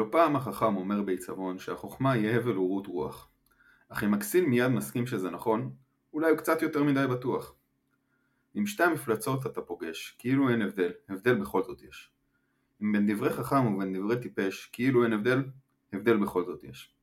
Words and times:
לא 0.00 0.06
פעם 0.10 0.36
החכם 0.36 0.76
אומר 0.76 1.02
בעיצבון 1.02 1.58
שהחוכמה 1.58 2.12
היא 2.12 2.30
הבל 2.30 2.58
ורות 2.58 2.86
רוח. 2.86 3.30
אך 3.88 4.04
אם 4.04 4.14
הכסיל 4.14 4.46
מיד 4.46 4.68
מסכים 4.68 5.06
שזה 5.06 5.30
נכון, 5.30 5.72
אולי 6.12 6.30
הוא 6.30 6.38
קצת 6.38 6.62
יותר 6.62 6.82
מדי 6.82 7.06
בטוח. 7.10 7.54
עם 8.54 8.66
שתי 8.66 8.82
המפלצות 8.82 9.46
אתה 9.46 9.60
פוגש, 9.62 10.16
כאילו 10.18 10.48
אין 10.48 10.62
הבדל, 10.62 10.92
הבדל 11.08 11.34
בכל 11.34 11.62
זאת 11.62 11.82
יש. 11.82 12.12
אם 12.82 12.92
בין 12.92 13.12
דברי 13.12 13.30
חכם 13.30 13.74
ובין 13.74 13.98
דברי 13.98 14.20
טיפש, 14.20 14.70
כאילו 14.72 15.04
אין 15.04 15.12
הבדל, 15.12 15.44
הבדל 15.92 16.16
בכל 16.16 16.44
זאת 16.44 16.64
יש. 16.64 16.94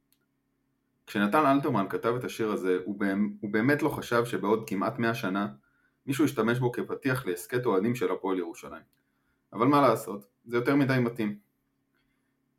כשנתן 1.07 1.45
אלתרמן 1.45 1.85
כתב 1.89 2.13
את 2.19 2.23
השיר 2.23 2.51
הזה, 2.51 2.77
הוא, 2.85 2.99
הוא 3.41 3.51
באמת 3.51 3.81
לא 3.81 3.89
חשב 3.89 4.25
שבעוד 4.25 4.69
כמעט 4.69 4.99
מאה 4.99 5.13
שנה 5.13 5.47
מישהו 6.05 6.25
ישתמש 6.25 6.59
בו 6.59 6.71
כפתיח 6.71 7.25
להסכת 7.25 7.65
אוהדים 7.65 7.95
של 7.95 8.11
הפועל 8.11 8.37
ירושלים. 8.37 8.83
אבל 9.53 9.67
מה 9.67 9.81
לעשות, 9.81 10.27
זה 10.45 10.57
יותר 10.57 10.75
מדי 10.75 10.99
מתאים. 10.99 11.46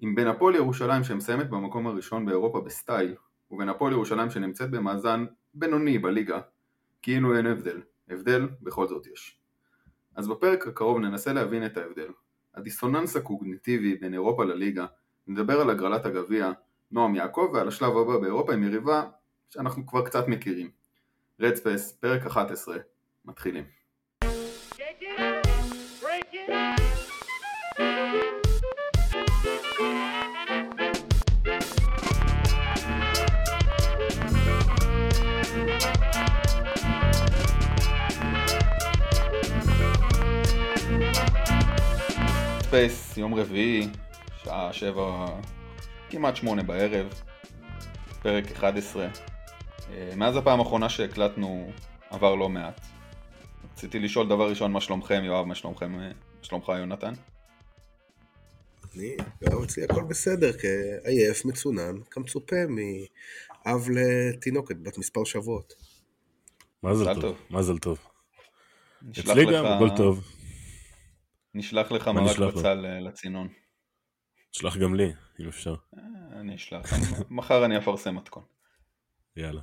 אם 0.05 0.15
בין 0.15 0.27
הפועל 0.27 0.55
ירושלים 0.55 1.05
שמסיימת 1.05 1.51
במקום 1.51 1.87
הראשון 1.87 2.27
באירופה 2.27 2.61
בסטייל, 2.61 3.15
ובין 3.51 3.69
הפועל 3.69 3.93
ירושלים 3.93 4.31
שנמצאת 4.31 4.71
במאזן 4.71 5.25
בינוני 5.55 5.99
בליגה, 5.99 6.41
כאילו 7.03 7.37
אין 7.37 7.47
הבדל, 7.47 7.81
הבדל 8.09 8.49
בכל 8.63 8.89
זאת 8.89 9.07
יש. 9.07 9.41
אז 10.17 10.29
בפרק 10.29 10.67
הקרוב 10.67 10.99
ננסה 10.99 11.33
להבין 11.33 11.67
את 11.67 11.77
ההבדל. 11.77 12.09
הדיסוננס 12.55 13.17
הקוגניטיבי 13.17 13.95
בין 13.95 14.15
אירופה 14.15 14.45
לליגה, 14.45 14.87
נדבר 15.27 15.61
על 15.61 15.71
הגרלת 15.71 16.07
הגביע, 16.07 16.53
נועם 16.91 17.15
יעקב 17.15 17.51
ועל 17.55 17.69
השלב 17.69 17.97
הבא 17.97 18.19
באירופה 18.19 18.55
עם 18.55 18.63
יריבה 18.63 19.05
שאנחנו 19.51 19.87
כבר 19.87 20.05
קצת 20.05 20.29
מכירים. 20.29 20.71
Redspace, 21.41 21.93
פרק 21.93 22.27
11, 22.27 22.77
מתחילים. 23.25 23.78
ספייס, 42.69 43.17
יום 43.17 43.35
רביעי, 43.35 43.89
שעה 44.45 44.73
שבע, 44.73 45.27
כמעט 46.11 46.37
שמונה 46.37 46.63
בערב, 46.63 47.07
פרק 48.23 48.53
11. 48.53 49.09
אה, 49.91 50.13
מאז 50.17 50.37
הפעם 50.37 50.59
האחרונה 50.61 50.89
שהקלטנו 50.89 51.71
עבר 52.11 52.35
לא 52.35 52.49
מעט. 52.49 52.81
רציתי 53.73 53.99
לשאול 53.99 54.29
דבר 54.29 54.49
ראשון 54.49 54.73
מה 54.73 54.81
שלומכם, 54.81 55.23
יואב, 55.25 55.47
מה 55.47 55.55
שלומכם, 55.55 55.93
מה 55.93 56.09
שלומך 56.43 56.69
יונתן? 56.79 57.13
אני, 58.97 59.17
גם 59.45 59.63
אצלי 59.63 59.85
הכל 59.85 60.03
בסדר, 60.03 60.51
כעייף, 60.53 61.45
מצונן, 61.45 61.95
כמצופה 62.11 62.57
מאב 62.69 63.89
לתינוקת 63.91 64.77
בת 64.83 64.99
מספר 64.99 65.25
שבועות. 65.25 65.75
מזל 66.83 67.21
טוב, 67.21 67.37
מזל 67.51 67.79
טוב. 67.79 67.99
אצלי 69.11 69.45
גם 69.53 69.67
הכל 69.67 69.89
טוב. 69.97 70.38
נשלח 71.55 71.93
לך 71.93 72.09
מרק 72.09 72.39
בצל 72.39 72.75
לצינון. 73.01 73.49
שלח 74.53 74.77
גם 74.77 74.95
לי, 74.95 75.13
אם 75.41 75.49
אפשר. 75.49 75.75
אה, 75.97 76.41
אני 76.41 76.55
אשלח, 76.55 76.93
מחר 77.31 77.65
אני 77.65 77.79
אפרסם 77.79 78.15
מתכון. 78.15 78.43
יאללה. 79.37 79.61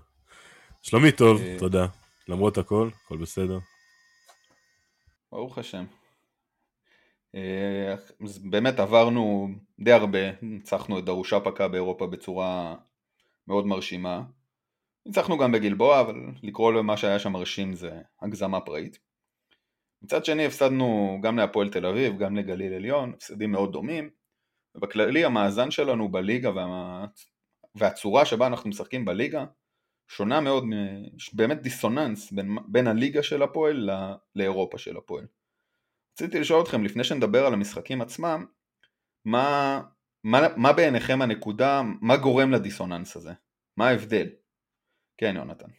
שלומי 0.81 1.11
טוב, 1.11 1.41
אה, 1.41 1.55
תודה. 1.59 1.87
למרות 2.27 2.57
הכל, 2.57 2.89
הכל 3.05 3.17
בסדר. 3.17 3.59
ברוך 5.31 5.57
השם. 5.57 5.85
אה, 7.35 7.95
באמת 8.43 8.79
עברנו 8.79 9.49
די 9.79 9.91
הרבה, 9.91 10.41
ניצחנו 10.41 10.99
את 10.99 11.05
דרושה 11.05 11.39
פקה 11.39 11.67
באירופה 11.67 12.07
בצורה 12.07 12.75
מאוד 13.47 13.65
מרשימה. 13.65 14.23
ניצחנו 15.05 15.37
גם 15.37 15.51
בגלבוע, 15.51 16.01
אבל 16.01 16.15
לקרוא 16.43 16.73
למה 16.73 16.97
שהיה 16.97 17.19
שם 17.19 17.31
מרשים 17.31 17.73
זה 17.73 18.01
הגזמה 18.21 18.61
פראית. 18.61 19.04
מצד 20.05 20.25
שני 20.25 20.45
הפסדנו 20.45 21.17
גם 21.23 21.37
להפועל 21.37 21.69
תל 21.69 21.85
אביב, 21.85 22.17
גם 22.17 22.35
לגליל 22.35 22.73
עליון, 22.73 23.13
הפסדים 23.13 23.51
מאוד 23.51 23.71
דומים, 23.71 24.09
ובכללי 24.75 25.25
המאזן 25.25 25.71
שלנו 25.71 26.11
בליגה 26.11 26.55
וה... 26.55 27.05
והצורה 27.75 28.25
שבה 28.25 28.47
אנחנו 28.47 28.69
משחקים 28.69 29.05
בליגה 29.05 29.45
שונה 30.07 30.41
מאוד, 30.41 30.63
באמת 31.33 31.61
דיסוננס 31.61 32.31
בין, 32.31 32.57
בין 32.67 32.87
הליגה 32.87 33.23
של 33.23 33.43
הפועל 33.43 33.75
לא... 33.75 33.93
לאירופה 34.35 34.77
של 34.77 34.97
הפועל. 34.97 35.27
רציתי 36.13 36.39
לשאול 36.39 36.63
אתכם, 36.63 36.83
לפני 36.83 37.03
שנדבר 37.03 37.45
על 37.45 37.53
המשחקים 37.53 38.01
עצמם, 38.01 38.45
מה, 39.25 39.81
מה, 40.23 40.39
מה 40.57 40.73
בעיניכם 40.73 41.21
הנקודה, 41.21 41.81
מה 42.01 42.17
גורם 42.17 42.51
לדיסוננס 42.51 43.15
הזה? 43.15 43.33
מה 43.77 43.87
ההבדל? 43.87 44.27
כן, 45.17 45.35
יונתן. 45.35 45.69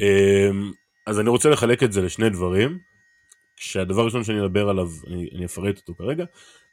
אמ, 0.00 0.72
אז 1.06 1.20
אני 1.20 1.30
רוצה 1.30 1.50
לחלק 1.50 1.82
את 1.82 1.92
זה 1.92 2.02
לשני 2.02 2.30
דברים. 2.30 2.78
כשהדבר 3.56 4.00
הראשון 4.00 4.24
שאני 4.24 4.40
אדבר 4.40 4.68
עליו, 4.68 4.88
אני, 5.06 5.28
אני 5.34 5.44
אפרט 5.44 5.78
אותו 5.78 5.94
כרגע, 5.94 6.24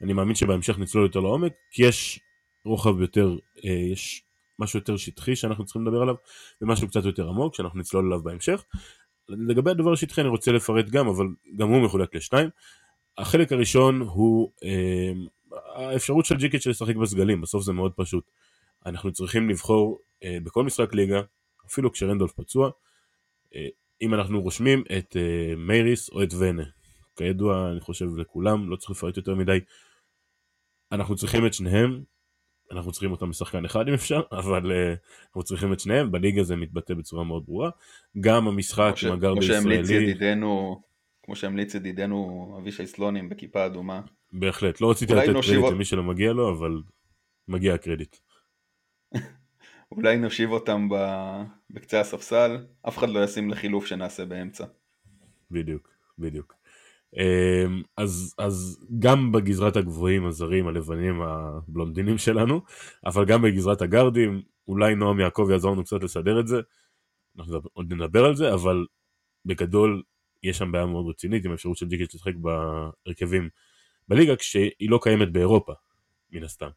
אני 0.02 0.14
מאמין 0.14 0.36
שבהמשך 0.36 0.80
נצלול 0.80 1.06
יותר 1.06 1.20
לעומק, 1.20 1.54
כי 1.72 1.84
יש 1.84 2.20
רוחב 2.66 3.02
יותר, 3.02 3.38
אה, 3.66 3.72
יש 3.72 4.24
משהו 4.60 4.80
יותר 4.80 4.98
שטחי 4.98 5.36
שאנחנו 5.36 5.66
צריכים 5.66 5.88
לדבר 5.88 6.02
עליו, 6.02 6.16
ומשהו 6.62 6.88
קצת 6.88 7.06
יותר 7.06 7.30
עמוק 7.30 7.56
שאנחנו 7.56 7.80
נצלול 7.80 8.06
עליו 8.06 8.24
בהמשך. 8.24 8.64
לגבי 9.30 9.72
הדבר 9.72 9.94
השטחי 9.94 10.22
אני 10.22 10.30
רוצה 10.30 10.52
לפרט 10.52 10.90
גם, 10.90 11.08
אבל 11.08 11.26
גם 11.58 11.70
הוא 11.70 11.82
מחולק 11.82 12.16
לשניים. 12.16 12.50
החלק 13.18 13.52
הראשון 13.52 14.02
הוא 14.02 14.52
אה, 14.64 15.12
האפשרות 15.76 16.26
של 16.26 16.36
ג'יקיץ' 16.36 16.68
לשחק 16.68 16.96
בסגלים, 16.96 17.42
בסוף 17.42 17.64
זה 17.64 17.74
מאוד 17.74 17.92
פשוט. 17.96 18.32
אנחנו 18.86 19.12
צריכים 19.12 19.50
לבחור 19.50 20.00
אה, 20.24 20.38
בכל 20.44 20.64
משחק 20.64 20.94
ליגה, 20.94 21.22
אפילו 21.66 21.92
כשרנדולף 21.92 22.32
פצוע, 22.32 22.70
אה, 23.56 23.68
אם 24.02 24.14
אנחנו 24.14 24.42
רושמים 24.42 24.84
את 24.98 25.16
uh, 25.16 25.56
מייריס 25.58 26.10
או 26.10 26.24
את 26.24 26.34
ונה. 26.40 26.64
כידוע, 27.16 27.72
אני 27.72 27.80
חושב 27.80 28.06
לכולם, 28.18 28.70
לא 28.70 28.76
צריך 28.76 28.92
לפרט 28.92 29.18
יותר 29.18 29.36
מדי. 29.36 29.60
אנחנו 30.92 31.16
צריכים 31.16 31.46
את 31.46 31.54
שניהם, 31.54 32.04
אנחנו 32.72 32.92
צריכים 32.92 33.12
אותם 33.12 33.30
בשחקן 33.30 33.66
אחד 33.66 33.88
אם 33.88 33.94
אפשר, 33.94 34.22
אבל 34.40 34.72
uh, 34.72 34.98
אנחנו 35.26 35.44
צריכים 35.44 35.74
את 35.74 35.80
שניהם, 35.80 36.12
בליגה 36.12 36.44
זה 36.44 36.56
מתבטא 36.56 36.94
בצורה 36.94 37.24
מאוד 37.24 37.44
ברורה. 37.46 37.70
גם 38.20 38.48
המשחק 38.48 38.94
עם 39.06 39.12
הגר 39.12 39.36
בישראלי... 39.36 40.14
כמו 41.24 41.36
שהמליץ 41.36 41.76
ידידנו 41.76 42.56
אבישי 42.62 42.88
סלונים 42.88 43.30
בכיפה 43.30 43.66
אדומה. 43.66 44.02
בהחלט, 44.34 44.82
לא 44.82 44.92
רציתי 44.92 45.14
לתת 45.14 45.26
קרדיט 45.26 45.72
למי 45.72 45.86
שלא 45.86 46.04
מגיע 46.04 46.34
לו, 46.34 46.58
אבל 46.58 46.82
מגיע 47.48 47.74
הקרדיט. 47.74 48.16
אולי 49.92 50.18
נושיב 50.18 50.52
אותם 50.52 50.90
בקצה 51.70 52.00
הספסל, 52.00 52.66
אף 52.88 52.98
אחד 52.98 53.10
לא 53.10 53.24
ישים 53.24 53.50
לחילוף 53.50 53.86
שנעשה 53.86 54.26
באמצע. 54.26 54.66
בדיוק, 55.52 55.90
בדיוק. 56.20 56.54
אמ, 57.18 57.82
אז, 57.98 58.36
אז 58.38 58.86
גם 59.00 59.32
בגזרת 59.32 59.76
הגבוהים 59.76 60.26
הזרים 60.26 60.68
הלבנים 60.68 61.22
הבלונדינים 61.22 62.18
שלנו, 62.18 62.62
אבל 63.06 63.26
גם 63.26 63.42
בגזרת 63.42 63.82
הגרדים, 63.82 64.42
אולי 64.68 64.96
נועם 64.96 65.20
יעקב 65.20 65.48
יעזור 65.52 65.72
לנו 65.72 65.84
קצת 65.84 66.04
לסדר 66.04 66.40
את 66.40 66.48
זה, 66.48 66.62
אנחנו 67.40 67.60
עוד 67.74 67.94
נדבר 67.94 68.26
על 68.26 68.36
זה, 68.36 68.54
אבל 68.54 68.86
בגדול 69.46 70.04
יש 70.44 70.58
שם 70.58 70.72
בעיה 70.72 70.86
מאוד 70.86 71.10
רצינית 71.10 71.46
עם 71.46 71.52
האפשרות 71.52 71.78
של 71.78 71.88
ג'יקיץ' 71.88 72.16
לשחק 72.16 72.34
בהרכבים 72.36 73.50
בליגה 74.08 74.36
כשהיא 74.36 74.90
לא 74.90 75.00
קיימת 75.02 75.32
באירופה, 75.32 75.74
מן 76.32 76.44
הסתם. 76.44 76.70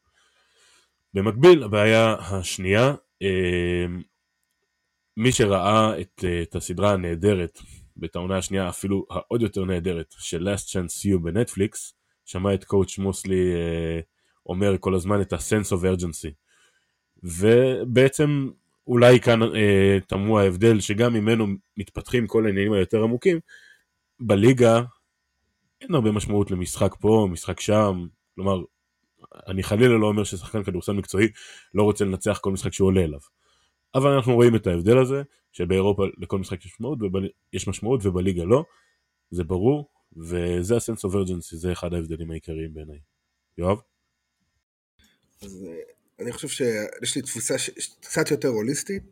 במקביל, 1.15 1.63
הבעיה 1.63 2.15
השנייה 2.15 2.95
אמ, 3.23 4.03
מי 5.17 5.33
שראה 5.33 6.01
את, 6.01 6.25
את 6.43 6.55
הסדרה 6.55 6.93
הנהדרת, 6.93 7.59
ואת 7.97 8.17
העונה 8.17 8.39
השנייה 8.39 8.69
אפילו 8.69 9.07
העוד 9.11 9.43
יותר 9.43 9.65
נהדרת, 9.65 10.15
של 10.19 10.49
Last 10.49 10.67
Chance 10.67 11.07
You 11.07 11.19
בנטפליקס, 11.19 11.95
שמע 12.25 12.55
את 12.55 12.65
קואוצ' 12.65 12.99
מוסלי 12.99 13.55
אה, 13.55 14.01
אומר 14.47 14.79
כל 14.81 14.95
הזמן 14.95 15.21
את 15.21 15.33
ה-sense 15.33 15.73
of 15.73 16.01
urgency. 16.01 16.31
ובעצם 17.23 18.49
אולי 18.87 19.21
כאן 19.21 19.43
אה, 19.43 19.99
תמוה 20.07 20.43
ההבדל 20.43 20.81
שגם 20.81 21.15
ממנו 21.15 21.47
מתפתחים 21.77 22.27
כל 22.27 22.47
העניינים 22.47 22.73
היותר 22.73 23.03
עמוקים, 23.03 23.41
בליגה 24.21 24.83
אין 25.81 25.95
הרבה 25.95 26.13
משמעות 26.13 26.51
למשחק 26.51 26.95
פה, 27.01 27.29
משחק 27.31 27.61
שם, 27.61 28.07
כלומר 28.35 28.63
אני 29.47 29.63
חלילה 29.63 29.99
לא 29.99 30.07
אומר 30.07 30.25
ששחקן 30.25 30.63
כדורסל 30.63 30.93
מקצועי 30.93 31.29
לא 31.75 31.83
רוצה 31.83 32.05
לנצח 32.05 32.39
כל 32.43 32.53
משחק 32.53 32.73
שהוא 32.73 32.87
עולה 32.87 33.05
אליו. 33.05 33.21
אבל 33.95 34.11
אנחנו 34.11 34.35
רואים 34.35 34.57
את 34.57 34.67
ההבדל 34.67 34.99
הזה, 34.99 35.23
שבאירופה 35.53 36.05
לכל 36.19 36.39
משחק 36.39 36.65
יש 36.65 36.73
משמעות, 36.73 36.99
ובל... 37.03 37.29
יש 37.53 37.69
משמעות 37.69 38.07
ובליגה 38.07 38.45
לא, 38.45 38.65
זה 39.31 39.45
ברור, 39.45 39.91
וזה 40.17 40.77
הסנס 40.77 41.05
אוף 41.05 41.15
ארג'נסי, 41.15 41.57
זה 41.57 41.73
אחד 41.73 41.95
ההבדלים 41.95 42.31
העיקריים 42.31 42.75
בעיניי. 42.75 42.99
יואב? 43.59 43.79
אז 45.43 45.67
אה, 45.69 45.81
אני 46.21 46.33
חושב 46.33 46.49
שיש 46.49 47.17
לי 47.17 47.23
תפיסה 47.23 47.59
ש... 47.59 47.71
קצת 48.01 48.31
יותר 48.31 48.49
הוליסטית. 48.49 49.03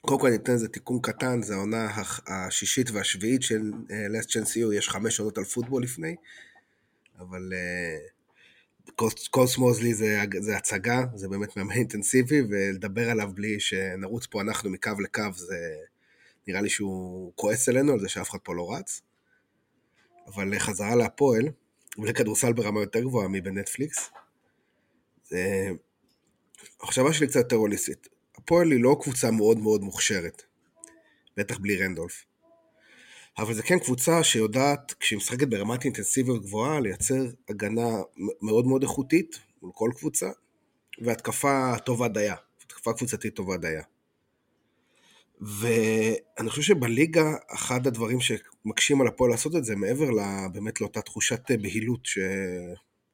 קודם 0.00 0.20
כל 0.20 0.26
אני 0.26 0.36
אתן 0.36 0.52
איזה 0.52 0.68
תיקון 0.68 0.98
קטן, 1.02 1.42
זה 1.42 1.54
העונה 1.54 1.88
השישית 2.26 2.90
והשביעית 2.90 3.42
של 3.42 3.72
לסט 4.10 4.30
צ'נסיו, 4.30 4.72
יש 4.72 4.88
חמש 4.88 5.16
שנות 5.16 5.38
על 5.38 5.44
פוטבול 5.44 5.82
לפני, 5.82 6.16
אבל 7.18 7.52
uh, 7.52 8.21
קורס 9.30 9.58
מוזלי 9.58 9.94
זה, 9.94 10.24
זה 10.40 10.56
הצגה, 10.56 11.04
זה 11.14 11.28
באמת 11.28 11.56
מאמן 11.56 11.72
אינטנסיבי, 11.72 12.40
ולדבר 12.50 13.10
עליו 13.10 13.30
בלי 13.34 13.60
שנרוץ 13.60 14.26
פה 14.26 14.40
אנחנו 14.40 14.70
מקו 14.70 14.90
לקו, 15.04 15.22
זה 15.36 15.56
נראה 16.46 16.60
לי 16.60 16.68
שהוא 16.68 17.32
כועס 17.36 17.68
אלינו 17.68 17.92
על 17.92 18.00
זה 18.00 18.08
שאף 18.08 18.30
אחד 18.30 18.38
פה 18.42 18.54
לא 18.54 18.72
רץ. 18.72 19.02
אבל 20.26 20.58
חזרה 20.58 20.96
להפועל, 20.96 21.44
ולכדורסל 21.98 22.52
ברמה 22.52 22.80
יותר 22.80 23.00
גבוהה 23.00 23.28
מבנטפליקס. 23.28 24.10
זה... 25.24 25.68
המחשבה 26.80 27.12
שלי 27.12 27.26
קצת 27.26 27.36
יותר 27.36 27.56
הוליסטית. 27.56 28.08
הפועל 28.36 28.70
היא 28.70 28.82
לא 28.82 28.96
קבוצה 29.02 29.30
מאוד 29.30 29.58
מאוד 29.58 29.82
מוכשרת, 29.82 30.42
בטח 31.36 31.58
בלי 31.58 31.76
רנדולף. 31.76 32.24
אבל 33.38 33.54
זו 33.54 33.62
כן 33.62 33.78
קבוצה 33.78 34.24
שיודעת, 34.24 34.94
כשהיא 35.00 35.16
משחקת 35.16 35.48
ברמת 35.48 35.84
אינטנסיביות 35.84 36.42
גבוהה, 36.42 36.80
לייצר 36.80 37.24
הגנה 37.48 37.88
מאוד 38.42 38.66
מאוד 38.66 38.82
איכותית 38.82 39.40
מול 39.62 39.70
כל 39.74 39.90
קבוצה, 39.96 40.30
והתקפה 41.00 41.78
טובה 41.84 42.08
דייה, 42.08 42.34
התקפה 42.64 42.92
קבוצתית 42.92 43.34
טובה 43.34 43.56
דייה. 43.56 43.82
ואני 45.40 46.50
חושב 46.50 46.62
שבליגה, 46.62 47.34
אחד 47.54 47.86
הדברים 47.86 48.18
שמקשים 48.20 49.00
על 49.00 49.06
הפועל 49.06 49.30
לעשות 49.30 49.56
את 49.56 49.64
זה, 49.64 49.76
מעבר 49.76 50.10
באמת 50.52 50.80
לאותה 50.80 51.02
תחושת 51.02 51.50
בהילות 51.62 52.00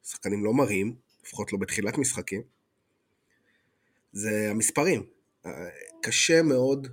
ששחקנים 0.02 0.44
לא 0.44 0.54
מראים, 0.54 0.94
לפחות 1.24 1.52
לא 1.52 1.58
בתחילת 1.58 1.98
משחקים, 1.98 2.42
זה 4.12 4.48
המספרים. 4.50 5.02
קשה 6.02 6.42
מאוד 6.42 6.88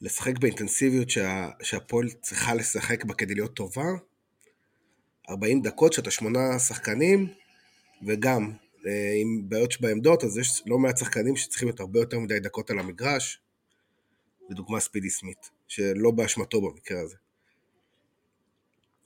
לשחק 0.00 0.38
באינטנסיביות 0.38 1.10
שה, 1.10 1.48
שהפועל 1.62 2.10
צריכה 2.10 2.54
לשחק 2.54 3.04
בה 3.04 3.14
כדי 3.14 3.34
להיות 3.34 3.54
טובה. 3.54 3.86
40 5.30 5.62
דקות 5.62 5.92
שאתה 5.92 6.10
שמונה 6.10 6.58
שחקנים, 6.58 7.26
וגם 8.06 8.52
אה, 8.86 9.12
עם 9.20 9.48
בעיות 9.48 9.72
שבעמדות, 9.72 10.24
אז 10.24 10.38
יש 10.38 10.62
לא 10.66 10.78
מעט 10.78 10.98
שחקנים 10.98 11.36
שצריכים 11.36 11.68
להיות 11.68 11.80
הרבה 11.80 12.00
יותר 12.00 12.18
מדי 12.18 12.40
דקות 12.40 12.70
על 12.70 12.78
המגרש. 12.78 13.40
לדוגמה 14.50 14.80
ספידי 14.80 15.10
סמית, 15.10 15.50
שלא 15.68 16.10
באשמתו 16.10 16.60
במקרה 16.60 17.00
הזה. 17.00 17.16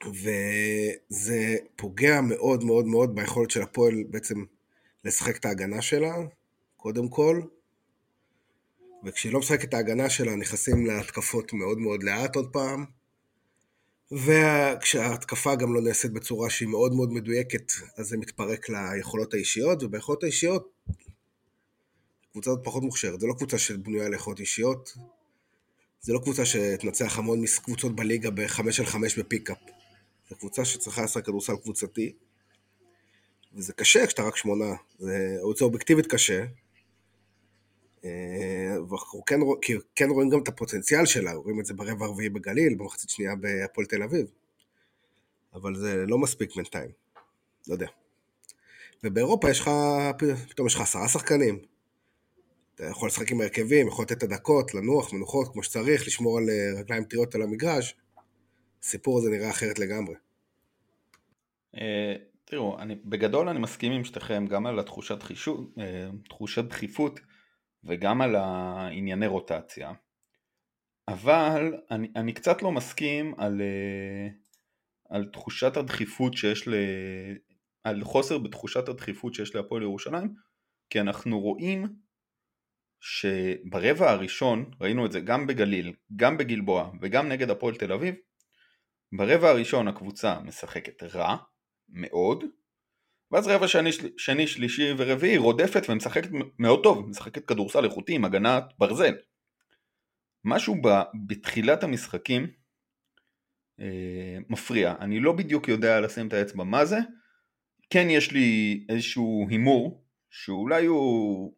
וזה 0.07 1.57
פוגע 1.77 2.21
מאוד 2.21 2.65
מאוד 2.65 2.87
מאוד 2.87 3.15
ביכולת 3.15 3.51
של 3.51 3.63
הפועל 3.63 3.95
בעצם 4.11 4.45
לשחק 5.05 5.37
את 5.37 5.45
ההגנה 5.45 5.83
שלה, 5.83 6.15
קודם 6.77 7.09
כל, 7.09 7.43
וכשהיא 9.05 9.33
לא 9.33 9.39
משחקת 9.39 9.65
את 9.65 9.75
ההגנה 9.75 10.11
שלה 10.11 10.37
נכנסים 10.37 10.87
להתקפות 10.87 11.53
מאוד 11.53 11.79
מאוד 11.79 12.03
לאט 12.03 12.37
עוד 12.37 12.53
פעם, 12.53 12.85
וכשההתקפה 14.13 15.55
גם 15.55 15.75
לא 15.75 15.81
נעשית 15.81 16.13
בצורה 16.13 16.51
שהיא 16.51 16.69
מאוד 16.69 16.95
מאוד 16.95 17.13
מדויקת, 17.13 17.73
אז 17.97 18.07
זה 18.07 18.17
מתפרק 18.17 18.69
ליכולות 18.69 19.35
האישיות, 19.35 19.83
וביכולות 19.83 20.23
האישיות, 20.23 20.69
קבוצה 22.33 22.51
הזאת 22.51 22.65
פחות 22.65 22.83
מוכשרת, 22.83 23.21
זו 23.21 23.27
לא 23.27 23.35
קבוצה 23.35 23.59
שבנויה 23.59 24.09
ליכולות 24.09 24.41
אישיות, 24.41 24.97
זה 26.01 26.13
לא 26.13 26.19
קבוצה 26.19 26.47
שתנצח 26.47 27.19
המון 27.19 27.45
קבוצות 27.65 27.97
בליגה 27.97 28.31
בחמש 28.31 28.81
על 28.81 28.87
חמש 28.87 29.19
בפיקאפ. 29.19 29.59
זו 30.31 30.37
קבוצה 30.37 30.65
שצריכה 30.65 31.03
לעשות 31.03 31.25
כדורסל 31.25 31.57
קבוצתי, 31.57 32.13
וזה 33.55 33.73
קשה 33.73 34.07
כשאתה 34.07 34.23
רק 34.23 34.37
שמונה, 34.37 34.75
זה, 34.99 35.39
אובייקטיבית 35.61 36.07
קשה, 36.07 36.45
ואנחנו 38.91 39.25
כן, 39.25 39.41
כן 39.95 40.11
רואים 40.11 40.29
גם 40.29 40.43
את 40.43 40.49
הפוטנציאל 40.49 41.07
שלה, 41.07 41.33
רואים 41.33 41.61
את 41.61 41.67
זה 41.67 41.75
ברבע 41.75 42.07
הרביעי 42.07 42.29
בגליל, 42.29 42.75
במחצית 42.75 43.11
שנייה 43.11 43.37
בהפועל 43.37 43.87
תל 43.87 44.03
אביב. 44.03 44.27
אבל 45.55 45.75
זה 45.75 46.05
לא 46.07 46.19
מספיק 46.19 46.57
בינתיים, 46.57 46.91
לא 47.69 47.73
יודע. 47.73 47.87
ובאירופה 49.05 49.51
יש 49.51 49.61
לך, 49.61 49.71
פתאום 50.49 50.67
יש 50.67 50.75
לך 50.75 50.81
עשרה 50.81 51.09
שחקנים. 51.09 51.59
אתה 52.75 52.85
יכול 52.85 53.09
לשחק 53.09 53.31
עם 53.31 53.41
הרכבים, 53.41 53.89
יכול 53.89 54.05
לתת 54.05 54.19
את 54.19 54.23
הדקות, 54.23 54.75
לנוח, 54.75 55.13
מנוחות 55.13 55.53
כמו 55.53 55.63
שצריך, 55.63 56.07
לשמור 56.07 56.39
על 56.39 56.51
אה, 56.51 56.81
רגליים 56.81 57.05
טריות 57.05 57.35
על 57.35 57.43
המגרש. 57.43 57.97
הסיפור 58.83 59.19
הזה 59.19 59.31
נראה 59.31 59.51
אחרת 59.51 59.79
לגמרי. 59.79 60.15
אה, 61.77 62.15
תראו, 62.45 62.77
בגדול 63.05 63.49
אני 63.49 63.59
מסכים 63.59 63.93
עם 63.93 64.05
שתיכם 64.05 64.47
גם 64.47 64.67
על 64.67 64.79
התחושת 64.79 65.23
חישות, 65.23 65.75
תחושת 66.29 66.65
דחיפות. 66.65 67.21
וגם 67.85 68.23
על 68.23 68.37
הענייני 68.37 69.27
רוטציה, 69.27 69.93
אבל 71.09 71.75
אני, 71.91 72.09
אני 72.17 72.33
קצת 72.33 72.63
לא 72.63 72.73
מסכים 72.73 73.35
על, 73.39 73.61
אה, 73.61 74.29
על 75.09 75.25
תחושת 75.25 75.77
הדחיפות 75.77 76.37
שיש 76.37 76.69
ל... 76.69 76.75
על 77.85 78.05
חוסר 78.05 78.39
בתחושת 78.39 78.89
הדחיפות 78.89 79.35
שיש 79.35 79.55
להפועל 79.55 79.83
ירושלים, 79.83 80.35
כי 80.91 81.01
אנחנו 81.01 81.41
רואים 81.41 81.97
שברבע 83.01 84.11
הראשון, 84.11 84.71
ראינו 84.81 85.07
את 85.07 85.13
זה 85.13 85.21
גם 85.21 85.47
בגליל, 85.47 85.93
גם 86.17 86.39
בגלבוע 86.39 86.91
וגם 87.01 87.29
נגד 87.29 87.51
הפועל 87.51 87.75
תל 87.75 87.93
אביב, 87.93 88.15
ברבע 89.17 89.49
הראשון 89.49 89.89
הקבוצה 89.89 90.41
משחקת 90.41 91.03
רע 91.03 91.37
מאוד, 91.89 92.45
ואז 93.33 93.47
רבע 93.47 93.69
שני, 93.69 93.91
שני, 94.17 94.47
שלישי 94.47 94.93
ורביעי 94.97 95.37
רודפת 95.37 95.83
ומשחקת 95.89 96.29
מאוד 96.59 96.83
טוב, 96.83 97.09
משחקת 97.09 97.45
כדורסל 97.45 97.85
איכותי 97.85 98.15
עם 98.15 98.25
הגנת 98.25 98.65
ברזל. 98.79 99.15
משהו 100.45 100.75
ב, 100.83 100.89
בתחילת 101.27 101.83
המשחקים 101.83 102.47
אה, 103.81 104.39
מפריע, 104.49 104.95
אני 105.01 105.21
לא 105.21 105.33
בדיוק 105.33 105.69
יודע 105.69 106.01
לשים 106.01 106.29
את 106.29 106.33
האצבע 106.33 106.65
מה 106.65 106.85
זה, 106.85 106.99
כן 107.91 108.11
יש 108.11 108.33
לי 108.33 108.81
איזשהו 108.89 109.47
הימור, 109.51 110.05
שאולי 110.31 110.87
הוא... 110.87 111.55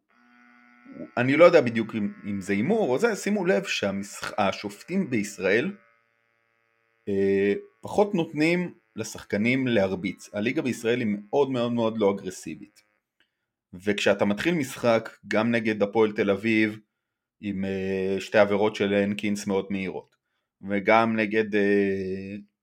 אני 1.17 1.35
לא 1.35 1.45
יודע 1.45 1.61
בדיוק 1.61 1.95
אם, 1.95 2.13
אם 2.29 2.41
זה 2.41 2.53
הימור 2.53 2.89
או 2.89 2.99
זה, 2.99 3.15
שימו 3.15 3.45
לב 3.45 3.63
שהשופטים 3.63 5.09
בישראל 5.09 5.71
אה, 7.09 7.53
פחות 7.81 8.15
נותנים 8.15 8.73
לשחקנים 8.95 9.67
להרביץ. 9.67 10.29
הליגה 10.33 10.61
בישראל 10.61 10.99
היא 10.99 11.07
מאוד 11.07 11.49
מאוד 11.49 11.71
מאוד 11.71 11.97
לא 11.97 12.11
אגרסיבית. 12.11 12.85
וכשאתה 13.73 14.25
מתחיל 14.25 14.55
משחק 14.55 15.09
גם 15.27 15.51
נגד 15.51 15.83
הפועל 15.83 16.11
תל 16.11 16.31
אביב 16.31 16.79
עם 17.41 17.65
uh, 17.65 18.21
שתי 18.21 18.37
עבירות 18.37 18.75
של 18.75 18.93
הנקינס 18.93 19.47
מאוד 19.47 19.67
מהירות 19.69 20.15
וגם 20.69 21.15
נגד 21.15 21.55
uh, 21.55 21.59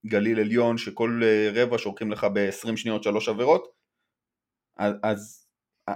גליל 0.06 0.40
עליון 0.40 0.78
שכל 0.78 1.20
uh, 1.22 1.58
רבע 1.58 1.78
שורקים 1.78 2.12
לך 2.12 2.26
ב-20 2.34 2.76
שניות 2.76 3.02
שלוש 3.02 3.28
עבירות 3.28 3.72
אז, 4.76 4.94
אז, 5.02 5.46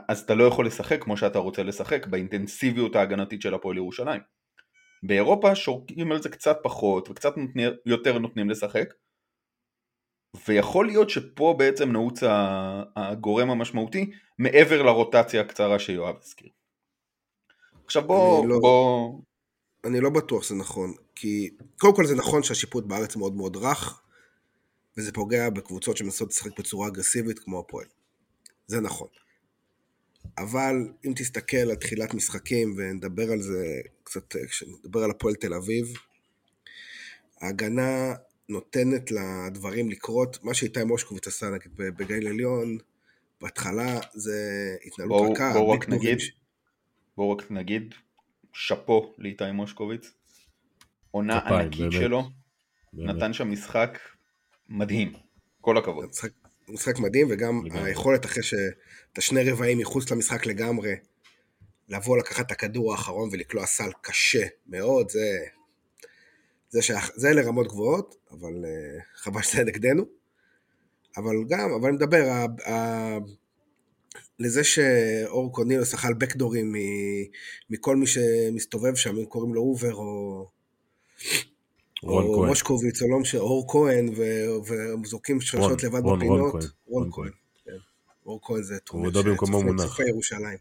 אז 0.09 0.21
אתה 0.21 0.35
לא 0.35 0.45
יכול 0.45 0.67
לשחק 0.67 1.03
כמו 1.03 1.17
שאתה 1.17 1.39
רוצה 1.39 1.63
לשחק 1.63 2.07
באינטנסיביות 2.07 2.97
ההגנתית 2.97 3.43
של 3.43 3.55
הפועל 3.55 3.77
ירושלים. 3.77 4.21
באירופה 5.03 5.55
שורקים 5.55 6.13
על 6.13 6.23
זה 6.23 6.29
קצת 6.29 6.57
פחות 6.63 7.11
וקצת 7.11 7.35
יותר 7.87 8.19
נותנים 8.19 8.51
לשחק 8.51 8.95
ויכול 10.49 10.87
להיות 10.87 11.11
שפה 11.11 11.55
בעצם 11.59 11.93
נעוץ 11.93 12.21
הגורם 12.97 13.51
המשמעותי 13.51 14.11
מעבר 14.39 14.83
לרוטציה 14.83 15.41
הקצרה 15.41 15.79
שיואב 15.79 16.17
הזכיר. 16.23 16.49
עכשיו 17.85 18.03
בוא, 18.07 18.47
לא, 18.47 18.59
בוא... 18.61 19.13
אני 19.85 20.01
לא 20.01 20.11
בטוח 20.11 20.43
שזה 20.43 20.55
נכון, 20.55 20.95
כי 21.15 21.51
קודם 21.79 21.97
כל 21.97 22.07
זה 22.07 22.15
נכון 22.15 22.43
שהשיפוט 22.43 22.85
בארץ 22.85 23.17
מאוד 23.17 23.37
מאוד 23.37 23.57
רך, 23.57 24.03
וזה 24.97 25.13
פוגע 25.13 25.51
בקבוצות 25.51 25.97
שמנסות 25.97 26.29
לשחק 26.29 26.59
בצורה 26.59 26.89
אגרסיבית 26.89 27.39
כמו 27.39 27.61
הפועל. 27.61 27.87
זה 28.67 28.81
נכון. 28.81 29.09
אבל 30.39 30.89
אם 31.07 31.13
תסתכל 31.17 31.57
על 31.57 31.75
תחילת 31.75 32.15
משחקים, 32.15 32.75
ונדבר 32.77 33.33
על 33.33 33.41
זה 33.41 33.81
קצת, 34.03 34.37
כשנדבר 34.37 35.05
על 35.05 35.11
הפועל 35.11 35.35
תל 35.35 35.55
אביב, 35.55 35.87
ההגנה 37.41 38.15
נותנת 38.49 39.11
לדברים 39.11 39.91
לקרות, 39.91 40.45
מה 40.45 40.55
שאיתי 40.55 40.85
מושקוביץ 40.85 41.27
עשה 41.27 41.51
נגיד 41.51 41.77
בגליל 41.77 42.29
עליון, 42.29 42.79
בהתחלה 43.41 44.01
זה 44.15 44.41
התנהלות 44.85 45.23
בוא, 45.23 45.33
רכה. 45.33 45.53
בואו 45.53 45.71
רק 45.71 45.89
נגיד, 45.89 46.21
ש... 46.21 46.31
בואו 47.17 47.31
רק 47.31 47.51
נגיד, 47.51 47.95
שאפו 48.53 49.15
לאיתי 49.19 49.51
מושקוביץ, 49.53 50.13
עונה 51.11 51.41
כפיים, 51.41 51.61
ענקית 51.61 51.81
באמת. 51.81 51.93
שלו, 51.93 52.23
באמת. 52.93 53.15
נתן 53.15 53.33
שם 53.33 53.51
משחק 53.51 53.99
מדהים, 54.69 55.13
כל 55.61 55.79
הכבוד. 55.79 56.09
משחק, 56.09 56.31
משחק 56.69 56.99
מדהים, 56.99 57.27
וגם 57.31 57.61
מדהים. 57.65 57.85
היכולת 57.85 58.25
אחרי 58.25 58.43
שאתה 58.43 59.21
שני 59.21 59.51
רבעים 59.51 59.79
מחוץ 59.79 60.11
למשחק 60.11 60.47
לגמרי, 60.47 60.95
לבוא 61.89 62.19
לקחת 62.19 62.47
את 62.47 62.51
הכדור 62.51 62.93
האחרון 62.93 63.29
ולקלוע 63.33 63.67
סל 63.67 63.91
קשה 64.01 64.47
מאוד, 64.67 65.11
זה 65.11 65.45
זה, 66.69 66.83
שייך, 66.83 67.11
זה 67.15 67.33
לרמות 67.33 67.67
גבוהות, 67.67 68.15
אבל 68.31 68.65
uh, 68.65 69.03
חבל 69.15 69.43
שזה 69.43 69.65
נגדנו. 69.65 70.05
אבל 71.17 71.35
גם, 71.49 71.71
אבל 71.81 71.89
אני 71.89 71.97
מדבר, 71.97 72.29
ה, 72.29 72.71
ה, 72.71 73.19
לזה 74.39 74.65
שאור 74.65 75.53
קונילוס 75.53 75.95
אכל 75.95 76.15
בקדורים 76.15 76.75
מכל 77.71 77.97
מי 77.97 78.07
שמסתובב 78.07 78.95
שם, 78.95 79.17
אם 79.17 79.25
קוראים 79.25 79.55
לו 79.55 79.63
אובר 79.63 79.95
או... 79.95 80.47
או 82.03 82.47
מושקוביץ, 82.47 83.03
או 83.03 83.09
לא 83.11 83.19
משנה, 83.19 83.41
אור 83.41 83.67
כהן, 83.73 84.09
וזורקים 85.05 85.41
שלושות 85.41 85.83
לבד 85.83 86.01
רון, 86.01 86.19
בפינות. 86.19 86.53
רון 86.53 86.53
כהן. 86.53 86.71
רון 86.87 87.11
כהן, 87.13 87.31
כן. 87.65 87.77
אור 88.27 88.41
כהן 88.43 88.63
זה 88.63 88.79
במקומו 89.23 89.61
שצופה- 89.61 90.09
ירושלים. 90.09 90.59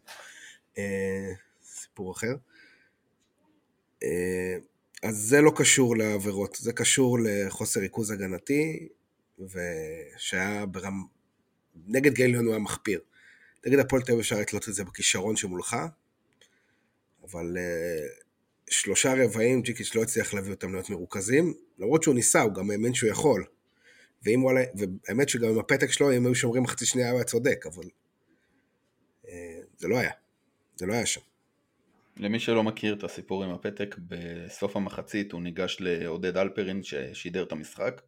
אה, 0.77 1.31
סיפור 1.63 2.11
אחר. 2.11 2.35
אה, 4.03 4.57
אז 5.05 5.17
זה 5.17 5.41
לא 5.41 5.51
קשור 5.55 5.97
לעבירות, 5.97 6.57
זה 6.61 6.73
קשור 6.73 7.17
לחוסר 7.23 7.79
ריכוז 7.79 8.11
הגנתי, 8.11 8.87
ושהיה 9.39 10.65
ברם... 10.65 11.03
נגד 11.87 12.13
גיליון 12.13 12.45
הוא 12.45 12.53
היה 12.53 12.63
מחפיר. 12.63 12.99
נגד 13.65 13.79
הפועל 13.79 14.01
תל 14.01 14.11
אביב 14.11 14.19
אפשר 14.19 14.39
לתלות 14.39 14.69
את 14.69 14.73
זה 14.73 14.83
בכישרון 14.83 15.35
שמולך, 15.35 15.75
אבל 17.23 17.57
אה, 17.57 18.07
שלושה 18.69 19.13
רבעים 19.23 19.61
ג'יקיץ' 19.61 19.95
לא 19.95 20.03
הצליח 20.03 20.33
להביא 20.33 20.51
אותם 20.51 20.71
להיות 20.73 20.89
מרוכזים, 20.89 21.53
למרות 21.79 22.03
שהוא 22.03 22.15
ניסה, 22.15 22.41
הוא 22.41 22.53
גם 22.53 22.71
האמין 22.71 22.93
שהוא 22.93 23.09
יכול. 23.09 23.45
ואם 24.23 24.39
הוא 24.39 24.51
עלה, 24.51 24.63
והאמת 24.75 25.29
שגם 25.29 25.49
עם 25.49 25.59
הפתק 25.59 25.91
שלו, 25.91 26.17
אם 26.17 26.25
היו 26.25 26.35
שומרים 26.35 26.63
מחצית 26.63 26.87
שנייה, 26.87 27.09
הוא 27.09 27.17
היה 27.17 27.25
צודק, 27.25 27.65
אבל 27.65 27.89
אה, 29.27 29.59
זה 29.77 29.87
לא 29.87 29.97
היה. 29.97 30.11
זה 30.75 30.85
לא 30.85 30.93
היה 30.93 31.05
שם. 31.05 31.21
למי 32.19 32.39
שלא 32.39 32.63
מכיר 32.63 32.93
את 32.93 33.03
הסיפור 33.03 33.43
עם 33.43 33.49
הפתק, 33.49 33.95
בסוף 34.07 34.75
המחצית 34.75 35.31
הוא 35.31 35.41
ניגש 35.41 35.77
לעודד 35.79 36.37
אלפרין 36.37 36.83
ששידר 36.83 37.43
את 37.43 37.51
המשחק, 37.51 38.01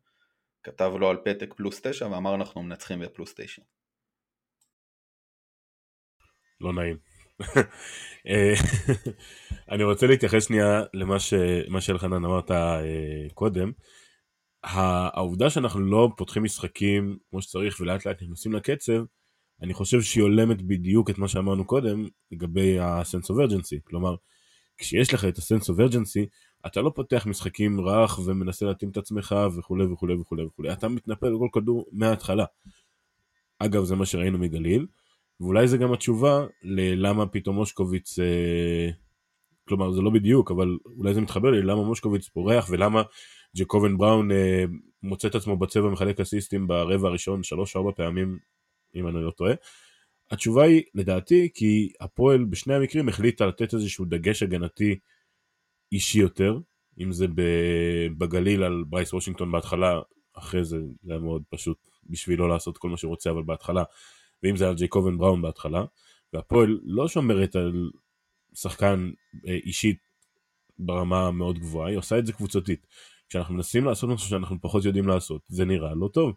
כתב 0.63 0.91
לו 0.99 1.09
על 1.09 1.17
פתק 1.25 1.53
פלוס 1.57 1.81
תשע 1.81 2.07
ואמר 2.07 2.35
אנחנו 2.35 2.63
מנצחים 2.63 2.99
בפלוס 2.99 3.33
תשע. 3.35 3.61
לא 6.61 6.73
נעים. 6.73 6.97
אני 9.71 9.83
רוצה 9.83 10.07
להתייחס 10.07 10.47
שנייה 10.47 10.83
למה 10.93 11.19
ש- 11.19 11.33
שאלחנן 11.79 12.25
אמרת 12.25 12.51
אה, 12.51 13.27
קודם. 13.33 13.71
העובדה 14.63 15.49
שאנחנו 15.49 15.79
לא 15.79 16.09
פותחים 16.17 16.43
משחקים 16.43 17.17
כמו 17.29 17.41
שצריך 17.41 17.79
ולאט 17.79 18.05
לאט 18.05 18.21
נכנסים 18.21 18.53
לקצב, 18.53 19.01
אני 19.61 19.73
חושב 19.73 20.01
שהיא 20.01 20.23
הולמת 20.23 20.61
בדיוק 20.61 21.09
את 21.09 21.17
מה 21.17 21.27
שאמרנו 21.27 21.65
קודם 21.65 22.07
לגבי 22.31 22.79
ה-sense 22.79 23.25
of 23.25 23.49
urgency. 23.49 23.79
כלומר, 23.83 24.15
כשיש 24.77 25.13
לך 25.13 25.25
את 25.25 25.37
ה-sense 25.37 25.63
of 25.63 25.91
urgency, 25.91 26.25
אתה 26.65 26.81
לא 26.81 26.91
פותח 26.95 27.25
משחקים 27.25 27.81
רך 27.81 28.19
ומנסה 28.25 28.65
להתאים 28.65 28.89
את 28.89 28.97
עצמך 28.97 29.35
וכולי 29.57 29.85
וכולי 29.85 30.13
וכולי 30.13 30.43
וכולי. 30.43 30.73
אתה 30.73 30.87
מתנפל 30.87 31.29
לכל 31.29 31.47
כדור 31.53 31.85
מההתחלה. 31.91 32.45
אגב, 33.59 33.83
זה 33.83 33.95
מה 33.95 34.05
שראינו 34.05 34.37
מגליל, 34.37 34.85
ואולי 35.39 35.67
זה 35.67 35.77
גם 35.77 35.93
התשובה 35.93 36.45
ללמה 36.63 37.25
פתאום 37.25 37.55
מושקוביץ, 37.55 38.19
אה, 38.19 38.89
כלומר 39.67 39.91
זה 39.91 40.01
לא 40.01 40.09
בדיוק, 40.09 40.51
אבל 40.51 40.77
אולי 40.97 41.13
זה 41.13 41.21
מתחבר 41.21 41.51
לי 41.51 41.61
למה 41.61 41.83
מושקוביץ 41.83 42.27
פורח 42.27 42.67
ולמה 42.69 43.01
ג'קובן 43.57 43.97
בראון 43.97 44.31
אה, 44.31 44.63
מוצא 45.03 45.27
את 45.27 45.35
עצמו 45.35 45.57
בצבע 45.57 45.89
מחלק 45.89 46.19
אסיסטים 46.19 46.67
ברבע 46.67 47.07
הראשון 47.07 47.43
שלוש-ארבע 47.43 47.91
פעמים, 47.95 48.37
אם 48.95 49.07
אני 49.07 49.23
לא 49.23 49.31
טועה. 49.31 49.53
התשובה 50.31 50.63
היא, 50.63 50.83
לדעתי, 50.95 51.49
כי 51.53 51.89
הפועל 51.99 52.45
בשני 52.45 52.73
המקרים 52.73 53.09
החליטה 53.09 53.45
לתת 53.45 53.73
איזשהו 53.73 54.05
דגש 54.05 54.43
הגנתי 54.43 54.99
אישי 55.91 56.19
יותר, 56.19 56.59
אם 56.99 57.11
זה 57.11 57.25
בגליל 58.17 58.63
על 58.63 58.83
ברייס 58.89 59.13
וושינגטון 59.13 59.51
בהתחלה, 59.51 59.99
אחרי 60.33 60.63
זה 60.63 60.77
זה 61.03 61.11
היה 61.13 61.19
מאוד 61.19 61.43
פשוט 61.49 61.87
בשבילו 62.05 62.47
לעשות 62.47 62.77
כל 62.77 62.89
מה 62.89 62.97
שהוא 62.97 63.09
רוצה, 63.09 63.31
אבל 63.31 63.43
בהתחלה, 63.43 63.83
ואם 64.43 64.55
זה 64.55 64.67
על 64.67 64.75
ג'ייקובן 64.75 65.17
בראון 65.17 65.41
בהתחלה, 65.41 65.85
והפועל 66.33 66.79
לא 66.83 67.07
שומרת 67.07 67.55
על 67.55 67.89
שחקן 68.53 69.11
אה, 69.47 69.53
אישית 69.53 69.97
ברמה 70.79 71.31
מאוד 71.31 71.59
גבוהה, 71.59 71.89
היא 71.89 71.97
עושה 71.97 72.19
את 72.19 72.25
זה 72.25 72.33
קבוצתית. 72.33 72.87
כשאנחנו 73.29 73.53
מנסים 73.53 73.85
לעשות 73.85 74.09
משהו 74.09 74.29
שאנחנו 74.29 74.61
פחות 74.61 74.85
יודעים 74.85 75.07
לעשות, 75.07 75.41
זה 75.47 75.65
נראה 75.65 75.95
לא 75.95 76.09
טוב. 76.13 76.35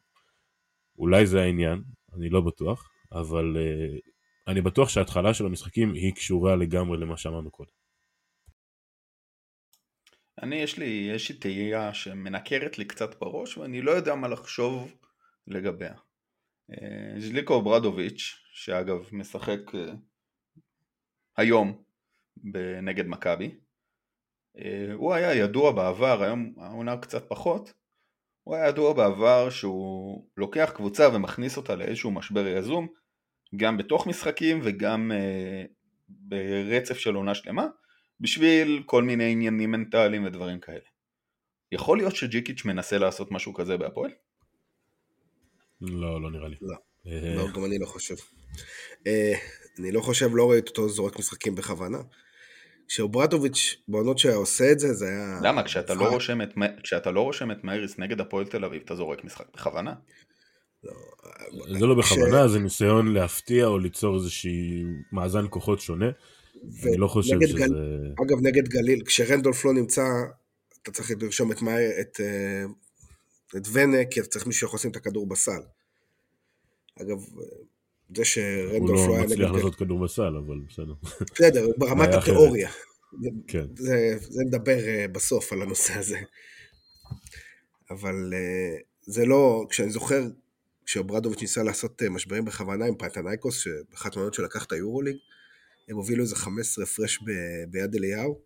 אולי 0.99 1.26
זה 1.26 1.42
העניין, 1.42 1.83
אני 2.17 2.29
לא 2.29 2.40
בטוח, 2.40 2.90
אבל 3.12 3.57
uh, 3.57 4.11
אני 4.49 4.61
בטוח 4.61 4.88
שההתחלה 4.88 5.35
של 5.35 5.47
המשחקים 5.47 5.95
היא 5.95 6.14
קשורה 6.14 6.57
לגמרי 6.57 6.99
למה 6.99 7.17
שאמרנו 7.17 7.50
קודם. 7.50 7.71
אני 10.43 10.57
יש 10.57 10.79
לי, 10.79 11.11
לי 11.31 11.38
תהייה 11.38 11.95
שמנקרת 11.95 12.79
לי 12.79 12.85
קצת 12.85 13.21
בראש 13.21 13.57
ואני 13.57 13.83
לא 13.83 13.90
יודע 13.90 14.14
מה 14.14 14.29
לחשוב 14.29 14.95
לגביה. 15.47 15.95
אה, 16.71 17.21
ז'ליקו 17.21 17.62
ברדוביץ', 17.62 18.35
שאגב 18.52 19.09
משחק 19.12 19.75
אה, 19.75 19.93
היום 21.37 21.83
נגד 22.83 23.07
מכבי, 23.07 23.55
הוא 24.95 25.14
היה 25.14 25.35
ידוע 25.35 25.73
בעבר, 25.73 26.23
היום 26.23 26.55
העונה 26.59 26.97
קצת 26.97 27.29
פחות, 27.29 27.73
הוא 28.44 28.54
היה 28.54 28.68
ידוע 28.68 28.92
בעבר 28.92 29.50
שהוא 29.50 30.25
לוקח 30.37 30.73
קבוצה 30.75 31.09
ומכניס 31.14 31.56
אותה 31.56 31.75
לאיזשהו 31.75 32.11
משבר 32.11 32.47
יזום, 32.47 32.88
גם 33.56 33.76
בתוך 33.76 34.06
משחקים 34.06 34.61
וגם 34.64 35.12
אה, 35.14 35.64
ברצף 36.09 36.99
של 36.99 37.14
עונה 37.14 37.35
שלמה, 37.35 37.66
בשביל 38.20 38.82
כל 38.87 39.02
מיני 39.02 39.32
עניינים 39.32 39.70
מנטליים 39.70 40.25
ודברים 40.25 40.61
כאלה. 40.61 40.80
יכול 41.73 41.99
להיות 41.99 42.16
שג'יקיץ' 42.16 42.64
מנסה 42.64 42.99
לעשות 42.99 43.30
משהו 43.30 43.54
כזה 43.54 43.76
בהפועל? 43.76 44.11
לא, 45.80 46.23
לא 46.23 46.30
נראה 46.30 46.49
לי. 46.49 46.56
לא. 46.61 46.76
אה, 47.06 47.35
לא, 47.37 47.52
גם 47.54 47.64
אני 47.64 47.78
לא 47.78 47.87
חושב. 47.87 48.14
אה, 49.06 49.32
אני 49.78 49.92
לא 49.92 50.00
חושב, 50.00 50.28
לא 50.32 50.50
ראיתי 50.50 50.68
אותו 50.68 50.88
זורק 50.88 51.18
משחקים 51.18 51.54
בכוונה. 51.54 51.99
כשאוברטוביץ' 52.90 53.76
בעונות 53.88 54.18
שהיה 54.18 54.35
עושה 54.35 54.73
את 54.73 54.80
זה, 54.80 54.92
זה 54.92 55.09
היה... 55.09 55.38
למה? 55.42 55.62
כשאתה 55.62 55.94
לא. 55.94 56.09
רושם 56.09 56.42
את 56.42 56.54
כשאתה 56.82 57.11
לא 57.11 57.20
רושם 57.20 57.50
את 57.50 57.64
מאיריס 57.64 57.99
נגד 57.99 58.20
הפועל 58.20 58.47
תל 58.47 58.64
אביב, 58.64 58.82
אתה 58.85 58.97
זורק 58.97 59.25
משחק 59.25 59.47
בכוונה? 59.54 59.94
זה 61.78 61.87
לא 61.87 61.94
בכוונה, 61.94 62.49
זה 62.49 62.59
ניסיון 62.59 63.12
להפתיע 63.12 63.66
או 63.66 63.78
ליצור 63.78 64.16
איזשהי 64.16 64.85
מאזן 65.12 65.44
כוחות 65.50 65.80
שונה. 65.80 66.11
אני 66.85 66.97
לא 66.97 67.09
חושב 67.09 67.37
שזה... 67.40 67.59
גל- 67.59 68.14
אגב, 68.26 68.38
נגד 68.42 68.68
גליל, 68.68 69.02
כשרנדולף 69.04 69.64
לא 69.64 69.73
נמצא, 69.73 70.02
אתה 70.82 70.90
צריך 70.90 71.11
לרשום 71.23 71.52
את, 71.52 71.62
מאי, 71.62 72.00
את, 72.00 72.20
אה, 72.20 72.64
את 73.56 73.66
ונה, 73.73 74.04
כי 74.11 74.20
אתה 74.20 74.28
צריך 74.28 74.47
מישהו 74.47 74.61
שיכול 74.61 74.76
לשים 74.76 74.90
את 74.90 74.97
הכדור 74.97 75.28
בסל. 75.28 75.62
אגב, 77.02 77.18
זה 78.14 78.23
הוא 78.23 78.25
שרנדולף 78.25 79.00
לא 79.00 79.09
לא 79.09 79.14
היה 79.14 79.25
מצליח 79.25 79.49
נגד... 79.49 79.57
לעשות 79.57 79.75
כדור 79.75 80.05
בסל, 80.05 80.37
אבל 80.47 80.61
בסדר. 80.69 80.93
בסדר, 81.35 81.67
ברמת. 81.79 82.14
התיאוריה. 82.14 82.71
כן. 83.47 83.67
זה, 83.76 84.17
זה 84.21 84.43
נדבר 84.47 84.79
אה, 84.79 85.07
בסוף 85.12 85.52
על 85.52 85.62
הנושא 85.62 85.95
הזה. 85.95 86.19
אבל 87.90 88.35
אה, 88.35 88.76
זה 89.02 89.26
לא, 89.26 89.67
כשאני 89.71 89.90
זוכר, 89.90 90.23
כשאוברדוביץ' 90.87 91.40
ניסה 91.40 91.62
לעשות 91.62 92.02
אה, 92.02 92.11
משברים 92.11 92.45
בכוונה 92.45 92.87
עם 92.87 92.95
פנתנייקוס, 92.99 93.59
שבאחת 93.59 94.17
מהעונות 94.17 94.35
שלקח 94.35 94.64
את 94.64 94.73
היורוליג, 94.73 95.17
הם 95.88 95.97
הובילו 95.97 96.23
איזה 96.23 96.37
15 96.37 96.85
הפרש 96.85 97.19
ב- 97.26 97.71
ביד 97.71 97.95
אליהו, 97.95 98.40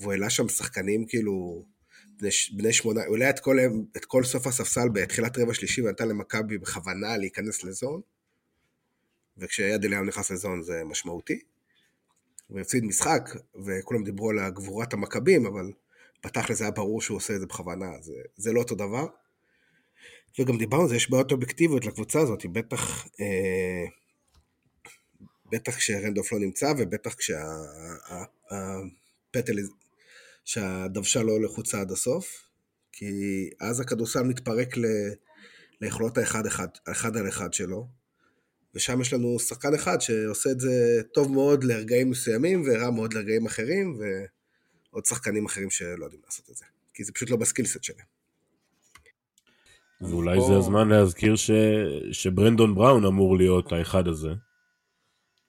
והוא 0.00 0.12
העלה 0.12 0.30
שם 0.30 0.48
שחקנים 0.48 1.06
כאילו, 1.06 1.64
בני, 2.52 2.72
שמונה, 2.72 3.00
הוא 3.06 3.16
העלה 3.16 3.30
את 3.30 3.40
כל, 3.40 3.58
את 3.96 4.04
כל 4.04 4.24
סוף 4.24 4.46
הספסל 4.46 4.88
בתחילת 4.94 5.38
רבע 5.38 5.54
שלישי 5.54 5.82
ונתן 5.82 6.08
למכבי 6.08 6.58
בכוונה 6.58 7.16
להיכנס 7.16 7.64
לזון, 7.64 8.00
וכשיד 9.38 9.84
אליהו 9.84 10.04
נכנס 10.04 10.30
לזון 10.30 10.62
זה 10.62 10.82
משמעותי. 10.84 11.40
הוא 12.46 12.60
הפסיד 12.60 12.84
משחק, 12.84 13.30
וכולם 13.64 14.04
דיברו 14.04 14.30
על 14.30 14.50
גבורת 14.50 14.92
המכבים, 14.92 15.46
אבל 15.46 15.72
בתכל'ס 16.24 16.60
היה 16.60 16.70
ברור 16.70 17.00
שהוא 17.00 17.16
עושה 17.16 17.34
את 17.34 17.40
זה 17.40 17.46
בכוונה, 17.46 17.86
זה, 18.00 18.12
זה 18.36 18.52
לא 18.52 18.60
אותו 18.60 18.74
דבר. 18.74 19.06
וגם 20.38 20.58
דיברנו 20.58 20.82
על 20.82 20.88
זה, 20.88 20.96
יש 20.96 21.10
בעיות 21.10 21.32
אובייקטיביות 21.32 21.84
לקבוצה 21.84 22.20
הזאת, 22.20 22.46
בטח, 22.46 23.06
אה, 23.20 23.84
בטח 25.52 25.76
כשרנדולף 25.76 26.32
לא 26.32 26.38
נמצא, 26.38 26.72
ובטח 26.78 27.14
כשהפטל, 27.14 27.48
שהדוושה 30.44 31.22
לא 31.22 31.40
לחוצה 31.40 31.80
עד 31.80 31.90
הסוף, 31.90 32.42
כי 32.92 33.50
אז 33.60 33.80
הכדורסל 33.80 34.22
מתפרק 34.22 34.76
ל, 34.76 34.84
ליכולות 35.80 36.18
האחד 36.18 36.46
אחד, 36.46 36.68
האחד 36.86 37.16
על 37.16 37.28
אחד 37.28 37.54
שלו, 37.54 37.88
ושם 38.74 39.00
יש 39.00 39.12
לנו 39.12 39.38
שחקן 39.38 39.74
אחד 39.74 40.00
שעושה 40.00 40.50
את 40.50 40.60
זה 40.60 41.02
טוב 41.14 41.32
מאוד 41.32 41.64
לרגעים 41.64 42.10
מסוימים, 42.10 42.62
ורע 42.66 42.90
מאוד 42.90 43.14
לרגעים 43.14 43.46
אחרים, 43.46 43.98
ועוד 43.98 45.04
שחקנים 45.04 45.46
אחרים 45.46 45.70
שלא 45.70 46.04
יודעים 46.04 46.22
לעשות 46.24 46.50
את 46.50 46.56
זה. 46.56 46.64
כי 46.94 47.04
זה 47.04 47.12
פשוט 47.12 47.30
לא 47.30 47.36
בסקילסט 47.36 47.84
שלהם. 47.84 48.06
ואולי 50.00 50.40
זה 50.48 50.56
הזמן 50.56 50.88
להזכיר 50.88 51.36
ש... 51.36 51.50
שברנדון 52.12 52.74
בראון 52.74 53.04
אמור 53.04 53.36
להיות 53.36 53.72
האחד 53.72 54.08
הזה, 54.08 54.30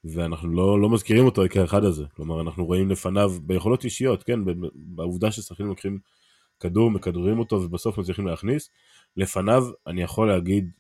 ואנחנו 0.04 0.54
לא, 0.54 0.82
לא 0.82 0.90
מזכירים 0.90 1.26
אותו 1.26 1.44
כאחד 1.50 1.84
הזה. 1.84 2.04
כלומר, 2.16 2.42
אנחנו 2.42 2.66
רואים 2.66 2.90
לפניו 2.90 3.34
ביכולות 3.44 3.84
אישיות, 3.84 4.24
כן, 4.24 4.40
בעובדה 4.76 5.32
ששחקנים 5.32 5.70
לוקחים 5.70 6.00
כדור, 6.60 6.92
מכדררים 6.92 7.40
אותו 7.40 7.56
ובסוף 7.56 7.98
מצליחים 7.98 8.28
להכניס, 8.28 8.70
לפניו 9.18 9.64
אני 9.88 10.04
יכול 10.04 10.28
להגיד, 10.28 10.72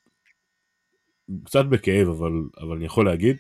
קצת 1.46 1.66
בכאב, 1.66 2.08
אבל, 2.08 2.32
אבל 2.58 2.76
אני 2.76 2.86
יכול 2.86 3.06
להגיד, 3.06 3.38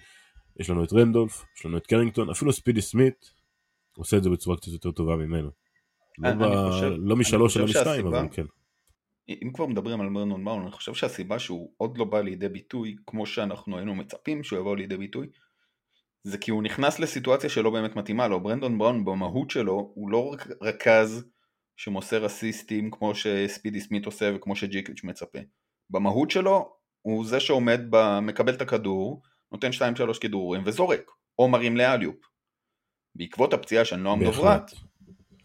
יש 0.60 0.70
לנו 0.70 0.84
את 0.84 0.94
רנדולף, 0.94 1.46
יש 1.58 1.66
לנו 1.66 1.78
את 1.78 1.88
קרינגטון, 1.88 2.30
אפילו 2.30 2.54
ספידי 2.54 2.82
סמית 2.82 3.32
עושה 3.98 4.18
את 4.18 4.24
זה 4.24 4.30
בצורה 4.30 4.58
קצת 4.58 4.72
יותר 4.72 4.92
טובה 4.92 5.16
ממנו. 5.16 5.50
לא, 6.18 6.32
ב... 6.32 6.72
חושב- 6.72 6.96
לא 6.98 7.16
משלוש 7.16 7.58
אלא 7.58 7.66
משתיים, 7.66 8.08
אבל 8.08 8.28
כן. 8.32 8.46
אם 9.30 9.52
כבר 9.54 9.66
מדברים 9.66 10.02
על 10.02 10.10
ברנדון 10.10 10.46
בראון, 10.46 10.62
אני 10.62 10.72
חושב 10.72 10.94
שהסיבה 10.94 11.40
שהוא 11.40 11.72
עוד 11.78 11.98
לא 11.98 12.06
בא 12.06 12.22
לידי 12.22 12.50
ביטוי, 12.50 12.96
כמו 13.08 13.26
שאנחנו 13.26 13.78
היינו 13.78 13.96
מצפים 13.96 14.44
שהוא 14.44 14.60
יבוא 14.60 14.78
לידי 14.78 14.98
ביטוי, 14.98 15.28
זה 16.24 16.38
כי 16.38 16.52
הוא 16.52 16.64
נכנס 16.64 17.00
לסיטואציה 17.00 17.50
שלא 17.50 17.70
באמת 17.70 17.96
מתאימה 17.96 18.28
לו. 18.28 18.40
ברנדון 18.44 18.78
בראון 18.78 19.06
במהות 19.06 19.50
שלו 19.50 19.92
הוא 19.96 20.10
לא 20.10 20.28
רק 20.28 20.48
רכז 20.62 21.26
שמוסר 21.78 22.26
אסיסטים 22.26 22.92
כמו 22.92 23.16
שספידי 23.16 23.82
סמית 23.82 24.06
עושה 24.06 24.32
וכמו 24.36 24.56
שג'יקיץ' 24.56 25.04
מצפה. 25.04 25.40
במהות 25.90 26.32
שלו 26.32 26.75
הוא 27.06 27.26
זה 27.26 27.40
שעומד, 27.40 27.82
ב... 27.90 28.20
מקבל 28.20 28.54
את 28.54 28.62
הכדור, 28.62 29.22
נותן 29.52 29.70
2-3 29.70 30.20
כדורים 30.22 30.62
וזורק, 30.66 31.12
או 31.40 31.48
מרים 31.48 31.78
לאליופ. 31.78 32.16
בעקבות 33.16 33.54
הפציעה 33.54 33.86
של 33.86 33.96
נועם 33.96 34.24
דוברת, 34.24 34.72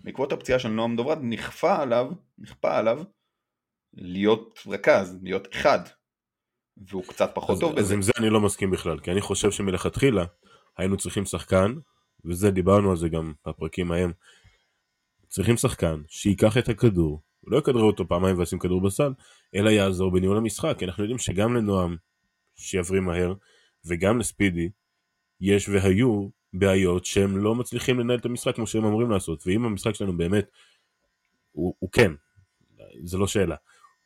בעקבות 0.04 0.32
הפציעה 0.32 0.58
של 0.58 0.68
נועם 0.68 0.96
דוברת 0.96 1.18
נכפה 1.22 1.82
עליו, 1.82 2.10
נכפה 2.38 2.78
עליו 2.78 3.02
להיות 3.94 4.58
רכז, 4.66 5.18
להיות 5.22 5.48
אחד, 5.54 5.78
והוא 6.88 7.04
קצת 7.04 7.30
פחות 7.34 7.56
אז, 7.56 7.60
טוב 7.60 7.78
אז 7.78 7.84
בזה. 7.84 7.94
עם 7.94 8.02
זה 8.02 8.12
אני 8.18 8.30
לא 8.30 8.40
מסכים 8.40 8.70
בכלל, 8.70 9.00
כי 9.00 9.10
אני 9.10 9.20
חושב 9.20 9.50
שמלכתחילה 9.50 10.24
היינו 10.78 10.96
צריכים 10.96 11.24
שחקן, 11.24 11.74
וזה 12.24 12.50
דיברנו 12.50 12.90
על 12.90 12.96
זה 12.96 13.08
גם 13.08 13.32
בפרקים 13.46 13.92
ההם, 13.92 14.12
צריכים 15.28 15.56
שחקן 15.56 16.02
שייקח 16.08 16.58
את 16.58 16.68
הכדור, 16.68 17.22
לא 17.46 17.58
יכדרר 17.58 17.82
אותו 17.82 18.08
פעמיים 18.08 18.38
וישים 18.38 18.58
כדור 18.58 18.80
בסל, 18.80 19.12
אלא 19.54 19.70
יעזור 19.70 20.10
בניהול 20.10 20.36
המשחק, 20.36 20.74
כי 20.78 20.84
אנחנו 20.84 21.02
יודעים 21.02 21.18
שגם 21.18 21.54
לנועם 21.54 21.96
שיבריא 22.56 23.00
מהר, 23.00 23.34
וגם 23.84 24.18
לספידי, 24.18 24.70
יש 25.40 25.68
והיו 25.68 26.28
בעיות 26.52 27.04
שהם 27.04 27.38
לא 27.38 27.54
מצליחים 27.54 28.00
לנהל 28.00 28.18
את 28.18 28.24
המשחק 28.24 28.54
כמו 28.56 28.66
שהם 28.66 28.84
אמורים 28.84 29.10
לעשות, 29.10 29.46
ואם 29.46 29.64
המשחק 29.64 29.94
שלנו 29.94 30.16
באמת, 30.16 30.50
הוא, 31.52 31.74
הוא 31.78 31.90
כן, 31.90 32.12
זה 33.04 33.18
לא 33.18 33.26
שאלה, 33.26 33.56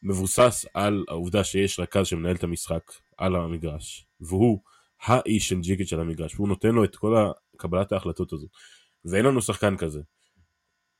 מבוסס 0.02 0.66
על 0.74 1.04
העובדה 1.08 1.44
שיש 1.44 1.80
רכז 1.80 2.06
שמנהל 2.06 2.36
את 2.36 2.44
המשחק 2.44 2.92
על 3.18 3.36
המגרש, 3.36 4.06
והוא 4.20 4.60
האיש 5.02 5.48
של 5.48 5.60
ג'יקיץ' 5.60 5.92
על 5.92 6.00
המגרש, 6.00 6.34
והוא 6.34 6.48
נותן 6.48 6.74
לו 6.74 6.84
את 6.84 6.96
כל 6.96 7.16
קבלת 7.56 7.92
ההחלטות 7.92 8.32
הזאת, 8.32 8.50
ואין 9.04 9.24
לנו 9.24 9.42
שחקן 9.42 9.76
כזה. 9.76 10.00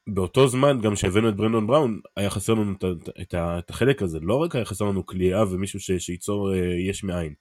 באותו 0.07 0.49
זמן 0.49 0.81
גם 0.81 0.97
שהבאנו 0.97 1.29
את 1.29 1.37
ברנדון 1.37 1.67
בראון 1.67 2.01
היה 2.17 2.31
חסר 2.31 2.55
לנו 2.55 2.73
את, 2.73 2.85
את, 3.23 3.35
את 3.35 3.71
החלק 3.71 4.03
הזה. 4.03 4.19
לא 4.21 4.37
רק 4.37 4.55
היה 4.55 4.65
חסר 4.65 4.85
לנו 4.85 5.07
כליאה 5.07 5.53
ומישהו 5.53 5.81
ש, 5.81 5.91
שייצור 5.93 6.53
uh, 6.53 6.57
יש 6.91 7.05
מאין. 7.05 7.35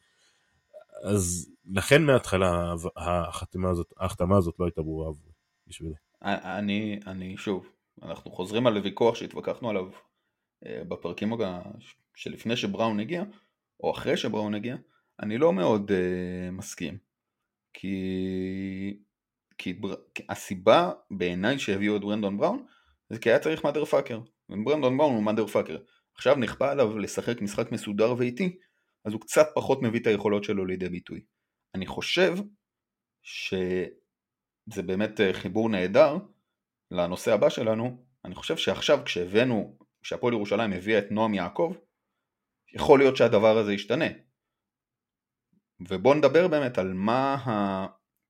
אז 1.04 1.52
לכן 1.66 2.04
מההתחלה 2.04 2.74
החתימה 2.98 3.70
הזאת 3.70 3.94
ההחתמה 3.98 4.38
הזאת 4.38 4.56
לא 4.60 4.66
הייתה 4.66 4.82
ברורה 4.82 5.12
בשבילי. 5.68 5.94
אני, 6.22 7.00
אני 7.08 7.38
שוב 7.38 7.68
אנחנו 8.04 8.32
חוזרים 8.32 8.68
על 8.68 8.78
הוויכוח 8.78 9.16
שהתווכחנו 9.16 9.70
עליו 9.70 9.90
uh, 9.90 10.68
בפרקים 10.88 11.34
שלפני 12.16 12.56
שבראון 12.56 13.00
הגיע 13.00 13.24
או 13.84 13.92
אחרי 13.92 14.18
שבראון 14.18 14.56
הגיע 14.56 14.76
אני 15.20 15.38
לא 15.38 15.54
מאוד 15.54 15.92
uh, 15.92 16.52
מסכים. 16.52 16.98
כי 17.74 18.98
כי 19.64 19.74
בר... 19.74 19.96
הסיבה 20.30 20.92
בעיניי 21.12 21.60
שהביאו 21.60 21.96
את 21.96 22.02
ברנדון 22.02 22.38
בראון 22.38 22.66
זה 23.10 23.20
כי 23.20 23.30
היה 23.30 23.40
צריך 23.40 23.66
מאדר 23.66 23.86
פאקר. 23.86 24.20
וברנדון 24.50 24.98
בראון 24.98 25.16
הוא 25.16 25.24
מאדר 25.24 25.48
פאקר. 25.48 25.78
עכשיו 26.16 26.36
נכפה 26.36 26.72
עליו 26.72 26.98
לשחק 26.98 27.42
משחק 27.42 27.72
מסודר 27.72 28.16
ואיטי 28.18 28.58
אז 29.06 29.14
הוא 29.14 29.22
קצת 29.22 29.48
פחות 29.56 29.82
מביא 29.82 30.00
את 30.00 30.08
היכולות 30.08 30.44
שלו 30.44 30.66
לידי 30.66 30.90
ביטוי. 30.90 31.26
אני 31.76 31.86
חושב 31.86 32.36
שזה 33.24 34.84
באמת 34.86 35.20
אה, 35.20 35.34
חיבור 35.34 35.70
נהדר 35.70 36.18
לנושא 36.92 37.34
הבא 37.34 37.50
שלנו. 37.50 38.06
אני 38.26 38.36
חושב 38.36 38.58
שעכשיו 38.58 39.00
כשהבאנו 39.06 39.78
כשהפועל 40.02 40.34
ירושלים 40.34 40.74
הביאה 40.74 41.00
את 41.00 41.12
נועם 41.12 41.34
יעקב 41.34 41.74
יכול 42.74 43.00
להיות 43.00 43.18
שהדבר 43.18 43.58
הזה 43.58 43.74
ישתנה. 43.74 44.08
ובואו 45.90 46.14
נדבר 46.14 46.48
באמת 46.48 46.78
על 46.78 46.94
מה 46.94 47.38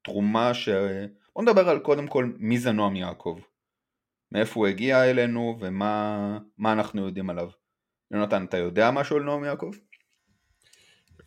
תרומה 0.04 0.54
ש... 0.54 0.70
בוא 1.36 1.44
נדבר 1.44 1.70
על 1.70 1.80
קודם 1.80 2.08
כל 2.08 2.32
מי 2.40 2.60
זה 2.60 2.72
נועם 2.72 2.96
יעקב. 2.96 3.40
מאיפה 4.32 4.60
הוא 4.60 4.68
הגיע 4.68 5.10
אלינו 5.10 5.58
ומה 5.60 6.74
אנחנו 6.74 7.06
יודעים 7.06 7.30
עליו. 7.30 7.50
יונתן, 8.12 8.46
אתה 8.46 8.58
יודע 8.58 8.92
משהו 8.92 9.16
על 9.18 9.24
נועם 9.24 9.44
יעקב? 9.44 9.72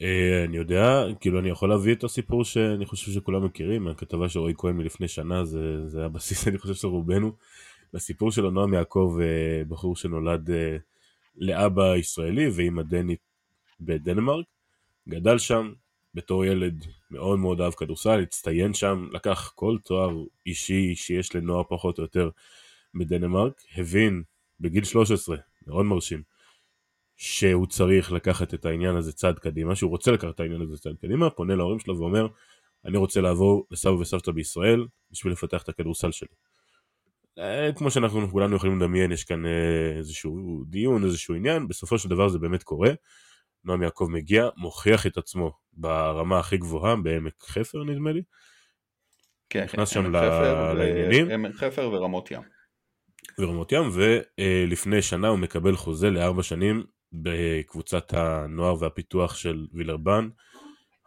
אה, 0.03 0.45
אני 0.45 0.57
יודע, 0.57 1.05
כאילו 1.21 1.40
אני 1.40 1.49
יכול 1.49 1.69
להביא 1.69 1.95
את 1.95 2.05
הסיפור 2.05 2.45
שאני 2.45 2.87
חושב 2.87 3.12
שכולם 3.12 3.45
מכירים, 3.45 3.88
הכתבה 3.88 4.29
של 4.29 4.38
רועי 4.38 4.55
כהן 4.59 4.77
מלפני 4.77 5.09
שנה, 5.09 5.45
זה, 5.45 5.87
זה 5.87 6.05
הבסיס 6.05 6.45
אני 6.49 6.59
חושב 6.59 6.75
של 6.75 6.87
רובנו. 6.87 7.33
לסיפור 7.95 8.31
של 8.31 8.51
נועם 8.51 8.75
יעקב, 8.75 9.16
אה, 9.21 9.64
בחור 9.64 9.97
שנולד 9.97 10.51
אה, 10.51 10.77
לאבא 11.37 11.97
ישראלי 11.97 12.49
ואימא 12.49 12.83
דנית 12.83 13.21
בדנמרק, 13.81 14.47
גדל 15.09 15.38
שם, 15.38 15.73
בתור 16.14 16.45
ילד 16.45 16.85
מאוד 17.11 17.38
מאוד 17.38 17.61
אהב 17.61 17.73
כדורסל, 17.73 18.21
הצטיין 18.23 18.75
שם, 18.75 19.09
לקח 19.12 19.53
כל 19.55 19.77
תואר 19.85 20.16
אישי 20.47 20.95
שיש 20.95 21.37
לנוער 21.37 21.62
פחות 21.69 21.99
או 21.99 22.05
יותר 22.05 22.31
בדנמרק, 22.95 23.62
הבין 23.77 24.23
בגיל 24.61 24.85
13, 24.85 25.37
מאוד 25.66 25.87
מרשים, 25.87 26.23
שהוא 27.16 27.66
צריך 27.66 28.12
לקחת 28.12 28.55
את 28.55 28.64
העניין 28.64 28.97
הזה 28.97 29.12
צעד 29.12 29.38
קדימה, 29.38 29.77
שהוא 29.77 29.90
רוצה 29.90 30.11
לקחת 30.12 30.35
את 30.35 30.40
העניין 30.40 30.62
הזה 30.62 30.77
צעד 30.77 30.97
קדימה, 31.01 31.31
פונה 31.31 31.55
להורים 31.55 31.79
שלו 31.79 31.99
ואומר, 31.99 32.27
אני 32.85 32.97
רוצה 32.99 33.21
לעבור 33.21 33.66
לסבא 33.71 33.90
וסבתא 33.90 34.33
בישראל 34.33 34.87
בשביל 35.11 35.33
לפתח 35.33 35.62
את 35.62 35.69
הכדורסל 35.69 36.12
שלי. 36.12 36.29
אה, 37.38 37.71
כמו 37.77 37.90
שאנחנו 37.90 38.29
כולנו 38.31 38.57
יכולים 38.57 38.81
לדמיין, 38.81 39.12
יש 39.12 39.25
כאן 39.25 39.47
אה, 39.47 39.97
איזשהו 39.99 40.64
דיון, 40.69 41.05
איזשהו 41.05 41.35
עניין, 41.35 41.69
בסופו 41.69 41.99
של 41.99 42.09
דבר 42.09 42.29
זה 42.29 42.38
באמת 42.38 42.62
קורה. 42.62 42.90
נועם 43.64 43.83
יעקב 43.83 44.09
מגיע, 44.11 44.49
מוכיח 44.57 45.07
את 45.07 45.19
עצמו 45.19 45.53
ברמה 45.77 46.39
הכי 46.39 46.57
גבוהה, 46.57 46.97
בעמק 46.97 47.35
חפר 47.41 47.85
נדמה 47.85 48.12
לי. 48.12 48.23
כן, 49.51 49.65
נכנס 49.65 49.89
שם 49.89 50.12
לעניינים. 50.12 51.31
עמק 51.31 51.55
חפר 51.55 51.91
ורמות 51.93 52.31
ים. 52.31 52.43
ורמות 53.39 53.73
ים, 53.73 53.83
ולפני 53.93 55.03
שנה 55.03 55.29
הוא 55.29 55.39
מקבל 55.39 55.77
חוזה 55.77 56.11
לארבע 56.11 56.43
שנים 56.43 56.85
בקבוצת 57.12 58.15
הנוער 58.15 58.83
והפיתוח 58.83 59.37
של 59.37 59.67
וילרבן, 59.73 60.29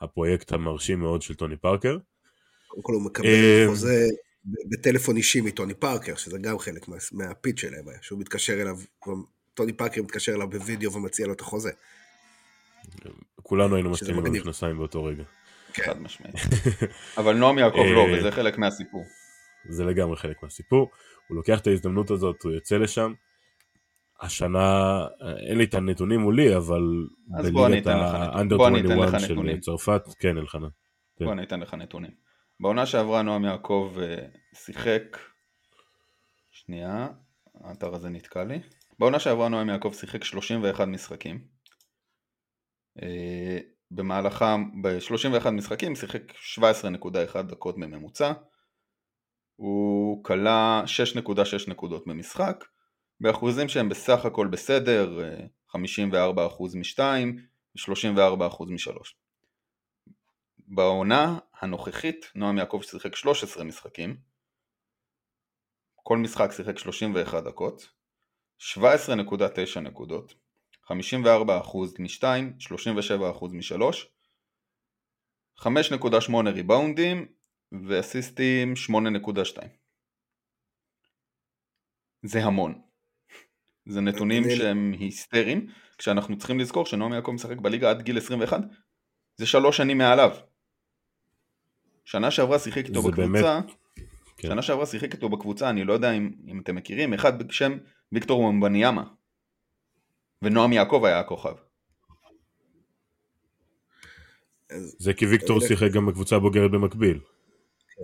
הפרויקט 0.02 0.52
המרשים 0.52 1.00
מאוד 1.00 1.22
של 1.22 1.36
טוני 1.36 1.58
פארקר. 1.58 1.98
קודם 2.68 2.84
כל 2.84 2.94
הוא 2.94 3.06
מקבל 3.06 3.28
אה, 3.28 3.66
חוזה 3.68 4.06
בטלפון 4.46 5.18
אישי 5.18 5.42
מטוני 5.42 5.74
פארקר, 5.74 6.16
שזה 6.16 6.38
גם 6.38 6.60
חלק 6.60 6.86
מהפיץ 7.12 7.60
שלהם 7.60 7.86
שהוא 8.02 8.20
מתקשר 8.20 8.62
אליו, 8.62 8.78
טוני 9.54 9.74
פארקר 9.74 10.02
מתקשר 10.02 10.36
אליו 10.36 10.50
בווידאו 10.50 10.94
ומציע 10.94 11.28
לו 11.28 11.34
את 11.34 11.42
החוזה. 11.42 11.72
כולנו 13.44 13.76
היינו 13.76 13.90
מסתירים 13.90 14.20
על 14.20 14.26
המכנסיים 14.26 14.78
באותו 14.78 15.04
רגע. 15.04 15.24
כן. 15.74 15.84
חד 15.84 16.02
משמעית. 16.02 16.36
אבל 17.18 17.36
נועם 17.36 17.58
יעקב 17.58 17.78
לא, 17.78 18.06
אה, 18.08 18.20
וזה 18.20 18.32
חלק 18.32 18.58
מהסיפור. 18.58 19.04
זה 19.70 19.86
לגמרי 19.86 20.18
חלק 20.18 20.44
מהסיפור. 20.44 20.90
הוא 21.28 21.36
לוקח 21.36 21.60
את 21.60 21.68
ההזדמנות 21.68 22.12
הזאת, 22.12 22.44
הוא 22.44 22.52
יוצא 22.52 22.78
לשם. 22.78 23.14
השנה, 24.22 25.00
אין 25.50 25.58
לי 25.58 25.64
את 25.64 25.74
הנתונים 25.74 26.20
מולי, 26.20 26.56
אבל 26.56 26.82
בליגת 27.28 27.88
ה-under 27.88 28.56
21 28.56 29.20
של 29.20 29.60
צרפת, 29.60 30.02
כן 30.20 30.38
אלחנן. 30.38 30.68
בוא 31.20 31.34
אני 31.34 31.44
אתן 31.44 31.60
לך 31.60 31.74
נתונים. 31.74 32.12
בעונה 32.60 32.86
שעברה 32.86 33.22
נועם 33.22 33.46
יעקב 33.46 33.96
אה, 34.02 34.16
שיחק, 34.54 35.18
שנייה, 36.52 37.08
האתר 37.64 37.96
הזה 37.96 38.10
נתקע 38.10 38.44
לי. 38.44 38.60
בעונה 39.00 39.20
שעברה 39.20 39.50
נועם 39.50 39.70
יעקב 39.70 39.92
שיחק 39.94 40.24
31 40.24 40.88
משחקים. 40.88 41.40
במהלכם, 43.92 44.82
ב-31 44.82 45.50
משחקים 45.50 45.96
שיחק 45.96 46.22
17.1 46.32 47.42
דקות 47.42 47.78
מממוצע, 47.78 48.34
הוא 49.56 50.24
כלה 50.24 50.84
6.6 51.16 51.70
נקודות 51.70 52.08
במשחק, 52.08 52.66
באחוזים 53.22 53.70
שהם 53.70 53.90
בסך 53.90 54.26
הכל 54.26 54.48
בסדר, 54.48 55.20
54% 55.76 55.78
מ-2 56.76 57.00
ו-34% 57.76 58.64
מ-3. 58.70 59.14
בעונה 60.58 61.40
הנוכחית 61.62 62.32
נועם 62.36 62.58
יעקב 62.58 62.82
שיחק 62.84 63.16
13 63.16 63.64
משחקים, 63.64 64.18
כל 65.96 66.18
משחק 66.18 66.52
שיחק 66.52 66.78
31 66.78 67.44
דקות, 67.44 67.90
17.9 68.60 69.80
נקודות, 69.80 70.34
54% 70.90 70.94
מ-2, 72.00 72.24
37% 72.60 73.46
מ-3, 73.52 73.96
5.8 75.60 76.50
ריבאונדים 76.54 77.26
ואסיסטים 77.88 78.74
8.2. 78.90 79.58
זה 82.24 82.44
המון. 82.44 82.82
זה 83.86 84.02
נתונים 84.02 84.44
שהם 84.58 84.94
היסטריים, 85.00 85.68
כשאנחנו 85.98 86.38
צריכים 86.38 86.60
לזכור 86.60 86.86
שנועם 86.86 87.14
יעקב 87.14 87.32
משחק 87.32 87.58
בליגה 87.58 87.90
עד 87.90 88.02
גיל 88.02 88.18
21, 88.18 88.62
זה 89.36 89.46
שלוש 89.46 89.78
שנים 89.78 89.98
מעליו. 89.98 90.36
שנה 92.06 92.32
שעברה 92.32 92.60
שיחק 92.60 92.86
איתו 92.86 93.02
בקבוצה, 93.02 93.60
באמת... 93.62 93.76
כן. 94.38 94.48
שנה 94.48 94.62
שעברה 94.62 94.86
שיחק 94.86 95.14
איתו 95.14 95.30
בקבוצה, 95.30 95.70
אני 95.70 95.84
לא 95.84 95.94
יודע 95.94 96.12
אם, 96.12 96.32
אם 96.48 96.60
אתם 96.60 96.76
מכירים, 96.76 97.14
אחד 97.14 97.48
בשם 97.48 97.78
ויקטור 98.12 98.52
ממבניאמה. 98.52 99.04
ונועם 100.42 100.74
יעקב 100.74 101.02
היה 101.06 101.20
הכוכב. 101.20 101.54
זה 105.00 105.14
כי 105.14 105.26
ויקטור 105.26 105.60
שיחק 105.62 105.92
גם 105.94 106.06
בקבוצה 106.06 106.36
הבוגרת 106.36 106.72
במקביל. 106.72 107.20
כן. 107.96 108.04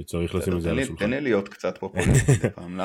וצריך 0.00 0.34
לשים 0.34 0.56
את 0.56 0.62
זה 0.62 0.70
על 0.70 0.76
לי- 0.76 0.82
השולחן. 0.82 1.04
תן 1.04 1.10
לי 1.10 1.20
להיות 1.20 1.48
קצת 1.48 1.78
פופוליסטי 1.78 2.32
פעם, 2.56 2.76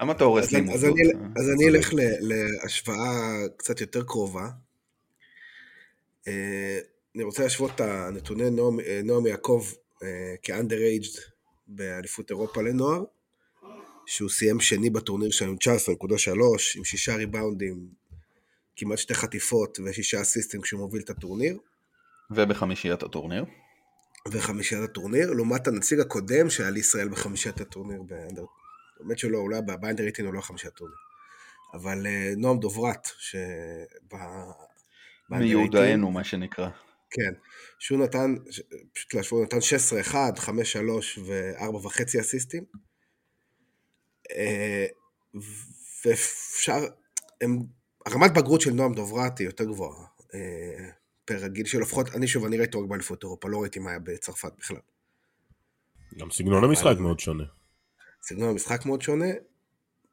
למה 0.00 0.12
אתה 0.12 0.24
הורס 0.24 0.52
לי 0.52 0.58
אני- 0.58 0.74
אז? 0.74 0.84
אני-. 0.84 1.68
אלך 1.68 1.94
ל- 1.94 1.98
להשוואה 2.20 3.22
קצת 3.56 3.80
יותר 3.80 4.02
קרובה. 4.04 4.48
אה, 6.28 6.78
אני 7.14 7.22
רוצה 7.22 7.42
להשוות 7.42 7.70
את 7.74 7.80
הנתוני 7.80 8.50
נועם- 8.50 8.80
אה, 8.80 9.28
יעקב 9.28 9.64
אה, 10.02 10.08
כ-underaged 10.42 11.20
באליפות 11.66 12.30
אירופה 12.30 12.62
לנוער, 12.62 13.02
שהוא 14.06 14.30
סיים 14.30 14.60
שני 14.60 14.90
בטורניר 14.90 15.30
שלנו 15.30 15.50
עם 15.50 15.56
19.3, 15.58 16.76
עם 16.76 16.84
שישה 16.84 17.16
ריבאונדים, 17.16 17.86
כמעט 18.76 18.98
שתי 18.98 19.14
חטיפות 19.14 19.78
ושישה 19.84 20.20
אסיסטים 20.20 20.60
כשהוא 20.60 20.80
מוביל 20.80 21.02
את 21.02 21.10
הטורניר, 21.10 21.58
ובחמישיית 22.30 23.02
הטורניר. 23.02 23.44
וחמישיית 24.28 24.82
הטורניר, 24.82 25.32
לעומת 25.32 25.66
הנציג 25.66 26.00
הקודם 26.00 26.50
שהיה 26.50 26.70
לישראל 26.70 27.08
בחמישיית 27.08 27.60
הטורניר 27.60 28.02
באנדר... 28.02 28.44
האמת 29.00 29.18
שלא, 29.18 29.38
אולי 29.38 29.60
באנדר 29.80 30.04
איטין 30.04 30.26
הוא 30.26 30.34
לא 30.34 30.40
חמישיית 30.40 30.74
הטורניר. 30.74 30.96
אבל 31.74 32.06
אה, 32.06 32.32
נועם 32.36 32.58
דוברת, 32.58 33.08
שב... 33.18 33.38
מיודענו 35.30 36.10
מה 36.10 36.24
שנקרא. 36.24 36.68
כן, 37.10 37.32
שהוא 37.78 37.98
נתן, 37.98 38.34
פשוט 38.92 39.14
להשוות, 39.14 39.54
נתן 39.54 39.58
16-1, 40.10 40.14
5-3 40.38 40.48
ו-4.5 41.26 42.20
אסיסטים. 42.20 42.64
אה, 44.30 44.86
ואפשר, 46.04 46.86
הם, 47.40 47.58
הרמת 48.06 48.34
בגרות 48.34 48.60
של 48.60 48.70
נועם 48.70 48.94
דוברת 48.94 49.38
היא 49.38 49.46
יותר 49.46 49.64
גבוהה. 49.64 50.06
אה, 50.34 50.90
פר 51.24 51.44
הגיל 51.44 51.66
שלו, 51.66 51.80
לפחות, 51.80 52.08
אני 52.14 52.26
שוב, 52.26 52.44
אני 52.44 52.58
ראיתי 52.58 52.78
רק 52.78 52.84
באליפות 52.88 53.22
אירופה, 53.22 53.48
לא 53.48 53.60
ראיתי 53.60 53.78
מה 53.78 53.90
היה 53.90 53.98
בצרפת 53.98 54.52
בכלל. 54.58 54.76
גם 56.18 56.30
סגנון 56.30 56.64
המשחק 56.64 56.96
מאוד 56.98 57.20
שונה. 57.20 57.44
סגנון 58.22 58.48
המשחק 58.48 58.86
מאוד 58.86 59.02
שונה, 59.02 59.26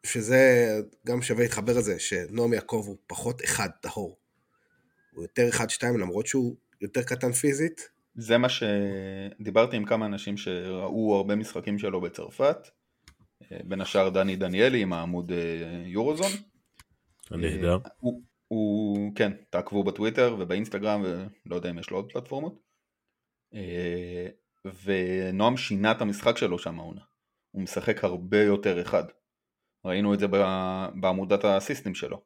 שזה 0.03 0.71
גם 1.07 1.21
שווה 1.21 1.43
להתחבר 1.43 1.77
לזה, 1.77 1.99
שנועם 1.99 2.53
יעקב 2.53 2.83
הוא 2.87 2.97
פחות 3.07 3.43
אחד 3.43 3.69
טהור. 3.81 4.17
הוא 5.13 5.23
יותר 5.23 5.49
אחד 5.49 5.69
שתיים 5.69 5.97
למרות 5.97 6.27
שהוא 6.27 6.55
יותר 6.81 7.03
קטן 7.03 7.31
פיזית, 7.31 7.89
זה 8.15 8.37
מה 8.37 8.47
שדיברתי 8.49 9.75
עם 9.77 9.85
כמה 9.85 10.05
אנשים 10.05 10.37
שראו 10.37 11.15
הרבה 11.15 11.35
משחקים 11.35 11.79
שלו 11.79 12.01
בצרפת, 12.01 12.57
אה, 13.51 13.57
בין 13.63 13.81
השאר 13.81 14.09
דני 14.09 14.35
דניאלי 14.35 14.81
עם 14.81 14.93
העמוד 14.93 15.31
אה, 15.31 15.37
Eurozone. 15.85 16.31
הנהדר. 17.31 17.77
אה, 17.85 17.91
הוא, 17.99 18.21
הוא, 18.47 19.15
כן, 19.15 19.31
תעקבו 19.49 19.83
בטוויטר 19.83 20.35
ובאינסטגרם 20.39 21.01
ולא 21.03 21.55
יודע 21.55 21.69
אם 21.69 21.79
יש 21.79 21.89
לו 21.89 21.97
עוד 21.97 22.11
פלטפורמות. 22.11 22.59
אה, 23.53 24.27
ונועם 24.83 25.57
שינה 25.57 25.91
את 25.91 26.01
המשחק 26.01 26.37
שלו 26.37 26.59
שם 26.59 26.79
העונה. 26.79 27.01
הוא 27.51 27.61
משחק 27.61 28.03
הרבה 28.03 28.43
יותר 28.43 28.81
אחד. 28.81 29.03
ראינו 29.85 30.13
את 30.13 30.19
זה 30.19 30.27
בעמודת 30.95 31.45
האסיסטים 31.45 31.93
שלו. 31.93 32.21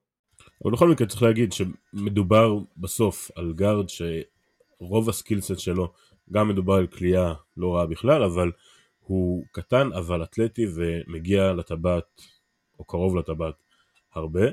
אבל 0.63 0.71
בכל 0.71 0.89
מקרה 0.89 1.07
צריך 1.07 1.23
להגיד 1.23 1.51
שמדובר 1.53 2.59
בסוף 2.77 3.31
על 3.35 3.53
גארד 3.53 3.85
שרוב 3.89 5.09
ה 5.09 5.15
skillset 5.15 5.59
שלו, 5.59 5.93
גם 6.31 6.49
מדובר 6.49 6.73
על 6.73 6.87
כליאה 6.87 7.33
לא 7.57 7.75
רעה 7.75 7.85
בכלל, 7.85 8.23
אבל 8.23 8.51
הוא 8.99 9.43
קטן 9.51 9.89
אבל 9.93 10.23
אתלטי 10.23 10.65
ומגיע 10.75 11.53
לטבעת, 11.53 12.21
או 12.79 12.85
קרוב 12.85 13.15
לטבעת, 13.15 13.55
הרבה, 14.13 14.45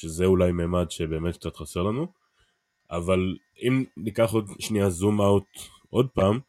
שזה 0.00 0.24
אולי 0.24 0.52
ממד 0.52 0.90
שבאמת 0.90 1.36
קצת 1.36 1.56
חסר 1.56 1.82
לנו. 1.82 2.06
אבל 2.90 3.36
אם 3.62 3.84
ניקח 3.96 4.32
עוד 4.32 4.50
שנייה 4.58 4.90
זום 4.90 5.20
אאוט 5.20 5.48
עוד 5.90 6.08
פעם, 6.08 6.40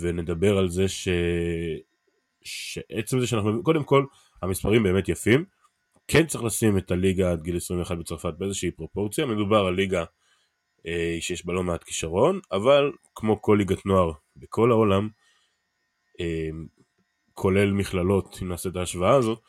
ונדבר 0.00 0.58
על 0.58 0.68
זה 0.68 0.88
ש... 0.88 1.08
שעצם 2.44 3.20
זה 3.20 3.26
שאנחנו, 3.26 3.62
קודם 3.62 3.84
כל, 3.84 4.04
המספרים 4.42 4.82
באמת 4.82 5.08
יפים, 5.08 5.44
כן 6.08 6.26
צריך 6.26 6.44
לשים 6.44 6.78
את 6.78 6.90
הליגה 6.90 7.32
עד 7.32 7.42
גיל 7.42 7.56
21 7.56 7.98
בצרפת 7.98 8.34
באיזושהי 8.38 8.70
פרופורציה, 8.70 9.26
מדובר 9.26 9.66
על 9.66 9.74
ליגה 9.74 10.04
אה, 10.86 11.16
שיש 11.20 11.46
בה 11.46 11.52
לא 11.52 11.62
מעט 11.62 11.84
כישרון, 11.84 12.40
אבל 12.52 12.92
כמו 13.14 13.42
כל 13.42 13.56
ליגת 13.58 13.86
נוער 13.86 14.12
בכל 14.36 14.70
העולם, 14.70 15.08
אה, 16.20 16.48
כולל 17.34 17.72
מכללות, 17.72 18.38
אם 18.42 18.48
נעשה 18.48 18.68
את 18.68 18.76
ההשוואה 18.76 19.14
הזאת, 19.14 19.42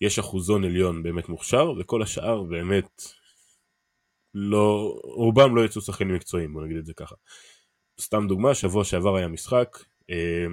יש 0.00 0.18
אחוזון 0.18 0.64
עליון 0.64 1.02
באמת 1.02 1.28
מוכשר, 1.28 1.72
וכל 1.78 2.02
השאר 2.02 2.42
באמת 2.42 3.02
לא, 4.34 4.98
רובם 5.04 5.56
לא 5.56 5.64
יצאו 5.64 5.80
שחקנים 5.80 6.14
מקצועיים, 6.14 6.52
בוא 6.52 6.62
נגיד 6.62 6.76
את 6.76 6.86
זה 6.86 6.94
ככה. 6.94 7.14
סתם 8.00 8.26
דוגמה, 8.28 8.54
שבוע 8.54 8.84
שעבר 8.84 9.16
היה 9.16 9.28
משחק 9.28 9.78
אה, 10.10 10.46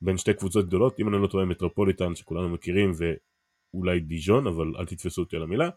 בין 0.00 0.16
שתי 0.16 0.34
קבוצות 0.34 0.66
גדולות, 0.66 1.00
אם 1.00 1.08
אני 1.08 1.22
לא 1.22 1.26
טועה 1.26 1.44
מטרופוליטן 1.44 2.14
שכולנו 2.14 2.48
מכירים, 2.48 2.92
ואולי 2.96 4.00
דיז'ון, 4.00 4.46
אבל 4.46 4.72
אל 4.78 4.86
תתפסו 4.86 5.22
אותי 5.22 5.36
על 5.36 5.42
המילה. 5.42 5.70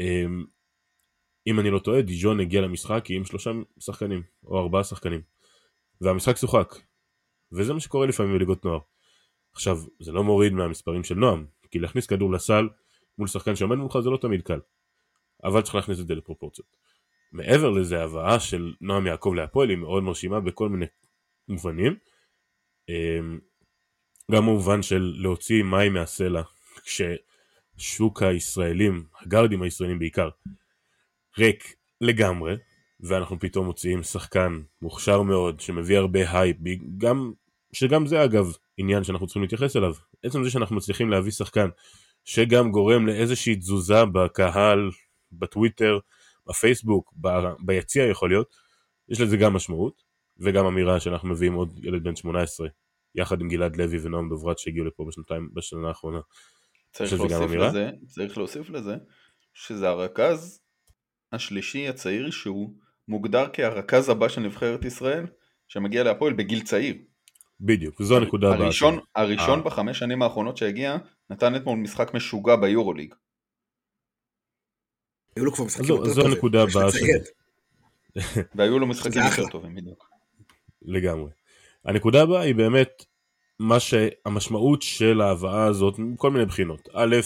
אה, 0.00 0.24
אם 1.46 1.60
אני 1.60 1.70
לא 1.70 1.78
טועה, 1.78 2.02
דיז'ון 2.02 2.40
הגיע 2.40 2.60
למשחק 2.60 3.04
עם 3.08 3.24
שלושה 3.24 3.50
שחקנים, 3.78 4.22
או 4.44 4.58
ארבעה 4.58 4.84
שחקנים. 4.84 5.20
והמשחק 6.00 6.36
שוחק. 6.36 6.74
וזה 7.52 7.72
מה 7.74 7.80
שקורה 7.80 8.06
לפעמים 8.06 8.34
בליגות 8.34 8.64
נוער. 8.64 8.78
עכשיו, 9.52 9.78
זה 10.00 10.12
לא 10.12 10.24
מוריד 10.24 10.52
מהמספרים 10.52 11.04
של 11.04 11.14
נועם, 11.14 11.46
כי 11.74 11.78
להכניס 11.78 12.06
כדור 12.06 12.32
לסל 12.32 12.68
מול 13.18 13.28
שחקן 13.28 13.56
שעומד 13.56 13.76
מולך 13.76 13.98
זה 14.00 14.10
לא 14.10 14.16
תמיד 14.16 14.42
קל. 14.42 14.60
אבל 15.44 15.62
צריך 15.62 15.74
להכניס 15.74 16.00
את 16.00 16.06
זה 16.06 16.14
לפרופורציות. 16.14 16.76
מעבר 17.32 17.70
לזה, 17.70 18.00
ההבאה 18.00 18.40
של 18.40 18.74
נועם 18.80 19.06
יעקב 19.06 19.32
להפועל 19.36 19.68
היא 19.68 19.78
מאוד 19.78 20.02
מרשימה 20.02 20.40
בכל 20.40 20.68
מיני 20.68 20.86
מובנים. 21.48 21.96
אמ, 22.88 23.38
גם 24.32 24.46
במובן 24.46 24.82
של 24.82 25.14
להוציא 25.16 25.62
מים 25.62 25.92
מהסלע, 25.92 26.42
כששוק 26.84 28.22
הישראלים, 28.22 29.04
הגארדים 29.20 29.62
הישראלים 29.62 29.98
בעיקר, 29.98 30.28
ריק 31.38 31.74
לגמרי, 32.00 32.56
ואנחנו 33.00 33.38
פתאום 33.38 33.66
מוציאים 33.66 34.02
שחקן 34.02 34.62
מוכשר 34.82 35.22
מאוד, 35.22 35.60
שמביא 35.60 35.98
הרבה 35.98 36.30
הייפ, 36.30 36.56
גם, 36.98 37.32
שגם 37.72 38.06
זה 38.06 38.24
אגב 38.24 38.52
עניין 38.76 39.04
שאנחנו 39.04 39.26
צריכים 39.26 39.42
להתייחס 39.42 39.76
אליו. 39.76 39.94
עצם 40.24 40.44
זה 40.44 40.50
שאנחנו 40.50 40.76
מצליחים 40.76 41.10
להביא 41.10 41.32
שחקן 41.32 41.68
שגם 42.24 42.70
גורם 42.70 43.06
לאיזושהי 43.06 43.56
תזוזה 43.56 44.04
בקהל, 44.04 44.90
בטוויטר, 45.32 45.98
בפייסבוק, 46.46 47.12
ב- 47.20 47.52
ביציע 47.60 48.04
יכול 48.04 48.30
להיות, 48.30 48.54
יש 49.08 49.20
לזה 49.20 49.36
גם 49.36 49.52
משמעות, 49.52 50.02
וגם 50.38 50.66
אמירה 50.66 51.00
שאנחנו 51.00 51.28
מביאים 51.28 51.54
עוד 51.54 51.84
ילד 51.84 52.04
בן 52.04 52.16
18, 52.16 52.68
יחד 53.14 53.40
עם 53.40 53.48
גלעד 53.48 53.76
לוי 53.76 53.98
ונועם 54.02 54.28
דוברת 54.28 54.58
שהגיעו 54.58 54.86
לפה 54.86 55.04
בשנתיים, 55.08 55.48
בשנה 55.52 55.88
האחרונה. 55.88 56.20
צריך 56.92 57.12
להוסיף? 57.12 57.50
לזה, 57.50 57.90
צריך 58.06 58.38
להוסיף 58.38 58.70
לזה, 58.70 58.96
שזה 59.54 59.88
הרכז 59.88 60.60
השלישי 61.32 61.88
הצעיר 61.88 62.30
שהוא 62.30 62.74
מוגדר 63.08 63.46
כהרכז 63.52 64.08
הבא 64.08 64.28
של 64.28 64.40
נבחרת 64.40 64.84
ישראל, 64.84 65.26
שמגיע 65.68 66.02
להפועל 66.04 66.32
בגיל 66.32 66.62
צעיר. 66.62 66.96
בדיוק, 67.66 68.02
זו 68.02 68.16
הנקודה 68.16 68.48
הבאה. 68.48 68.64
הראשון. 68.64 68.98
הראשון 69.14 69.58
אה. 69.58 69.64
בחמש 69.64 69.98
שנים 69.98 70.22
האחרונות 70.22 70.56
שהגיע, 70.56 70.96
נתן 71.30 71.56
אתמול 71.56 71.78
משחק 71.78 72.14
משוגע 72.14 72.56
ביורוליג. 72.56 73.14
היו 75.36 75.44
לו 75.44 75.52
כבר 75.52 75.64
משחקים 75.64 75.86
זו- 75.86 75.94
יותר 75.94 76.08
זו 76.08 76.14
טובים. 76.14 76.32
הנקודה 76.32 76.64
יש 76.68 76.76
הבאה. 76.76 76.90
שלי. 76.90 77.08
והיו 78.54 78.78
לו 78.78 78.86
משחקים 78.86 79.22
יותר. 79.30 79.48
טובים 79.50 79.74
בדיוק. 79.74 80.08
לגמרי. 80.82 81.30
הנקודה 81.84 82.22
הבאה 82.22 82.40
היא 82.40 82.54
באמת 82.54 83.04
מה 83.58 83.80
שהמשמעות 83.80 84.82
של 84.82 85.20
ההבאה 85.20 85.64
הזאת 85.64 85.98
מכל 85.98 86.30
מיני 86.30 86.44
בחינות. 86.46 86.88
א', 86.94 87.16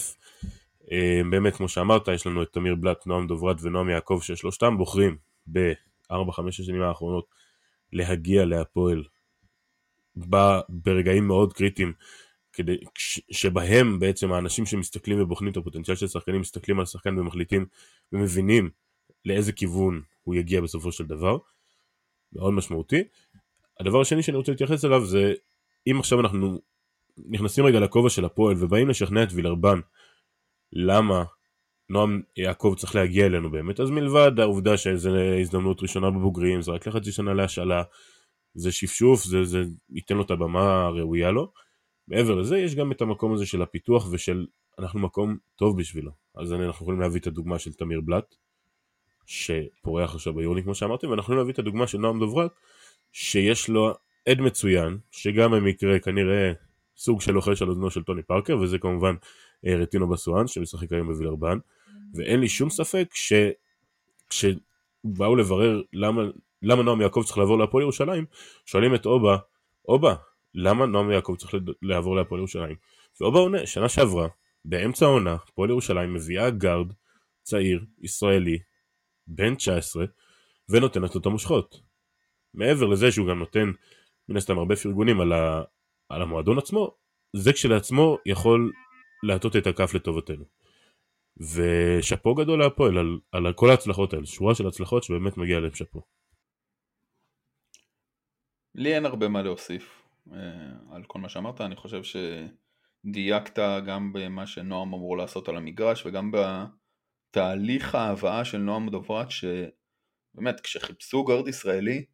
אה, 0.92 1.20
באמת 1.30 1.56
כמו 1.56 1.68
שאמרת, 1.68 2.08
יש 2.08 2.26
לנו 2.26 2.42
את 2.42 2.48
תמיר 2.52 2.74
בלאט, 2.74 3.06
נועם 3.06 3.26
דוברת 3.26 3.56
ונועם 3.62 3.88
יעקב, 3.90 4.20
ששלושתם 4.22 4.78
בוחרים 4.78 5.16
ב-4-5 5.52 6.14
השנים 6.48 6.82
האחרונות 6.82 7.24
להגיע 7.92 8.44
להפועל 8.44 9.04
ב- 10.30 10.60
ברגעים 10.68 11.26
מאוד 11.26 11.52
קריטיים, 11.52 11.92
כדי, 12.52 12.76
שבהם 13.30 13.98
בעצם 13.98 14.32
האנשים 14.32 14.66
שמסתכלים 14.66 15.22
ובוחנים 15.22 15.52
את 15.52 15.56
הפוטנציאל 15.56 15.96
של 15.96 16.06
שחקנים, 16.06 16.40
מסתכלים 16.40 16.80
על 16.80 16.86
שחקן 16.86 17.18
ומחליטים 17.18 17.66
ומבינים 18.12 18.70
לאיזה 19.24 19.52
כיוון 19.52 20.02
הוא 20.22 20.34
יגיע 20.34 20.60
בסופו 20.60 20.92
של 20.92 21.04
דבר. 21.04 21.38
מאוד 22.32 22.52
משמעותי. 22.52 23.02
הדבר 23.80 24.00
השני 24.00 24.22
שאני 24.22 24.36
רוצה 24.36 24.52
להתייחס 24.52 24.84
אליו 24.84 25.04
זה 25.04 25.34
אם 25.86 25.96
עכשיו 25.98 26.20
אנחנו 26.20 26.60
נכנסים 27.28 27.64
רגע 27.64 27.80
לכובע 27.80 28.10
של 28.10 28.24
הפועל 28.24 28.56
ובאים 28.58 28.88
לשכנע 28.88 29.22
את 29.22 29.28
וילרבן 29.32 29.80
למה 30.72 31.24
נועם 31.90 32.22
יעקב 32.36 32.74
צריך 32.76 32.94
להגיע 32.94 33.26
אלינו 33.26 33.50
באמת 33.50 33.80
אז 33.80 33.90
מלבד 33.90 34.40
העובדה 34.40 34.76
שזו 34.76 35.16
הזדמנות 35.40 35.82
ראשונה 35.82 36.10
בבוגרים 36.10 36.62
זה 36.62 36.72
רק 36.72 36.86
לחצי 36.86 37.12
שנה 37.12 37.34
להשאלה 37.34 37.82
זה 38.58 38.72
שפשוף 38.72 39.24
זה, 39.24 39.44
זה 39.44 39.62
ייתן 39.90 40.16
לו 40.16 40.22
את 40.22 40.30
הבמה 40.30 40.84
הראויה 40.86 41.30
לו. 41.30 41.52
מעבר 42.08 42.34
לזה 42.34 42.58
יש 42.58 42.74
גם 42.74 42.92
את 42.92 43.00
המקום 43.00 43.34
הזה 43.34 43.46
של 43.46 43.62
הפיתוח 43.62 44.08
ושל 44.10 44.46
אנחנו 44.78 45.00
מקום 45.00 45.36
טוב 45.56 45.78
בשבילו. 45.78 46.10
אז 46.34 46.52
אנחנו 46.52 46.84
יכולים 46.84 47.00
להביא 47.00 47.20
את 47.20 47.26
הדוגמה 47.26 47.58
של 47.58 47.72
תמיר 47.72 48.00
בלאט, 48.00 48.34
שפורח 49.26 50.14
עכשיו 50.14 50.34
ביורלינק 50.34 50.64
כמו 50.64 50.74
שאמרתי, 50.74 51.06
ואנחנו 51.06 51.22
יכולים 51.22 51.38
להביא 51.38 51.52
את 51.52 51.58
הדוגמה 51.58 51.86
של 51.86 51.98
נועם 51.98 52.18
דוברת, 52.18 52.50
שיש 53.12 53.68
לו 53.68 53.94
עד 54.28 54.40
מצוין, 54.40 54.98
שגם 55.10 55.50
במקרה 55.50 55.98
כנראה 55.98 56.52
סוג 56.96 57.20
של 57.20 57.32
לוחש 57.32 57.62
על 57.62 57.68
אוזנו 57.68 57.90
של 57.90 58.02
טוני 58.02 58.22
פארקר, 58.22 58.58
וזה 58.58 58.78
כמובן 58.78 59.14
אה, 59.66 59.76
רטינו 59.76 60.08
בסואן, 60.08 60.46
שמשחק 60.46 60.92
היום 60.92 61.12
בווילרבן, 61.12 61.58
ואין 62.14 62.40
לי 62.40 62.48
שום 62.48 62.70
ספק 62.70 63.08
ש... 63.14 63.32
כשבאו 64.30 65.36
לברר 65.36 65.82
למה, 65.92 66.22
למה 66.62 66.82
נועם 66.82 67.00
יעקב 67.00 67.22
צריך 67.26 67.38
לעבור 67.38 67.58
להפועל 67.58 67.82
ירושלים, 67.82 68.24
שואלים 68.66 68.94
את 68.94 69.06
אובה, 69.06 69.36
אובה, 69.88 70.14
למה 70.54 70.86
נועם 70.86 71.10
יעקב 71.10 71.34
צריך 71.38 71.54
לעבור 71.82 72.16
להפועל 72.16 72.38
ירושלים? 72.38 72.76
ואובה 73.20 73.38
עונה, 73.38 73.66
שנה 73.66 73.88
שעברה, 73.88 74.28
באמצע 74.64 75.06
העונה, 75.06 75.36
הפועל 75.48 75.70
ירושלים 75.70 76.14
מביאה 76.14 76.50
גארד 76.50 76.92
צעיר, 77.42 77.84
ישראלי, 78.00 78.58
בן 79.26 79.54
19, 79.54 80.04
ונותנת 80.68 81.14
אותו 81.14 81.30
מושכות. 81.30 81.80
מעבר 82.54 82.86
לזה 82.86 83.12
שהוא 83.12 83.28
גם 83.28 83.38
נותן 83.38 83.70
מן 84.28 84.36
הסתם 84.36 84.58
הרבה 84.58 84.76
פרגונים 84.76 85.20
על, 85.20 85.32
ה, 85.32 85.62
על 86.08 86.22
המועדון 86.22 86.58
עצמו, 86.58 86.94
זה 87.36 87.52
כשלעצמו 87.52 88.18
יכול 88.26 88.72
להטות 89.22 89.56
את 89.56 89.66
הכף 89.66 89.94
לטובתנו. 89.94 90.44
ושאפו 91.54 92.34
גדול 92.34 92.58
להפועל 92.58 92.98
על, 92.98 93.18
על 93.32 93.52
כל 93.52 93.70
ההצלחות 93.70 94.12
האלה, 94.12 94.26
שורה 94.26 94.54
של 94.54 94.66
הצלחות 94.66 95.02
שבאמת 95.02 95.36
מגיע 95.36 95.60
להם 95.60 95.74
שאפו. 95.74 96.02
לי 98.78 98.94
אין 98.94 99.06
הרבה 99.06 99.28
מה 99.28 99.42
להוסיף 99.42 100.08
אה, 100.32 100.38
על 100.92 101.04
כל 101.04 101.18
מה 101.18 101.28
שאמרת, 101.28 101.60
אני 101.60 101.76
חושב 101.76 102.02
שדייקת 102.02 103.58
גם 103.86 104.12
במה 104.12 104.46
שנועם 104.46 104.94
אמור 104.94 105.16
לעשות 105.16 105.48
על 105.48 105.56
המגרש 105.56 106.06
וגם 106.06 106.30
בתהליך 107.30 107.94
ההבאה 107.94 108.44
של 108.44 108.58
נועם 108.58 108.88
דוברת 108.88 109.26
שבאמת 109.30 110.60
כשחיפשו 110.60 111.24
גארד 111.24 111.48
ישראלי 111.48 112.04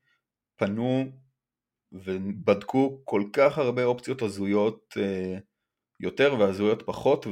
פנו 0.56 1.04
ובדקו 1.92 3.00
כל 3.04 3.22
כך 3.32 3.58
הרבה 3.58 3.84
אופציות 3.84 4.22
הזויות 4.22 4.96
אה, 4.96 5.38
יותר 6.00 6.34
והזויות 6.38 6.82
פחות 6.82 7.26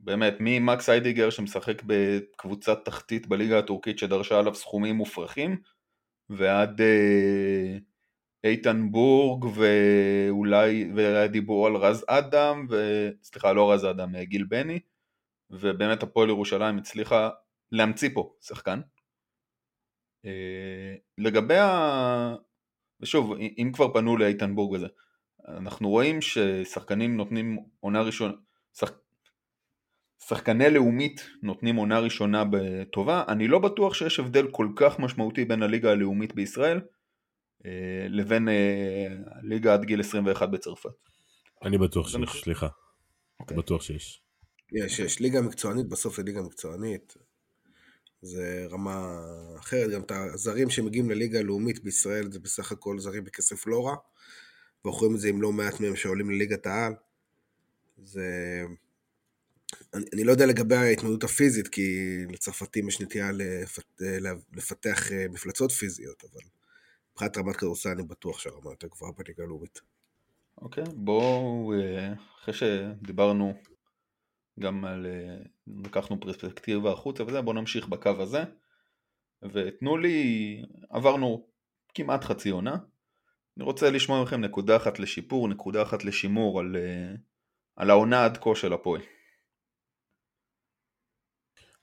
ובאמת 0.00 0.34
ממקס 0.40 0.88
איידיגר 0.88 1.30
שמשחק 1.30 1.82
בקבוצת 1.86 2.84
תחתית 2.84 3.26
בליגה 3.26 3.58
הטורקית 3.58 3.98
שדרשה 3.98 4.38
עליו 4.38 4.54
סכומים 4.54 4.96
מופרכים 4.96 5.62
ועד 6.30 6.80
אה, 6.80 7.78
איתן 8.44 8.90
בורג 8.90 9.44
ואולי 9.44 10.90
והיה 10.94 11.26
דיבור 11.26 11.66
על 11.66 11.76
רז 11.76 12.04
אדם 12.08 12.66
ו... 12.70 12.76
סליחה 13.22 13.52
לא 13.52 13.72
רז 13.72 13.84
אדם 13.84 14.16
אה, 14.16 14.24
גיל 14.24 14.44
בני 14.44 14.80
ובאמת 15.50 16.02
הפועל 16.02 16.28
ירושלים 16.28 16.78
הצליחה 16.78 17.30
להמציא 17.72 18.10
פה 18.14 18.34
שחקן. 18.40 18.80
לגבי 21.18 21.58
ה... 21.58 22.34
ושוב, 23.00 23.32
אם 23.58 23.70
כבר 23.74 23.92
פנו 23.92 24.16
לאיתן 24.16 24.54
בורג 24.54 24.72
וזה, 24.72 24.86
אנחנו 25.48 25.88
רואים 25.88 26.20
ששחקנים 26.20 27.16
נותנים 27.16 27.58
עונה 27.80 28.02
ראשונה, 28.02 28.32
שח... 28.74 28.90
שחקני 30.26 30.70
לאומית 30.70 31.26
נותנים 31.42 31.76
עונה 31.76 31.98
ראשונה 31.98 32.44
בטובה, 32.50 33.24
אני 33.28 33.48
לא 33.48 33.58
בטוח 33.58 33.94
שיש 33.94 34.18
הבדל 34.18 34.50
כל 34.50 34.68
כך 34.76 34.98
משמעותי 34.98 35.44
בין 35.44 35.62
הליגה 35.62 35.90
הלאומית 35.90 36.34
בישראל 36.34 36.80
אה, 37.66 38.06
לבין 38.08 38.48
אה, 38.48 39.06
הליגה 39.26 39.74
עד 39.74 39.84
גיל 39.84 40.00
21 40.00 40.48
בצרפת. 40.48 40.90
אני 41.62 41.78
בטוח 41.78 42.08
שיש, 42.08 42.42
סליחה. 42.42 42.66
Okay. 42.66 42.70
אוקיי. 43.40 43.56
בטוח 43.56 43.82
שיש. 43.82 44.22
יש, 44.72 44.98
יש. 44.98 45.20
ליגה 45.20 45.40
מקצוענית 45.40 45.88
בסוף 45.88 46.16
זה 46.16 46.22
ליגה 46.22 46.42
מקצוענית. 46.42 47.14
זה 48.22 48.66
רמה 48.70 49.20
אחרת, 49.58 49.90
גם 49.90 50.00
את 50.00 50.10
הזרים 50.10 50.70
שמגיעים 50.70 51.10
לליגה 51.10 51.38
הלאומית 51.38 51.84
בישראל 51.84 52.32
זה 52.32 52.40
בסך 52.40 52.72
הכל 52.72 52.98
זרים 52.98 53.24
בכסף 53.24 53.66
לא 53.66 53.86
רע, 53.86 53.96
ואנחנו 54.84 55.00
רואים 55.00 55.14
את 55.14 55.20
זה 55.20 55.28
עם 55.28 55.42
לא 55.42 55.52
מעט 55.52 55.80
מהם 55.80 55.96
שעולים 55.96 56.30
לליגת 56.30 56.66
העל. 56.66 56.92
זה... 58.02 58.26
אני, 59.94 60.04
אני 60.14 60.24
לא 60.24 60.32
יודע 60.32 60.46
לגבי 60.46 60.76
ההתמודדות 60.76 61.24
הפיזית, 61.24 61.68
כי 61.68 62.18
לצרפתים 62.30 62.88
יש 62.88 63.00
נטייה 63.00 63.32
לפת... 63.32 64.02
לפתח 64.52 65.12
אה, 65.12 65.26
מפלצות 65.30 65.72
פיזיות, 65.72 66.24
אבל 66.24 66.40
מבחינת 67.12 67.38
רמת 67.38 67.56
כדורסל 67.56 67.88
אני 67.88 68.02
בטוח 68.02 68.38
שהרמה 68.38 68.70
יותר 68.70 68.86
גבוהה 68.86 69.12
בליגה 69.18 69.44
הלאומית. 69.44 69.80
אוקיי, 70.58 70.84
okay, 70.84 70.90
בואו, 70.94 71.72
אה, 71.74 72.12
אחרי 72.42 72.54
שדיברנו 72.54 73.54
גם 74.60 74.84
על, 74.84 75.06
אה, 75.06 75.36
לקחנו 75.84 76.20
פרספקטיבה 76.20 76.92
החוצה 76.92 77.24
וזה, 77.24 77.40
בואו 77.40 77.56
נמשיך 77.56 77.88
בקו 77.88 78.10
הזה. 78.18 78.42
ותנו 79.52 79.96
לי, 79.96 80.62
עברנו 80.90 81.46
כמעט 81.94 82.24
חצי 82.24 82.50
עונה. 82.50 82.76
אני 83.56 83.64
רוצה 83.64 83.90
לשמוע 83.90 84.22
מכם 84.22 84.40
נקודה 84.40 84.76
אחת 84.76 84.98
לשיפור, 84.98 85.48
נקודה 85.48 85.82
אחת 85.82 86.04
לשימור 86.04 86.60
על, 86.60 86.76
על 87.76 87.90
העונה 87.90 88.24
עד 88.24 88.36
כה 88.36 88.54
של 88.54 88.72
הפועל. 88.72 89.00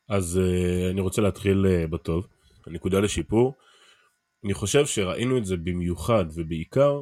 אז 0.07 0.39
uh, 0.43 0.91
אני 0.91 1.01
רוצה 1.01 1.21
להתחיל 1.21 1.65
uh, 1.65 1.87
בטוב. 1.87 2.27
הנקודה 2.67 2.99
לשיפור. 2.99 3.53
אני 4.43 4.53
חושב 4.53 4.85
שראינו 4.85 5.37
את 5.37 5.45
זה 5.45 5.57
במיוחד 5.57 6.25
ובעיקר 6.35 7.01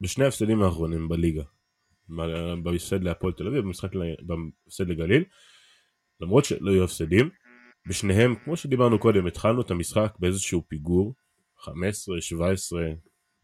בשני 0.00 0.24
ההפסדים 0.24 0.62
האחרונים 0.62 1.08
בליגה. 1.08 1.42
בהפסד 2.62 3.02
להפועל 3.02 3.32
תל 3.32 3.46
אביב, 3.46 3.64
במשחק 3.64 3.90
בהפסד 4.22 4.88
לגליל, 4.88 5.24
למרות 6.20 6.44
שלא 6.44 6.70
היו 6.70 6.84
הפסדים, 6.84 7.30
בשניהם, 7.88 8.34
כמו 8.44 8.56
שדיברנו 8.56 8.98
קודם, 8.98 9.26
התחלנו 9.26 9.60
את 9.60 9.70
המשחק 9.70 10.14
באיזשהו 10.18 10.62
פיגור, 10.68 11.14
15, 11.58 12.20
17, 12.20 12.82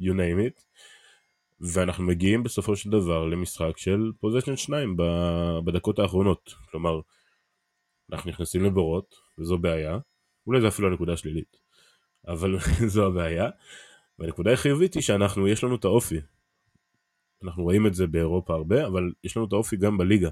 you 0.03 0.13
name 0.13 0.49
it, 0.49 0.63
ואנחנו 1.61 2.05
מגיעים 2.05 2.43
בסופו 2.43 2.77
של 2.77 2.91
דבר 2.91 3.27
למשחק 3.27 3.79
של 3.79 4.13
פוזיישן 4.21 4.57
2 4.57 4.97
בדקות 5.65 5.99
האחרונות, 5.99 6.55
כלומר, 6.71 7.01
אנחנו 8.13 8.31
נכנסים 8.31 8.65
לבורות, 8.65 9.15
וזו 9.39 9.59
בעיה, 9.59 9.99
אולי 10.47 10.61
זו 10.61 10.69
אפילו 10.69 10.89
הנקודה 10.89 11.13
השלילית, 11.13 11.57
אבל 12.29 12.59
זו 12.93 13.07
הבעיה, 13.07 13.51
והנקודה 14.19 14.53
החיובית 14.53 14.95
היא 14.95 15.03
שאנחנו, 15.03 15.49
יש 15.49 15.65
לנו 15.65 15.77
את 15.77 15.85
האופי, 15.85 16.21
אנחנו 17.43 17.63
רואים 17.63 17.87
את 17.87 17.95
זה 17.95 18.07
באירופה 18.07 18.55
הרבה, 18.55 18.87
אבל 18.87 19.13
יש 19.25 19.37
לנו 19.37 19.47
את 19.47 19.53
האופי 19.53 19.77
גם 19.77 19.99
בליגה. 19.99 20.31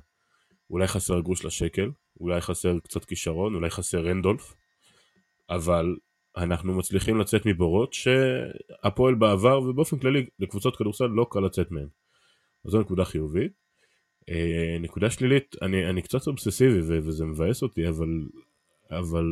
אולי 0.71 0.87
חסר 0.87 1.21
גרוש 1.21 1.45
לשקל, 1.45 1.91
אולי 2.21 2.41
חסר 2.41 2.79
קצת 2.79 3.05
כישרון, 3.05 3.55
אולי 3.55 3.71
חסר 3.71 4.07
רנדולף, 4.07 4.55
אבל 5.51 5.97
אנחנו 6.37 6.75
מצליחים 6.75 7.19
לצאת 7.19 7.47
מבורות 7.47 7.93
שהפועל 7.93 9.15
בעבר 9.15 9.63
ובאופן 9.63 9.99
כללי 9.99 10.27
לקבוצות 10.39 10.77
כדורסל 10.77 11.07
לא 11.07 11.27
קל 11.31 11.41
לצאת 11.41 11.71
מהן. 11.71 11.89
אז 12.65 12.71
זו 12.71 12.81
נקודה 12.81 13.05
חיובית. 13.05 13.66
אה, 14.29 14.77
נקודה 14.81 15.11
שלילית, 15.11 15.57
אני, 15.63 15.91
אני 15.91 16.03
קצת 16.03 16.27
אובססיבי 16.27 16.81
וזה 16.81 17.25
מבאס 17.25 17.63
אותי, 17.63 17.89
אבל, 17.89 18.29
אבל 18.91 19.25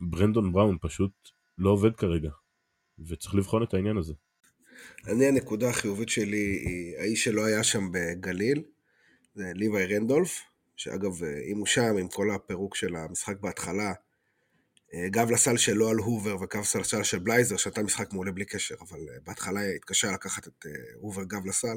ברנדון 0.00 0.52
בראון 0.52 0.76
פשוט 0.80 1.12
לא 1.58 1.70
עובד 1.70 1.96
כרגע, 1.96 2.30
וצריך 2.98 3.34
לבחון 3.34 3.62
את 3.62 3.74
העניין 3.74 3.96
הזה. 3.96 4.12
אני, 5.06 5.26
הנקודה 5.26 5.68
החיובית 5.68 6.08
שלי 6.08 6.60
היא 6.66 6.96
האיש 6.98 7.24
שלא 7.24 7.44
היה 7.44 7.64
שם 7.64 7.88
בגליל, 7.92 8.62
זה 9.34 9.52
ליוואי 9.54 9.86
רנדולף, 9.86 10.40
שאגב, 10.76 11.24
אם 11.24 11.58
הוא 11.58 11.66
שם, 11.66 11.96
עם 12.00 12.08
כל 12.08 12.30
הפירוק 12.30 12.76
של 12.76 12.96
המשחק 12.96 13.40
בהתחלה, 13.40 13.92
אה, 14.94 15.08
גב 15.08 15.30
לסל 15.30 15.56
שלו 15.56 15.88
על 15.88 15.96
הובר 15.96 16.36
וגב 16.36 16.60
לסל 16.60 17.02
של 17.02 17.18
בלייזר, 17.18 17.56
שהייתה 17.56 17.82
משחק 17.82 18.12
מעולה 18.12 18.32
בלי 18.32 18.44
קשר, 18.44 18.74
אבל 18.80 18.98
אה, 18.98 19.20
בהתחלה 19.26 19.60
התקשה 19.60 20.12
לקחת 20.12 20.48
את 20.48 20.66
אה, 20.66 20.70
הובר 21.00 21.24
גב 21.24 21.46
לסל, 21.46 21.76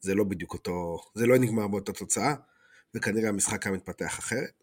זה 0.00 0.14
לא 0.14 0.24
בדיוק 0.24 0.52
אותו, 0.52 0.98
זה 1.14 1.26
לא 1.26 1.38
נגמר 1.38 1.68
באותה 1.68 1.92
תוצאה, 1.92 2.34
וכנראה 2.94 3.28
המשחק 3.28 3.66
היה 3.66 3.76
מתפתח 3.76 4.18
אחרת. 4.18 4.62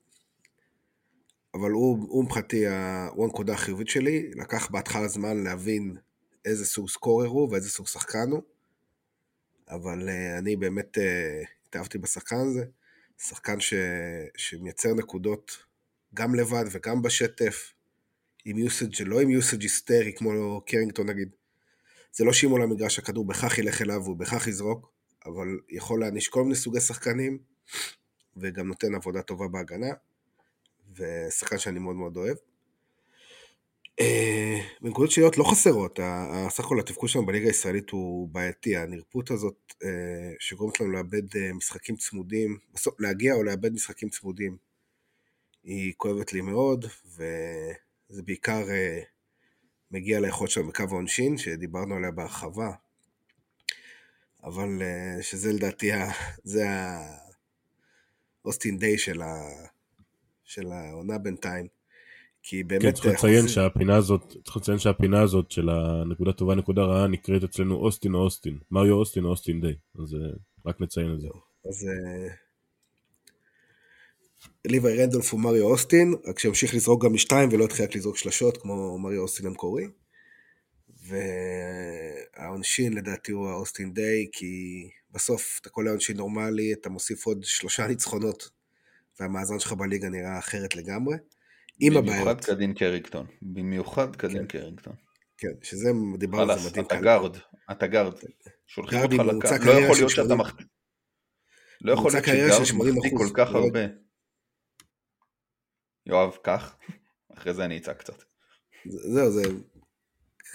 אבל 1.54 1.72
הוא, 1.72 2.08
הוא 2.10 2.24
מבחינתי, 2.24 2.66
הוא 3.12 3.26
הנקודה 3.26 3.54
החיובית 3.54 3.88
שלי, 3.88 4.32
לקח 4.36 4.72
בהתחלה 4.72 5.08
זמן 5.08 5.44
להבין 5.44 5.98
איזה 6.46 6.66
סוג 6.66 6.90
סקורר 6.90 7.28
הוא 7.28 7.52
ואיזה 7.52 7.70
סוג 7.70 7.88
שחקן 7.88 8.32
הוא, 8.32 8.42
אבל 9.70 10.10
uh, 10.10 10.40
אני 10.40 10.56
באמת 10.56 10.98
uh, 10.98 11.02
התאהבתי 11.68 11.98
בשחקן 11.98 12.36
הזה, 12.36 12.66
שחקן 13.18 13.60
ש... 13.60 13.74
שמייצר 14.38 14.94
נקודות 14.94 15.58
גם 16.14 16.36
לבד 16.36 16.66
וגם 16.72 17.02
בשטף, 17.02 17.74
עם 18.46 18.58
יוסאג' 18.58 18.94
שלא 18.94 19.22
עם 19.22 19.30
יוסאג' 19.30 19.62
היסטרי 19.62 20.14
כמו 20.16 20.62
קרינגטון 20.66 21.10
נגיד. 21.10 21.30
זה 22.14 22.24
לא 22.24 22.34
שאם 22.34 22.50
עולה 22.50 22.66
מגרש 22.66 23.00
הכדור 23.00 23.26
בכך 23.26 23.58
ילך 23.58 23.82
אליו 23.82 24.02
והוא 24.04 24.18
בכך 24.18 24.48
יזרוק, 24.48 24.93
אבל 25.26 25.48
יכול 25.70 26.00
להעניש 26.00 26.28
כל 26.28 26.44
מיני 26.44 26.56
סוגי 26.56 26.80
שחקנים, 26.80 27.38
וגם 28.38 28.68
נותן 28.68 28.96
עבודה 28.96 29.22
טובה 29.22 29.48
בהגנה, 29.48 29.94
ושחקן 30.96 31.58
שאני 31.58 31.80
מאוד 31.80 31.96
מאוד 31.96 32.18
אוהב. 32.18 32.38
בנקודות 34.82 35.10
אה, 35.10 35.14
שליליות 35.14 35.38
לא 35.38 35.44
חסרות, 35.44 36.00
סך 36.50 36.66
הכל 36.66 36.80
התפקוד 36.80 37.10
שלנו 37.10 37.26
בליגה 37.26 37.48
הישראלית 37.48 37.90
הוא 37.90 38.30
בעייתי, 38.30 38.78
הנרפות 38.78 39.32
הזאת 39.32 39.74
אה, 39.84 40.34
שגורמת 40.40 40.80
לנו 40.80 40.92
לאבד 40.92 41.36
אה, 41.36 41.54
משחקים 41.54 41.96
צמודים, 41.96 42.58
בסוף 42.74 43.00
להגיע 43.00 43.34
או 43.34 43.44
לאבד 43.44 43.74
משחקים 43.74 44.10
צמודים, 44.10 44.58
היא 45.64 45.94
כואבת 45.98 46.34
לי 46.34 46.42
מאוד, 46.42 46.86
וזה 47.06 48.24
בעיקר 48.24 48.66
מגיע 49.92 50.20
ליכולת 50.20 50.52
שלנו 50.52 50.68
בקו 50.68 50.84
העונשין, 50.84 51.38
שדיברנו 51.38 51.96
עליה 51.96 52.12
בהרחבה, 52.12 52.72
אבל 54.44 54.82
אה, 54.82 55.24
שזה 55.24 55.54
לדעתי, 55.54 55.92
זה 56.44 56.66
האוסטין 58.44 58.78
דיי 58.78 58.98
של, 58.98 59.22
ה, 59.22 59.42
של 60.44 60.68
העונה 60.72 61.18
בינתיים. 61.18 61.68
כי 62.44 62.64
באמת... 62.64 62.82
כן, 62.82 62.92
צריך 62.92 63.06
לציין 63.06 63.48
שהפינה 63.48 63.96
הזאת, 63.96 64.36
צריך 64.44 64.58
לציין 64.58 64.80
שהפינה 64.80 65.22
הזאת 65.22 65.52
של 65.52 65.70
הנקודה 65.70 66.34
טובה, 66.34 66.56
נקודה 66.56 66.82
רעה, 66.82 67.08
נקראת 67.08 67.44
אצלנו 67.44 67.76
אוסטין 67.76 68.14
או 68.14 68.20
אוסטין. 68.20 68.58
מריו 68.72 68.94
אוסטין 68.94 69.26
או 69.26 69.30
אוסטין 69.30 69.62
דיי. 69.62 69.76
אז 70.00 70.18
רק 70.66 70.82
נציין 70.82 71.14
את 71.14 71.22
זה. 71.22 71.28
אז 71.70 71.88
ליווי 74.66 74.98
רנדולף 74.98 75.34
ומריו 75.34 75.64
אוסטין, 75.64 76.14
רק 76.26 76.40
שימשיך 76.40 76.74
לזרוק 76.76 77.06
גם 77.06 77.14
משתיים 77.14 77.50
ולא 77.52 77.64
יתחיל 77.64 77.86
רק 77.86 77.96
לזרוק 77.96 78.18
שלשות 78.18 78.58
כמו 78.58 79.00
מריו 79.00 79.22
אוסטין 79.22 79.46
המקורי. 79.46 79.88
והעונשין 82.38 82.94
לדעתי 82.94 83.32
הוא 83.32 83.50
האוסטין 83.50 83.94
דיי, 83.94 84.28
כי 84.32 84.90
בסוף 85.12 85.60
אתה 85.62 85.70
קולע 85.70 85.92
עונשין 85.92 86.18
נורמלי, 86.18 86.74
אתה 86.74 86.90
מוסיף 86.90 87.26
עוד 87.26 87.44
שלושה 87.44 87.88
ניצחונות, 87.88 88.50
והמאזן 89.20 89.60
שלך 89.60 89.74
בליגה 89.74 90.10
נראה 90.10 90.40
אחרת 90.40 90.76
לגמרי. 90.76 91.18
עם 91.80 91.98
הבעיות. 91.98 92.28
במיוחד 92.28 92.46
קדין 92.46 92.74
קרינגטון. 92.74 93.26
במיוחד 93.42 94.16
קדין 94.16 94.38
כן. 94.38 94.46
קרינגטון. 94.46 94.94
כן, 95.38 95.52
שזה, 95.62 95.90
דיברנו 96.18 96.52
על 96.52 96.60
זה 96.60 96.70
מדהים. 96.70 96.86
אתה 96.86 96.96
גארד, 96.96 97.38
אתה 97.72 97.88
גארד. 97.88 98.14
שולחים 98.68 99.00
אותך 99.00 99.14
לקו. 99.14 99.66
לא 99.66 99.72
יכול 99.72 99.96
להיות 99.96 100.10
שאתה 100.10 100.36
מחטיא. 100.36 100.66
לא 101.82 101.94
יכול 101.94 102.12
להיות 102.12 102.26
שגארד 102.66 102.92
מחטיא 102.96 103.18
כל 103.18 103.28
כך 103.34 103.50
הרבה. 103.50 103.80
יואב, 106.06 106.38
קח. 106.44 106.78
אחרי 107.34 107.54
זה 107.54 107.66
אני 107.66 107.78
אצעק 107.78 107.98
קצת. 107.98 108.24
זהו, 108.86 109.32
זה... 109.32 109.42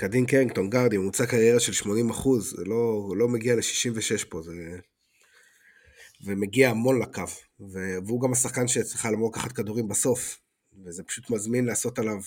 קדין 0.00 0.26
קרינגטון, 0.26 0.70
גארדי, 0.70 0.98
ממוצע 0.98 1.26
קריירה 1.26 1.60
של 1.60 1.72
80 1.72 2.10
אחוז, 2.10 2.54
זה 2.56 2.64
לא, 2.64 3.08
לא 3.16 3.28
מגיע 3.28 3.54
ל-66 3.56 4.28
פה, 4.28 4.42
זה... 4.42 4.52
ומגיע 6.24 6.70
המון 6.70 7.02
לקו, 7.02 7.22
והוא 8.06 8.20
גם 8.20 8.32
השחקן 8.32 8.68
שצריכה 8.68 9.10
לבוא 9.10 9.30
לקחת 9.30 9.52
כדורים 9.52 9.88
בסוף, 9.88 10.40
וזה 10.84 11.02
פשוט 11.02 11.30
מזמין 11.30 11.64
לעשות 11.64 11.98
עליו 11.98 12.18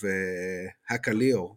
האקה 0.88 1.10
uh, 1.10 1.14
ליאור. 1.14 1.56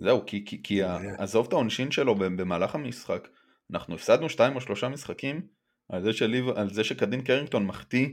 זהו, 0.00 0.26
כי, 0.26 0.44
כי, 0.46 0.62
כי 0.62 0.82
עזוב 1.18 1.46
את 1.46 1.52
העונשין 1.52 1.90
שלו 1.90 2.14
במהלך 2.14 2.74
המשחק, 2.74 3.28
אנחנו 3.70 3.94
הפסדנו 3.94 4.28
שתיים 4.28 4.56
או 4.56 4.60
שלושה 4.60 4.88
משחקים 4.88 5.46
על 5.88 6.02
זה, 6.02 6.12
שליב, 6.12 6.48
על 6.48 6.74
זה 6.74 6.84
שקדין 6.84 7.22
קרינגטון 7.22 7.66
מחטיא 7.66 8.08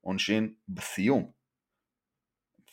עונשין 0.00 0.52
בסיום. 0.68 1.37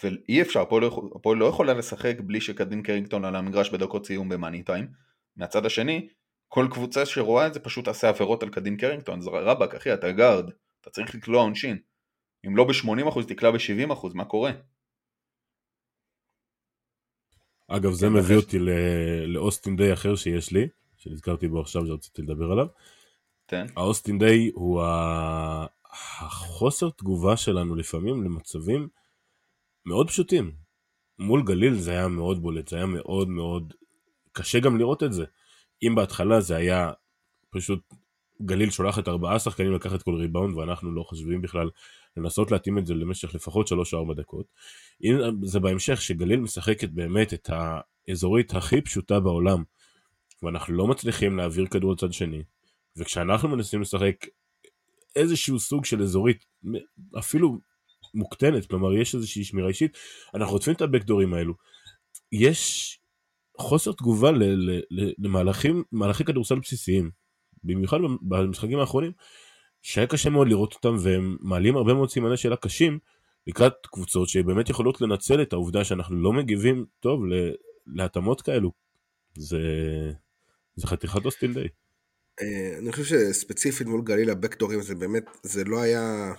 ואי 0.03 0.41
אפשר, 0.41 0.61
הפועל 0.61 0.81
לא, 0.81 1.37
לא 1.37 1.45
יכולה 1.45 1.73
לשחק 1.73 2.15
בלי 2.19 2.41
שקדין 2.41 2.83
קרינגטון 2.83 3.25
על 3.25 3.35
המגרש 3.35 3.69
בדקות 3.69 4.05
סיום 4.05 4.29
ב 4.29 4.35
money 4.35 4.63
time. 4.63 4.87
מהצד 5.35 5.65
השני, 5.65 6.07
כל 6.47 6.67
קבוצה 6.71 7.05
שרואה 7.05 7.47
את 7.47 7.53
זה 7.53 7.59
פשוט 7.59 7.85
תעשה 7.85 8.09
עבירות 8.09 8.43
על 8.43 8.49
קדין 8.49 8.77
קרינגטון, 8.77 9.21
זה 9.21 9.29
רבאק 9.29 9.75
אחי 9.75 9.93
אתה 9.93 10.11
גארד, 10.11 10.49
אתה 10.81 10.89
צריך 10.89 11.15
לקלוע 11.15 11.41
עונשין. 11.41 11.77
אם 12.47 12.57
לא 12.57 12.63
ב-80% 12.63 13.23
תקלע 13.27 13.51
ב-70% 13.51 14.07
מה 14.13 14.25
קורה? 14.25 14.51
אגב 17.67 17.91
זה 17.91 18.09
מביא 18.09 18.35
אותי 18.35 18.57
לאוסטין 19.27 19.75
דיי 19.75 19.93
אחר 19.93 20.15
שיש 20.15 20.51
לי, 20.51 20.67
שנזכרתי 20.97 21.47
בו 21.47 21.61
עכשיו 21.61 21.85
שרציתי 21.87 22.21
לדבר 22.21 22.51
עליו. 22.51 22.67
כן. 23.47 23.65
האוסטין 23.75 24.19
דיי 24.19 24.51
הוא 24.53 24.81
החוסר 25.91 26.89
תגובה 26.89 27.37
שלנו 27.37 27.75
לפעמים 27.75 28.23
למצבים 28.23 28.87
מאוד 29.85 30.09
פשוטים. 30.09 30.51
מול 31.19 31.43
גליל 31.43 31.73
זה 31.73 31.91
היה 31.91 32.07
מאוד 32.07 32.41
בולט, 32.41 32.67
זה 32.67 32.75
היה 32.75 32.85
מאוד 32.85 33.29
מאוד 33.29 33.73
קשה 34.31 34.59
גם 34.59 34.77
לראות 34.77 35.03
את 35.03 35.13
זה. 35.13 35.25
אם 35.83 35.95
בהתחלה 35.95 36.41
זה 36.41 36.55
היה 36.55 36.91
פשוט 37.49 37.93
גליל 38.41 38.69
שולחת 38.69 39.07
ארבעה 39.07 39.39
שחקנים 39.39 39.73
לקחת 39.73 40.01
כל 40.01 40.15
ריבאונד 40.15 40.57
ואנחנו 40.57 40.91
לא 40.91 41.03
חושבים 41.03 41.41
בכלל 41.41 41.69
לנסות 42.17 42.51
להתאים 42.51 42.77
את 42.77 42.85
זה 42.85 42.93
למשך 42.93 43.35
לפחות 43.35 43.71
3-4 43.71 43.73
דקות. 44.15 44.45
אם 45.03 45.15
זה 45.43 45.59
בהמשך 45.59 46.01
שגליל 46.01 46.39
משחקת 46.39 46.89
באמת 46.89 47.33
את 47.33 47.49
האזורית 48.07 48.53
הכי 48.53 48.81
פשוטה 48.81 49.19
בעולם 49.19 49.63
ואנחנו 50.43 50.73
לא 50.73 50.87
מצליחים 50.87 51.37
להעביר 51.37 51.65
כדור 51.67 51.93
לצד 51.93 52.13
שני 52.13 52.43
וכשאנחנו 52.97 53.49
מנסים 53.49 53.81
לשחק 53.81 54.15
איזשהו 55.15 55.59
סוג 55.59 55.85
של 55.85 56.01
אזורית 56.01 56.45
אפילו 57.19 57.57
מוקטנת 58.15 58.65
כלומר 58.65 58.93
יש 58.93 59.15
איזושהי 59.15 59.43
שמירה 59.43 59.67
אישית 59.67 59.97
אנחנו 60.33 60.51
חוטפים 60.51 60.73
את 60.73 60.81
הבקדורים 60.81 61.33
האלו 61.33 61.53
יש 62.31 62.99
חוסר 63.57 63.91
תגובה 63.91 64.31
למהלכים 65.17 65.83
מהלכי 65.91 66.23
כדורסל 66.23 66.59
בסיסיים 66.59 67.09
במיוחד 67.63 67.97
במשחקים 68.21 68.79
האחרונים 68.79 69.11
שהיה 69.81 70.07
קשה 70.07 70.29
מאוד 70.29 70.47
לראות 70.47 70.73
אותם 70.73 70.95
והם 70.99 71.37
מעלים 71.39 71.77
הרבה 71.77 71.93
מאוד 71.93 72.09
סימני 72.09 72.37
שאלה 72.37 72.55
קשים 72.55 72.99
לקראת 73.47 73.73
קבוצות 73.91 74.29
שבאמת 74.29 74.69
יכולות 74.69 75.01
לנצל 75.01 75.41
את 75.41 75.53
העובדה 75.53 75.83
שאנחנו 75.83 76.15
לא 76.15 76.33
מגיבים 76.33 76.85
טוב 76.99 77.21
להתאמות 77.87 78.41
כאלו. 78.41 78.71
זה, 79.37 79.59
זה 80.75 80.87
חתיכת 80.87 81.25
אוסטין 81.25 81.53
דיי. 81.53 81.67
אה, 82.41 82.77
אני 82.79 82.91
חושב 82.91 83.03
שספציפית 83.03 83.87
מול 83.87 84.01
גליל 84.01 84.29
הבקטורים 84.29 84.81
זה 84.81 84.95
באמת, 84.95 85.23
זה 85.43 85.63
לא 85.63 85.81
היה, 85.81 86.33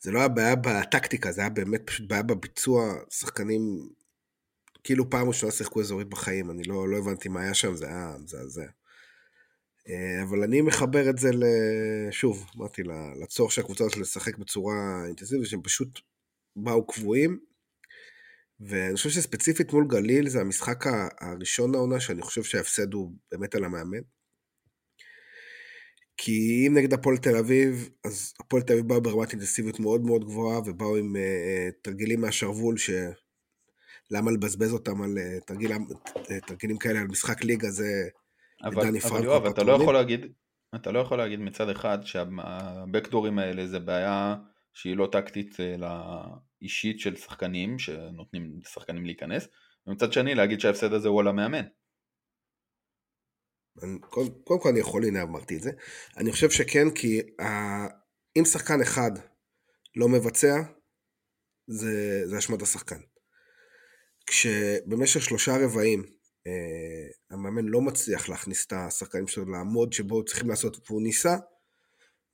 זה 0.00 0.10
לא 0.10 0.18
היה 0.18 0.28
בעיה 0.28 0.56
בטקטיקה, 0.56 1.32
זה 1.32 1.40
היה 1.40 1.50
באמת 1.50 1.82
פשוט 1.84 2.08
בעיה 2.08 2.22
בביצוע, 2.22 2.94
שחקנים 3.10 3.88
כאילו 4.84 5.10
פעם 5.10 5.28
ראשונה 5.28 5.52
שיחקו 5.52 5.80
אזורית 5.80 6.08
בחיים, 6.08 6.50
אני 6.50 6.62
לא, 6.62 6.88
לא 6.88 6.96
הבנתי 6.96 7.28
מה 7.28 7.42
היה 7.42 7.54
שם, 7.54 7.76
זה 7.76 7.86
היה 7.86 8.16
מזעזע. 8.24 8.66
אה, 9.88 10.22
אבל 10.22 10.42
אני 10.42 10.60
מחבר 10.60 11.10
את 11.10 11.18
זה, 11.18 11.30
שוב, 12.10 12.46
אמרתי, 12.56 12.82
לצורך 13.22 13.52
של 13.52 13.60
הקבוצה 13.60 13.84
הזאת 13.84 13.96
לשחק 13.96 14.38
בצורה 14.38 15.02
אינטנסיבית, 15.06 15.46
שהם 15.46 15.62
פשוט 15.62 16.00
באו 16.56 16.86
קבועים. 16.86 17.38
ואני 18.60 18.94
חושב 18.94 19.10
שספציפית 19.10 19.72
מול 19.72 19.86
גליל 19.88 20.28
זה 20.28 20.40
המשחק 20.40 20.84
הראשון 21.20 21.74
העונה 21.74 22.00
שאני 22.00 22.22
חושב 22.22 22.42
שההפסד 22.42 22.92
הוא 22.92 23.12
באמת 23.32 23.54
על 23.54 23.64
המאמן. 23.64 24.00
כי 26.18 26.66
אם 26.66 26.74
נגד 26.74 26.92
הפועל 26.92 27.16
תל 27.16 27.36
אביב, 27.36 27.88
אז 28.04 28.34
הפועל 28.40 28.62
תל 28.62 28.72
אביב 28.72 28.88
באו 28.88 29.00
ברמת 29.00 29.32
אינטנסיביות 29.32 29.80
מאוד 29.80 30.02
מאוד 30.02 30.24
גבוהה, 30.24 30.58
ובאו 30.58 30.96
עם 30.96 31.16
uh, 31.16 31.72
תרגילים 31.82 32.20
מהשרוול, 32.20 32.76
שלמה 32.76 34.30
לבזבז 34.30 34.72
אותם 34.72 35.02
על 35.02 35.18
uh, 35.18 35.44
תרגיל, 35.44 35.72
uh, 35.72 36.46
תרגילים 36.46 36.78
כאלה 36.78 37.00
על 37.00 37.06
משחק 37.06 37.44
ליגה, 37.44 37.70
זה 37.70 38.08
אבל, 38.64 38.96
אבל 39.06 39.24
יואב, 39.24 39.46
אתה 39.46 39.62
לא 39.62 39.72
יכול 39.72 39.94
להגיד, 39.94 40.26
אתה 40.74 40.92
לא 40.92 40.98
יכול 40.98 41.18
להגיד 41.18 41.40
מצד 41.40 41.68
אחד 41.68 41.98
שהבקדורים 42.02 43.38
האלה 43.38 43.66
זה 43.66 43.78
בעיה 43.78 44.36
שהיא 44.74 44.96
לא 44.96 45.08
טקטית 45.12 45.60
אלא 45.60 45.88
אישית 46.62 47.00
של 47.00 47.16
שחקנים 47.16 47.78
שנותנים 47.78 48.58
לשחקנים 48.62 49.04
להיכנס, 49.04 49.48
ומצד 49.86 50.12
שני 50.12 50.34
להגיד 50.34 50.60
שההפסד 50.60 50.92
הזה 50.92 51.08
הוא 51.08 51.20
על 51.20 51.28
המאמן. 51.28 51.64
קודם 54.00 54.30
כל, 54.44 54.56
כל 54.60 54.68
אני 54.68 54.80
יכול, 54.80 55.04
הנה 55.04 55.22
אמרתי 55.22 55.56
את 55.56 55.62
זה, 55.62 55.70
אני 56.16 56.32
חושב 56.32 56.50
שכן 56.50 56.90
כי 56.90 57.22
אם 58.38 58.44
שחקן 58.44 58.80
אחד 58.80 59.10
לא 59.96 60.08
מבצע, 60.08 60.62
זה, 61.66 62.22
זה 62.26 62.38
אשמת 62.38 62.62
השחקן. 62.62 63.00
כשבמשך 64.26 65.22
שלושה 65.22 65.56
רבעים 65.64 66.02
אה, 66.46 67.08
המאמן 67.30 67.64
לא 67.64 67.80
מצליח 67.80 68.28
להכניס 68.28 68.66
את 68.66 68.72
השחקנים 68.72 69.28
שלו 69.28 69.50
לעמוד 69.50 69.92
שבו 69.92 70.24
צריכים 70.24 70.48
לעשות, 70.48 70.90
והוא 70.90 71.02
ניסה, 71.02 71.36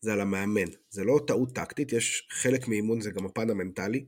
זה 0.01 0.13
על 0.13 0.21
המאמן. 0.21 0.71
זה 0.91 1.05
לא 1.05 1.21
טעות 1.27 1.55
טקטית, 1.55 1.93
יש 1.93 2.29
חלק 2.31 2.69
מאימון, 2.69 3.01
זה 3.01 3.11
גם 3.11 3.27
הפן 3.27 3.51
המנטלי, 3.51 4.07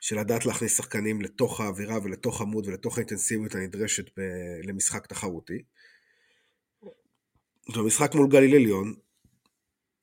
של 0.00 0.18
לדעת 0.20 0.46
להכניס 0.46 0.76
שחקנים 0.76 1.22
לתוך 1.22 1.60
האווירה 1.60 1.98
ולתוך 2.02 2.40
עמוד 2.40 2.66
ולתוך 2.66 2.98
האינטנסיביות 2.98 3.54
הנדרשת 3.54 4.18
ב- 4.18 4.68
למשחק 4.68 5.06
תחרותי. 5.06 5.62
במשחק 7.76 8.14
מול 8.14 8.28
גליל 8.28 8.54
עליון, 8.54 8.94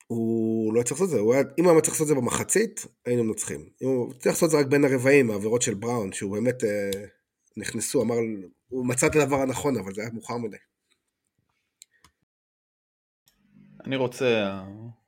הוא 0.06 0.74
לא 0.74 0.82
צריך 0.82 1.00
לעשות 1.00 1.04
את 1.04 1.10
זה, 1.10 1.18
הוא 1.18 1.34
היה, 1.34 1.42
אם 1.58 1.64
הוא 1.64 1.72
היה 1.72 1.80
צריך 1.80 1.94
לעשות 1.94 2.04
את 2.04 2.08
זה 2.08 2.14
במחצית, 2.14 2.86
היינו 3.06 3.24
מנצחים. 3.24 3.60
אם 3.82 3.88
הוא 3.88 4.12
צריך 4.12 4.26
לעשות 4.26 4.46
את 4.46 4.50
זה 4.50 4.58
רק 4.58 4.66
בין 4.66 4.84
הרבעים, 4.84 5.30
העבירות 5.30 5.62
של 5.62 5.74
בראון, 5.74 6.12
שהוא 6.12 6.32
באמת 6.32 6.64
אה, 6.64 6.90
נכנסו, 7.56 8.02
אמר, 8.02 8.14
הוא 8.68 8.86
מצא 8.86 9.06
את 9.06 9.16
הדבר 9.16 9.36
הנכון, 9.36 9.76
אבל 9.76 9.94
זה 9.94 10.00
היה 10.00 10.10
מאוחר 10.12 10.36
מדי. 10.36 10.56
אני 13.84 13.96
רוצה, 13.96 14.62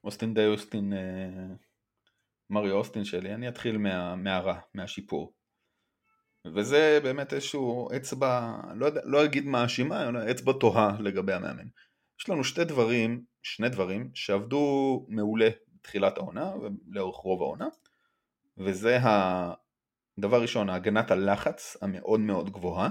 אוסטין 0.04 0.34
די 0.34 0.46
אוסטין, 0.46 0.92
אה, 0.92 1.54
מריו 2.50 2.76
אוסטין 2.76 3.04
שלי, 3.04 3.34
אני 3.34 3.48
אתחיל 3.48 3.78
מה, 3.78 4.16
מהרע, 4.16 4.58
מהשיפור. 4.74 5.32
וזה 6.54 7.00
באמת 7.02 7.32
איזשהו 7.32 7.88
אצבע, 7.96 8.60
לא, 8.74 8.88
לא 9.04 9.24
אגיד 9.24 9.46
מאשימה, 9.46 10.10
אצבע 10.30 10.52
תוהה 10.60 11.00
לגבי 11.00 11.32
המאמן. 11.32 11.66
יש 12.20 12.28
לנו 12.28 12.44
שתי 12.44 12.64
דברים, 12.64 13.24
שני 13.42 13.68
דברים, 13.68 14.10
שעבדו 14.14 15.06
מעולה 15.08 15.48
מתחילת 15.74 16.18
העונה 16.18 16.52
ולאורך 16.56 17.16
רוב 17.16 17.42
העונה 17.42 17.68
וזה 18.56 18.98
הדבר 19.02 20.42
ראשון, 20.42 20.70
הגנת 20.70 21.10
הלחץ 21.10 21.76
המאוד 21.82 22.20
מאוד 22.20 22.50
גבוהה 22.50 22.90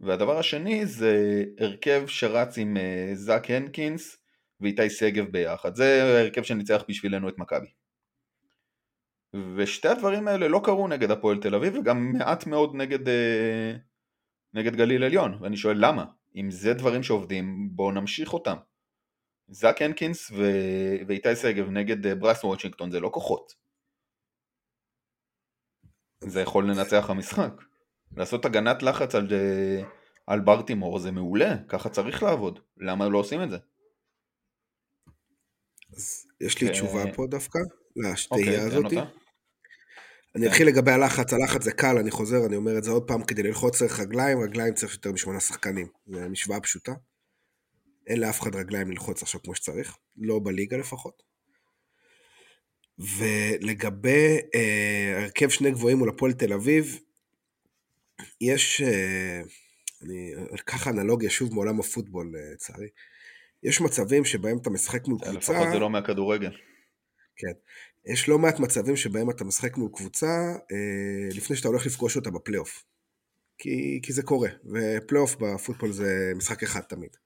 והדבר 0.00 0.38
השני 0.38 0.86
זה 0.86 1.44
הרכב 1.60 2.06
שרץ 2.06 2.58
עם 2.58 2.76
אה, 2.76 3.10
זאק 3.14 3.50
הנקינס 3.50 4.16
ואיתי 4.60 4.90
שגב 4.90 5.24
ביחד, 5.24 5.74
זה 5.74 6.20
הרכב 6.22 6.42
שניצח 6.42 6.82
בשבילנו 6.88 7.28
את 7.28 7.38
מכבי 7.38 7.72
ושתי 9.56 9.88
הדברים 9.88 10.28
האלה 10.28 10.48
לא 10.48 10.60
קרו 10.64 10.88
נגד 10.88 11.10
הפועל 11.10 11.40
תל 11.40 11.54
אביב 11.54 11.74
וגם 11.74 12.12
מעט 12.12 12.46
מאוד 12.46 12.74
נגד, 12.74 13.08
אה, 13.08 13.76
נגד 14.54 14.76
גליל 14.76 15.04
עליון 15.04 15.38
ואני 15.42 15.56
שואל 15.56 15.76
למה? 15.86 16.17
אם 16.36 16.50
זה 16.50 16.74
דברים 16.74 17.02
שעובדים 17.02 17.68
בואו 17.72 17.92
נמשיך 17.92 18.32
אותם. 18.32 18.56
זאק 19.48 19.82
הנקינס 19.82 20.30
ו... 20.30 20.36
ואיתי 21.08 21.36
שגב 21.36 21.70
נגד 21.70 22.06
אה, 22.06 22.14
ברס 22.14 22.44
וושינגטון 22.44 22.90
זה 22.90 23.00
לא 23.00 23.10
כוחות. 23.12 23.54
זה 26.20 26.40
יכול 26.40 26.70
לנצח 26.70 27.10
המשחק. 27.10 27.52
לעשות 28.16 28.44
הגנת 28.44 28.82
לחץ 28.82 29.14
על, 29.14 29.28
אה, 29.32 29.82
על 30.26 30.40
ברטימור 30.40 30.98
זה 30.98 31.10
מעולה, 31.10 31.54
ככה 31.68 31.88
צריך 31.88 32.22
לעבוד. 32.22 32.60
למה 32.76 33.08
לא 33.08 33.18
עושים 33.18 33.42
את 33.42 33.50
זה? 33.50 33.58
אז 35.96 36.26
יש 36.40 36.62
לי 36.62 36.70
תשובה 36.70 37.02
פה 37.14 37.26
דווקא, 37.30 37.58
לשתייה 37.96 38.64
אוקיי, 38.64 38.78
הזאת. 38.78 39.08
אני 40.36 40.44
כן. 40.44 40.50
אתחיל 40.50 40.66
לגבי 40.66 40.90
הלחץ, 40.90 41.32
הלחץ 41.32 41.62
זה 41.62 41.72
קל, 41.72 41.98
אני 41.98 42.10
חוזר, 42.10 42.46
אני 42.46 42.56
אומר 42.56 42.78
את 42.78 42.84
זה 42.84 42.90
עוד 42.90 43.06
פעם, 43.06 43.24
כדי 43.24 43.42
ללחוץ 43.42 43.78
צריך 43.78 44.00
רגליים, 44.00 44.40
רגליים 44.40 44.74
צריך 44.74 44.94
יותר 44.94 45.12
משמונה 45.12 45.40
שחקנים, 45.40 45.86
זו 46.06 46.28
משוואה 46.30 46.60
פשוטה. 46.60 46.92
אין 48.06 48.20
לאף 48.20 48.40
אחד 48.40 48.56
רגליים 48.56 48.90
ללחוץ 48.90 49.22
עכשיו 49.22 49.42
כמו 49.42 49.54
שצריך, 49.54 49.96
לא 50.16 50.40
בליגה 50.44 50.76
לפחות. 50.76 51.22
ולגבי 52.98 54.38
אה, 54.54 55.22
הרכב 55.22 55.48
שני 55.48 55.70
גבוהים 55.70 55.98
מול 55.98 56.08
הפועל 56.08 56.32
תל 56.32 56.52
אביב, 56.52 56.98
יש, 58.40 58.80
אה, 58.80 59.40
אני 60.02 60.32
אקח 60.54 60.88
אנלוגיה 60.88 61.30
שוב 61.30 61.54
מעולם 61.54 61.80
הפוטבול 61.80 62.34
לצערי, 62.34 62.84
אה, 62.84 62.90
יש 63.62 63.80
מצבים 63.80 64.24
שבהם 64.24 64.58
אתה 64.58 64.70
משחק 64.70 65.08
מול 65.08 65.18
קבוצה... 65.18 65.38
לפחות 65.38 65.68
זה 65.72 65.78
לא 65.78 65.90
מהכדורגל. 65.90 66.56
כן. 67.36 67.52
יש 68.08 68.28
לא 68.28 68.38
מעט 68.38 68.60
מצבים 68.60 68.96
שבהם 68.96 69.30
אתה 69.30 69.44
משחק 69.44 69.76
מול 69.76 69.90
קבוצה 69.94 70.54
אה, 70.72 71.28
לפני 71.34 71.56
שאתה 71.56 71.68
הולך 71.68 71.86
לפגוש 71.86 72.16
אותה 72.16 72.30
בפלייאוף. 72.30 72.84
כי, 73.58 74.00
כי 74.02 74.12
זה 74.12 74.22
קורה, 74.22 74.48
ופלייאוף 74.64 75.36
בפוטבול 75.36 75.92
זה 75.92 76.32
משחק 76.36 76.62
אחד 76.62 76.80
תמיד. 76.80 77.16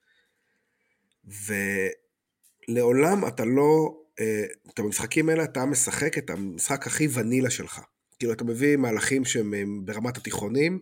ולעולם 2.69 3.27
אתה 3.29 3.45
לא, 3.45 3.99
אה, 4.21 4.45
את 4.71 4.79
המשחקים 4.79 5.29
האלה 5.29 5.45
אתה 5.45 5.67
משחק 5.67 6.19
את 6.19 6.31
המשחק 6.31 6.87
הכי 6.87 7.09
ונילה 7.13 7.51
שלך. 7.51 7.81
כאילו 8.19 8.33
אתה 8.33 8.45
מביא 8.45 8.77
מהלכים 8.77 9.25
שהם 9.25 9.85
ברמת 9.85 10.17
התיכונים, 10.17 10.79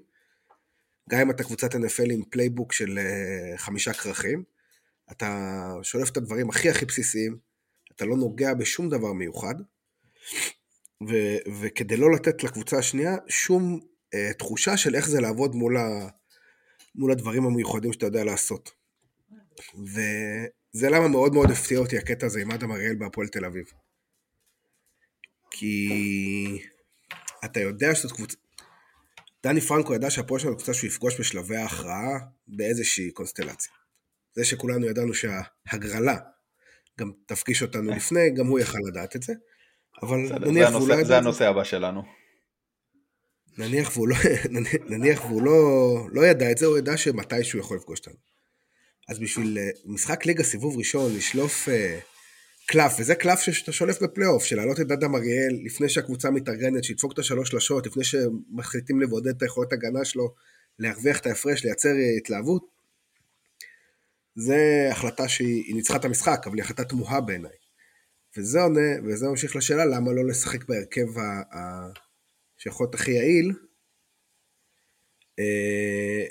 גם 1.11 1.21
אם 1.21 1.31
אתה 1.31 1.45
קבוצת 1.45 1.75
NFL 1.75 2.13
עם 2.13 2.23
playbook 2.31 2.73
של 2.73 2.99
אה, 2.99 3.59
חמישה 3.59 3.93
כרכים, 3.93 4.43
אתה 5.13 5.73
שולף 5.83 6.11
את 6.11 6.17
הדברים 6.17 6.51
הכי 6.51 6.71
הכי 6.71 6.87
בסיסיים, 6.87 7.39
אתה 7.97 8.05
לא 8.05 8.17
נוגע 8.17 8.55
בשום 8.55 8.89
דבר 8.89 9.13
מיוחד, 9.13 9.55
ו, 11.09 11.15
וכדי 11.61 11.97
לא 11.97 12.13
לתת 12.13 12.45
לקבוצה 12.45 12.79
השנייה 12.79 13.17
שום 13.29 13.81
uh, 14.15 14.35
תחושה 14.39 14.77
של 14.77 14.95
איך 14.95 15.09
זה 15.09 15.21
לעבוד 15.21 15.55
מול, 15.55 15.77
ה, 15.77 16.09
מול 16.95 17.13
הדברים 17.13 17.45
המיוחדים 17.45 17.93
שאתה 17.93 18.07
יודע 18.07 18.25
לעשות. 18.25 18.71
וזה 19.79 20.91
למה 20.91 21.09
מאוד 21.09 21.35
מאוד 21.35 21.51
הפתיע 21.51 21.79
אותי 21.79 21.99
הקטע 21.99 22.27
הזה 22.27 22.41
עם 22.41 22.51
אדם 22.51 22.73
אריאל 22.73 22.95
בהפועל 22.95 23.29
תל 23.29 23.45
אביב. 23.45 23.65
כי 25.51 26.63
אתה 27.45 27.61
יודע 27.61 27.95
שזאת 27.95 28.13
קבוצה... 28.13 28.37
דני 29.43 29.61
פרנקו 29.61 29.95
ידע 29.95 30.11
שהפועל 30.11 30.41
שלנו 30.41 30.57
קבוצה 30.57 30.75
שהוא 30.75 30.89
יפגוש 30.89 31.21
בשלבי 31.21 31.57
ההכרעה 31.57 32.19
באיזושהי 32.49 33.11
קונסטלציה. 33.11 33.73
זה 34.33 34.45
שכולנו 34.45 34.87
ידענו 34.87 35.13
שההגרלה 35.15 36.17
גם 37.01 37.13
תפגיש 37.27 37.63
אותנו 37.63 37.91
לפני, 37.91 38.31
גם 38.31 38.47
הוא 38.47 38.59
יכל 38.59 38.79
לדעת 38.89 39.17
את 39.17 39.23
זה. 39.23 39.33
אבל 40.03 40.17
נניח 40.41 40.71
והוא 40.71 40.89
לא 40.89 40.95
ידע... 40.95 41.05
זה 41.05 41.17
הנושא 41.17 41.49
הבא 41.49 41.65
שלנו. 41.65 42.03
נניח 43.59 43.97
והוא, 43.97 44.09
לא, 44.09 44.17
נניח 44.91 45.25
והוא 45.25 45.43
לא, 45.43 46.09
לא 46.13 46.27
ידע 46.27 46.51
את 46.51 46.59
זה, 46.59 46.67
הוא 46.67 46.79
ידע 46.79 46.97
שמתישהו 46.97 47.59
יכול 47.59 47.77
לפגוש 47.77 47.99
אותנו. 47.99 48.15
אז 49.09 49.19
בשביל 49.19 49.59
אה, 49.59 49.71
משחק 49.85 50.27
ליגה 50.27 50.45
סיבוב 50.45 50.79
ראשון, 50.79 51.17
לשלוף 51.17 51.69
uh, 51.69 51.73
קלף, 52.67 52.93
וזה 52.99 53.15
קלף 53.15 53.41
שאתה 53.41 53.73
שולף 53.73 54.03
בפלייאוף, 54.03 54.45
של 54.45 54.57
להעלות 54.57 54.81
את 54.81 54.91
אדם 54.91 55.15
אריאל 55.15 55.59
לפני 55.65 55.89
שהקבוצה 55.89 56.31
מתארגנת, 56.31 56.85
שידפוק 56.85 57.13
את 57.13 57.19
השלוש 57.19 57.49
שלשות, 57.49 57.87
לפני 57.87 58.05
שמחליטים 58.05 59.01
לבודד 59.01 59.37
את 59.37 59.43
היכולת 59.43 59.73
הגנה 59.73 60.05
שלו, 60.05 60.35
להרוויח 60.79 61.19
את 61.21 61.27
ההפרש, 61.27 61.65
לייצר 61.65 61.89
אה, 61.89 62.17
התלהבות. 62.19 62.63
זה 64.37 64.89
החלטה 64.91 65.29
שהיא 65.29 65.75
ניצחה 65.75 65.97
את 65.97 66.05
המשחק, 66.05 66.43
אבל 66.47 66.57
היא 66.57 66.65
החלטה 66.65 66.85
תמוהה 66.85 67.21
בעיניי. 67.21 67.60
וזה 68.37 68.61
עונה, 68.61 69.05
וזה 69.05 69.29
ממשיך 69.29 69.57
לשאלה 69.57 69.85
למה 69.85 70.13
לא 70.13 70.29
לשחק 70.29 70.65
בהרכב 70.65 71.19
ה... 71.19 71.57
ה... 71.57 71.91
שיכול 72.59 72.85
להיות 72.85 72.95
הכי 72.95 73.11
יעיל 73.11 73.53
אה, 75.39 76.27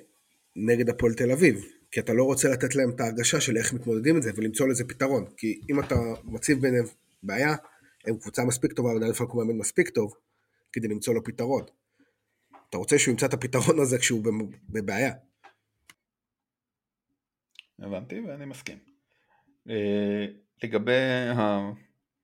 נגד 0.56 0.89
הפועל 0.89 1.14
תל 1.14 1.32
אביב. 1.32 1.66
כי 1.91 2.00
אתה 2.00 2.14
לא 2.14 2.24
רוצה 2.24 2.50
לתת 2.50 2.76
להם 2.76 2.89
את 2.89 3.00
ההרגשה 3.00 3.41
של 3.41 3.58
איך 3.58 3.74
מתמודדים 3.74 4.16
עם 4.16 4.22
זה 4.22 4.32
ולמצוא 4.36 4.68
לזה 4.68 4.84
פתרון. 4.88 5.26
כי 5.38 5.62
אם 5.70 5.80
אתה 5.80 5.95
מציב 6.24 6.62
ביניהם 6.62 6.86
בעיה, 7.24 7.56
הם 8.06 8.18
קבוצה 8.18 8.43
מספיק 8.45 8.74
טובה 8.74 8.89
ודאי 8.89 9.10
לפעמים 9.10 9.32
מאמן 9.36 9.58
מספיק 9.58 9.89
טוב 9.89 10.14
כדי 10.72 10.88
למצוא 10.88 11.14
לו 11.14 11.24
פתרון. 11.24 11.64
אתה 12.70 12.78
רוצה 12.78 13.00
שהוא 13.00 13.12
ימצא 13.12 13.26
את 13.26 13.34
הפתרון 13.34 13.80
הזה 13.80 13.97
כשהוא 13.97 14.24
בבעיה. 14.70 15.14
הבנתי 17.80 18.20
ואני 18.20 18.45
מסכים. 18.45 18.78
אה, 19.70 20.26
לגבי 20.64 20.91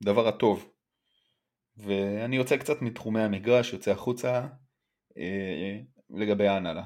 הדבר 0.01 0.27
הטוב, 0.27 0.69
ואני 1.77 2.35
יוצא 2.35 2.57
קצת 2.57 2.81
מתחומי 2.81 3.21
המגרש, 3.21 3.73
יוצא 3.73 3.91
החוצה 3.91 4.47
אה, 5.17 5.79
לגבי 6.09 6.47
ההנהלה. 6.47 6.83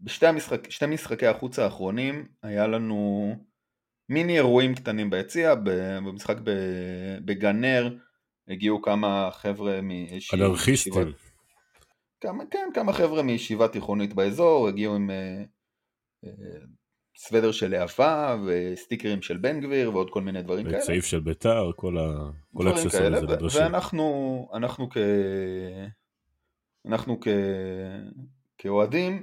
בשתי 0.00 0.26
המשחק, 0.26 0.70
שתי 0.70 0.86
משחקי 0.86 1.26
החוץ 1.26 1.58
האחרונים 1.58 2.28
היה 2.42 2.66
לנו 2.66 3.32
מיני 4.08 4.36
אירועים 4.36 4.74
קטנים 4.74 5.10
ביציע, 5.10 5.54
במשחק 5.64 6.36
בגנר 7.24 7.96
הגיעו 8.48 8.82
כמה 8.82 9.30
חבר'ה 9.32 9.80
מישיבה... 9.80 10.44
אנרכיסטים. 10.44 10.92
כמה, 12.20 12.44
כן, 12.50 12.68
כמה 12.74 12.92
חבר'ה 12.92 13.22
מישיבה 13.22 13.68
תיכונית 13.68 14.14
באזור, 14.14 14.68
הגיעו 14.68 14.94
עם 14.94 15.10
אה, 15.10 15.42
אה, 16.24 16.58
סוודר 17.20 17.52
של 17.52 17.70
להבה 17.70 18.36
וסטיקרים 18.46 19.22
של 19.22 19.36
בן 19.36 19.60
גביר 19.60 19.94
ועוד 19.94 20.10
כל 20.10 20.22
מיני 20.22 20.42
דברים 20.42 20.66
כאלה. 20.66 20.78
וצעיף 20.78 21.04
של 21.04 21.20
ביתר, 21.20 21.70
כל 21.76 21.96
האקססורים 22.66 23.14
הזה 23.14 23.26
נדרשים. 23.26 23.62
ואנחנו 23.62 24.48
אנחנו, 24.54 24.90
כ... 24.90 24.96
אנחנו 26.86 27.20
כ... 27.20 27.28
כאוהדים 28.58 29.22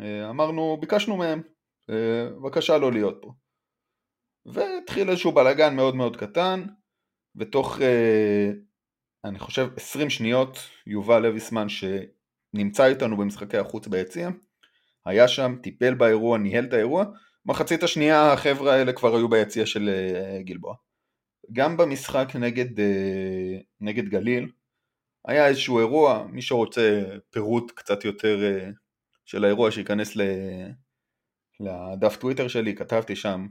אה, 0.00 0.30
אמרנו, 0.30 0.76
ביקשנו 0.80 1.16
מהם, 1.16 1.42
אה, 1.90 2.28
בבקשה 2.30 2.78
לא 2.78 2.92
להיות 2.92 3.18
פה. 3.22 3.32
והתחיל 4.46 5.10
איזשהו 5.10 5.32
בלאגן 5.32 5.76
מאוד 5.76 5.96
מאוד 5.96 6.16
קטן, 6.16 6.64
ותוך 7.36 7.80
אה, 7.80 8.50
אני 9.24 9.38
חושב 9.38 9.68
20 9.76 10.10
שניות 10.10 10.58
יובל 10.86 11.26
לויסמן 11.26 11.66
שנמצא 11.68 12.86
איתנו 12.86 13.16
במשחקי 13.16 13.56
החוץ 13.56 13.86
ביציע, 13.86 14.28
היה 15.04 15.28
שם, 15.28 15.56
טיפל 15.62 15.94
באירוע, 15.94 16.38
ניהל 16.38 16.64
את 16.64 16.72
האירוע, 16.72 17.04
מחצית 17.46 17.82
השנייה 17.82 18.32
החבר'ה 18.32 18.74
האלה 18.74 18.92
כבר 18.92 19.16
היו 19.16 19.28
ביציע 19.28 19.66
של 19.66 19.90
גלבוע. 20.40 20.74
גם 21.52 21.76
במשחק 21.76 22.28
נגד, 22.34 22.80
נגד 23.80 24.08
גליל 24.08 24.50
היה 25.24 25.48
איזשהו 25.48 25.78
אירוע, 25.78 26.26
מי 26.32 26.42
שרוצה 26.42 27.02
פירוט 27.30 27.72
קצת 27.74 28.04
יותר 28.04 28.38
של 29.24 29.44
האירוע 29.44 29.70
שייכנס 29.70 30.16
ל... 30.16 30.22
לדף 31.60 32.16
טוויטר 32.16 32.48
שלי, 32.48 32.74
כתבתי 32.74 33.16
שם, 33.16 33.46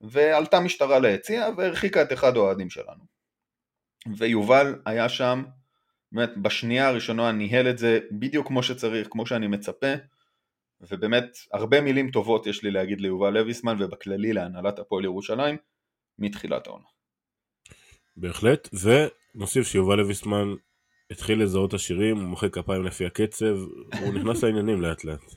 ועלתה 0.00 0.60
משטרה 0.60 0.98
ליציע 0.98 1.48
והרחיקה 1.56 2.02
את 2.02 2.12
אחד 2.12 2.36
האוהדים 2.36 2.70
שלנו. 2.70 3.04
ויובל 4.16 4.82
היה 4.86 5.08
שם, 5.08 5.44
באמת 6.12 6.36
בשנייה 6.36 6.88
הראשונה 6.88 7.32
ניהל 7.32 7.70
את 7.70 7.78
זה 7.78 7.98
בדיוק 8.12 8.46
כמו 8.46 8.62
שצריך, 8.62 9.08
כמו 9.10 9.26
שאני 9.26 9.46
מצפה, 9.46 9.92
ובאמת 10.80 11.24
הרבה 11.52 11.80
מילים 11.80 12.10
טובות 12.10 12.46
יש 12.46 12.64
לי 12.64 12.70
להגיד 12.70 13.00
ליובל 13.00 13.38
לויסמן 13.38 13.82
ובכללי 13.82 14.32
להנהלת 14.32 14.78
הפועל 14.78 15.04
ירושלים 15.04 15.56
מתחילת 16.18 16.66
העונה. 16.66 16.84
בהחלט, 18.16 18.68
ונוסיף 18.72 19.66
שיובל 19.66 19.96
לויסמן 19.96 20.54
התחיל 21.10 21.42
לזהות 21.42 21.74
השירים, 21.74 22.16
הוא 22.16 22.28
מוחא 22.28 22.48
כפיים 22.48 22.84
לפי 22.84 23.06
הקצב, 23.06 23.56
הוא 24.00 24.14
נכנס 24.14 24.44
לעניינים 24.44 24.80
לאט 24.80 25.04
לאט. 25.04 25.20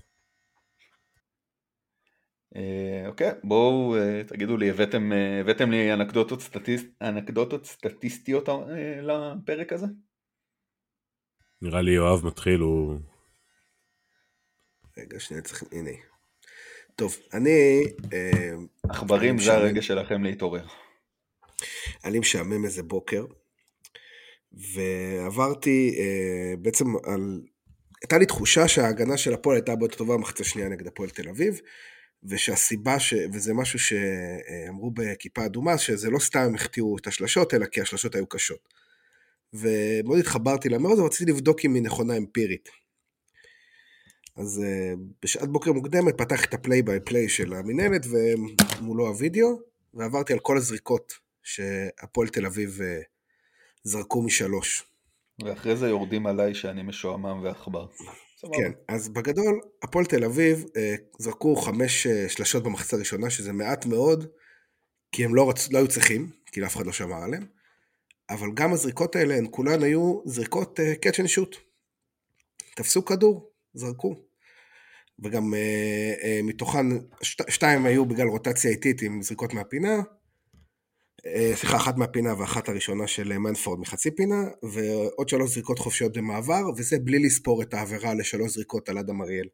אה, 2.56 3.08
אוקיי, 3.08 3.32
בואו 3.44 3.96
אה, 3.96 4.22
תגידו 4.28 4.58
לי, 4.58 4.70
הבאתם, 4.70 5.12
אה, 5.14 5.40
הבאתם 5.40 5.72
לי 5.72 5.94
אנקדוטות, 5.94 6.42
סטטיסט, 6.42 6.88
אנקדוטות 7.02 7.66
סטטיסטיות 7.66 8.50
לפרק 9.02 9.74
הזה? 9.74 9.88
נראה 11.62 11.82
לי 11.82 11.92
יואב 11.92 12.26
מתחיל, 12.26 12.60
הוא... 12.60 13.00
רגע, 15.04 15.20
שנייה, 15.20 15.44
צריך... 15.44 15.64
הנה. 15.72 15.90
טוב, 16.96 17.18
אני... 17.34 17.84
אה, 18.14 18.54
עכברים 18.90 19.40
זה. 19.40 19.54
הרגע 19.54 19.82
שלכם 19.82 20.24
להתעורר. 20.24 20.66
אני 22.06 22.20
משעמם 22.20 22.66
איזה 22.66 22.84
בוקר, 22.84 23.26
ועברתי 24.52 25.96
אה, 26.00 26.56
בעצם 26.58 26.86
על... 27.04 27.42
הייתה 28.02 28.18
לי 28.18 28.26
תחושה 28.26 28.68
שההגנה 28.68 29.18
של 29.18 29.34
הפועל 29.34 29.58
הייתה 29.58 29.72
הרבה 29.72 29.86
יותר 29.86 29.98
טובה 29.98 30.18
במחצית 30.18 30.40
השנייה 30.40 30.70
נגד 30.70 30.88
הפועל 30.88 31.10
תל 31.10 31.30
אביב, 31.30 31.62
ושהסיבה, 32.24 33.00
ש... 33.00 33.14
וזה 33.34 33.54
משהו 33.54 33.80
שאמרו 33.80 34.92
בכיפה 34.92 35.46
אדומה, 35.46 35.78
שזה 35.78 36.10
לא 36.10 36.20
סתם 36.20 36.40
הם 36.40 36.56
החטיאו 36.56 36.98
את 36.98 37.08
השלשות, 37.08 37.54
אלא 37.54 37.66
כי 37.66 37.82
השלשות 37.82 38.16
היו 38.16 38.28
קשות. 38.28 38.70
ומאוד 39.54 40.20
התחברתי 40.20 40.70
לאמירה 40.70 40.94
הזו, 40.94 41.02
ורציתי 41.02 41.32
לבדוק 41.32 41.66
אם 41.66 41.74
היא 41.74 41.84
נכונה 41.84 42.18
אמפירית. 42.18 42.83
אז 44.36 44.62
uh, 44.64 45.00
בשעת 45.24 45.50
בוקר 45.50 45.74
מוקדמת 45.74 46.18
פתחתי 46.18 46.48
את 46.48 46.54
הפליי 46.54 46.82
ביי 46.82 47.00
פליי 47.00 47.30
של 47.30 47.54
המינהלת 47.54 48.06
ומולו 48.06 49.08
הוידאו, 49.08 49.60
ועברתי 49.94 50.34
על 50.34 50.40
כל 50.40 50.58
הזריקות 50.58 51.14
שהפועל 51.44 52.28
תל 52.28 52.46
אביב 52.46 52.80
uh, 52.80 52.84
זרקו 53.84 54.22
משלוש. 54.22 54.84
ואחרי 55.46 55.78
זה 55.78 55.88
יורדים 55.88 56.28
עליי 56.28 56.56
שאני 56.56 56.84
משועמם 56.84 57.42
ועכבר. 57.44 57.88
כן, 58.54 58.72
אז 58.88 59.10
בגדול, 59.10 59.62
הפועל 59.84 60.06
תל 60.06 60.24
אביב 60.24 60.64
uh, 60.64 61.02
זרקו 61.20 61.56
חמש 61.56 62.08
uh, 62.08 62.30
שלשות 62.30 62.64
במחצית 62.64 62.94
הראשונה, 62.94 63.30
שזה 63.30 63.54
מעט 63.54 63.86
מאוד, 63.86 64.28
כי 65.12 65.26
הם 65.26 65.36
לא, 65.36 65.50
רצ... 65.50 65.72
לא 65.72 65.78
היו 65.78 65.88
צריכים, 65.88 66.30
כי 66.46 66.66
אף 66.66 66.76
אחד 66.76 66.86
לא 66.86 66.92
שמר 66.92 67.24
עליהם, 67.24 67.46
אבל 68.30 68.48
גם 68.54 68.74
הזריקות 68.74 69.16
האלה, 69.16 69.36
הן 69.36 69.48
כולן 69.52 69.84
היו 69.84 70.22
זריקות 70.26 70.80
catch 70.80 71.16
and 71.16 71.28
shoot. 71.28 71.58
תפסו 72.76 73.06
כדור, 73.06 73.53
זרקו. 73.74 74.16
וגם 75.20 75.54
uh, 75.54 76.22
uh, 76.22 76.44
מתוכן, 76.44 76.86
שת, 77.22 77.52
שתיים 77.52 77.86
היו 77.86 78.06
בגלל 78.06 78.28
רוטציה 78.28 78.72
איטית 78.72 79.02
עם 79.02 79.22
זריקות 79.22 79.54
מהפינה, 79.54 80.00
uh, 81.22 81.56
סליחה, 81.56 81.78
אחת 81.78 81.98
מהפינה 81.98 82.40
ואחת 82.40 82.70
הראשונה 82.70 83.08
של 83.08 83.32
אה, 83.32 83.40
מנפורד 83.40 83.80
מחצי 83.80 84.16
פינה, 84.16 84.44
ועוד 84.64 85.30
שלוש 85.30 85.52
זריקות 85.52 85.80
חופשיות 85.80 86.18
במעבר, 86.18 86.62
וזה 86.78 87.00
בלי 87.00 87.20
לספור 87.20 87.62
את 87.62 87.74
העבירה 87.74 88.14
לשלוש 88.14 88.52
זריקות 88.52 88.90
על 88.90 88.98
אדם 88.98 89.22
אריאל. 89.22 89.48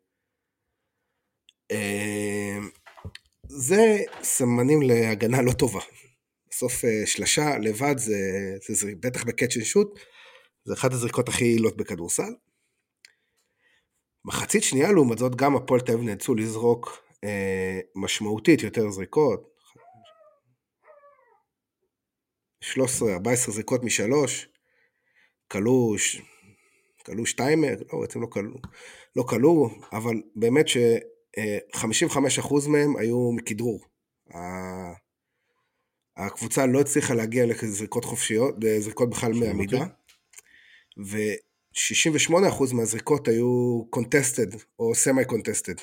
Uh, 1.74 2.80
זה 3.48 3.98
סמנים 4.24 4.82
להגנה 4.82 5.42
לא 5.42 5.52
טובה. 5.52 5.82
בסוף 6.50 6.86
uh, 6.86 6.88
שלשה 7.06 7.58
לבד 7.58 7.98
זה, 7.98 8.18
זה, 8.68 8.74
זה 8.74 8.92
בטח 9.00 9.24
בקאצ' 9.24 9.58
אנד 9.58 9.66
שוט, 9.66 10.00
זה 10.66 10.74
אחת 10.74 10.94
הזריקות 10.94 11.30
הכי 11.30 11.46
יעילות 11.46 11.78
בכדורסל. 11.78 12.34
מחצית 14.26 14.64
שנייה 14.64 14.92
לעומת 14.92 15.18
זאת, 15.18 15.36
גם 15.36 15.56
הפועל 15.56 15.82
תל 15.82 15.92
אביב 15.92 16.06
נאלצו 16.06 16.36
לזרוק 16.36 17.04
אה, 17.24 17.80
משמעותית 17.96 18.64
יותר 18.64 18.90
זריקות. 18.90 19.50
13-14 22.64 23.52
זריקות 23.52 23.84
משלוש, 23.84 24.48
כלו. 25.48 25.96
כלו 27.06 27.26
שתיים, 27.26 27.64
לא, 27.64 28.02
בעצם 28.02 28.22
לא 28.22 28.28
כלו, 28.28 28.58
לא 29.16 29.24
כלו, 29.24 29.70
אבל 29.94 30.22
באמת 30.36 30.68
ש-55% 30.68 32.70
מהם 32.70 32.98
היו 32.98 33.32
מכדרור. 33.32 33.80
הקבוצה 36.18 36.66
לא 36.66 36.82
הצליחה 36.82 37.14
להגיע 37.14 37.46
לזריקות 37.46 38.06
חופשיות, 38.06 38.56
זריקות 38.80 39.10
בכלל 39.10 39.34
שומעים 39.34 39.52
מעמידה, 39.52 39.78
אותי? 39.78 39.92
ו-68% 41.74 42.74
מהזריקות 42.74 43.28
היו 43.28 43.82
contested 43.96 44.58
או 44.80 44.92
semi-contested. 44.92 45.82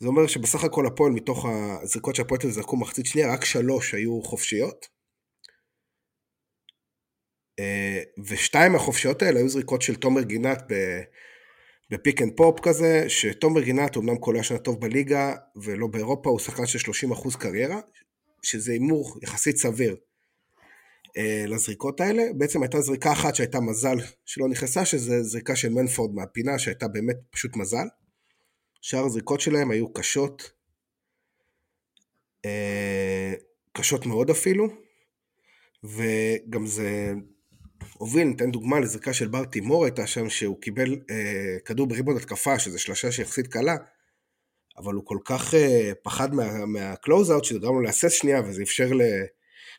זה 0.00 0.08
אומר 0.08 0.26
שבסך 0.26 0.64
הכל 0.64 0.86
הפועל, 0.86 1.12
מתוך 1.12 1.46
הזריקות 1.48 2.16
שהפועל 2.16 2.40
זרקו 2.50 2.76
מחצית 2.76 3.06
שנייה, 3.06 3.32
רק 3.32 3.44
שלוש 3.44 3.94
היו 3.94 4.22
חופשיות. 4.22 4.86
אה, 7.58 8.02
ושתיים 8.28 8.72
מהחופשיות 8.72 9.22
האלה 9.22 9.38
היו 9.38 9.48
זריקות 9.48 9.82
של 9.82 9.94
תומר 9.94 10.22
גינת 10.22 10.62
ב 11.90 11.96
pick 11.96 12.22
and 12.22 12.32
pop 12.36 12.60
כזה, 12.60 13.04
שתומר 13.08 13.60
גינת 13.60 13.96
אומנם 13.96 14.16
קולע 14.16 14.42
שנה 14.42 14.58
טוב 14.58 14.80
בליגה 14.80 15.34
ולא 15.62 15.86
באירופה, 15.86 16.30
הוא 16.30 16.38
שחקן 16.38 16.66
של 16.66 16.78
30% 17.14 17.38
קריירה, 17.38 17.80
שזה 18.42 18.72
הימור 18.72 19.18
יחסית 19.22 19.56
סביר 19.56 19.96
לזריקות 21.46 22.00
האלה. 22.00 22.22
בעצם 22.36 22.62
הייתה 22.62 22.80
זריקה 22.80 23.12
אחת 23.12 23.34
שהייתה 23.34 23.60
מזל 23.60 23.96
שלא 24.26 24.48
נכנסה, 24.48 24.84
שזה 24.84 25.22
זריקה 25.22 25.56
של 25.56 25.68
מנפורד 25.68 26.14
מהפינה, 26.14 26.58
שהייתה 26.58 26.88
באמת 26.88 27.16
פשוט 27.30 27.56
מזל. 27.56 27.86
שאר 28.80 29.04
הזריקות 29.04 29.40
שלהם 29.40 29.70
היו 29.70 29.92
קשות, 29.92 30.50
אה, 32.44 33.34
קשות 33.72 34.06
מאוד 34.06 34.30
אפילו, 34.30 34.68
וגם 35.84 36.66
זה 36.66 37.12
הוביל, 37.94 38.28
ניתן 38.28 38.50
דוגמה 38.50 38.80
לזריקה 38.80 39.12
של 39.12 39.28
בר 39.28 39.44
תימור 39.44 39.84
הייתה 39.84 40.06
שם, 40.06 40.30
שהוא 40.30 40.60
קיבל 40.60 40.96
אה, 41.10 41.56
כדור 41.64 41.86
בריבון 41.86 42.16
התקפה, 42.16 42.58
שזה 42.58 42.78
שלושה 42.78 43.12
שיחסית 43.12 43.46
קלה, 43.46 43.76
אבל 44.78 44.94
הוא 44.94 45.06
כל 45.06 45.18
כך 45.24 45.54
אה, 45.54 45.92
פחד 46.02 46.34
מה, 46.34 46.66
מה 46.66 46.79
close-out, 46.79 47.44
שזה 47.44 47.58
גרם 47.58 47.74
לו 47.74 47.80
להסס 47.80 48.12
שנייה, 48.12 48.40
וזה 48.40 48.62
אפשר 48.62 48.92
ל, 48.92 49.02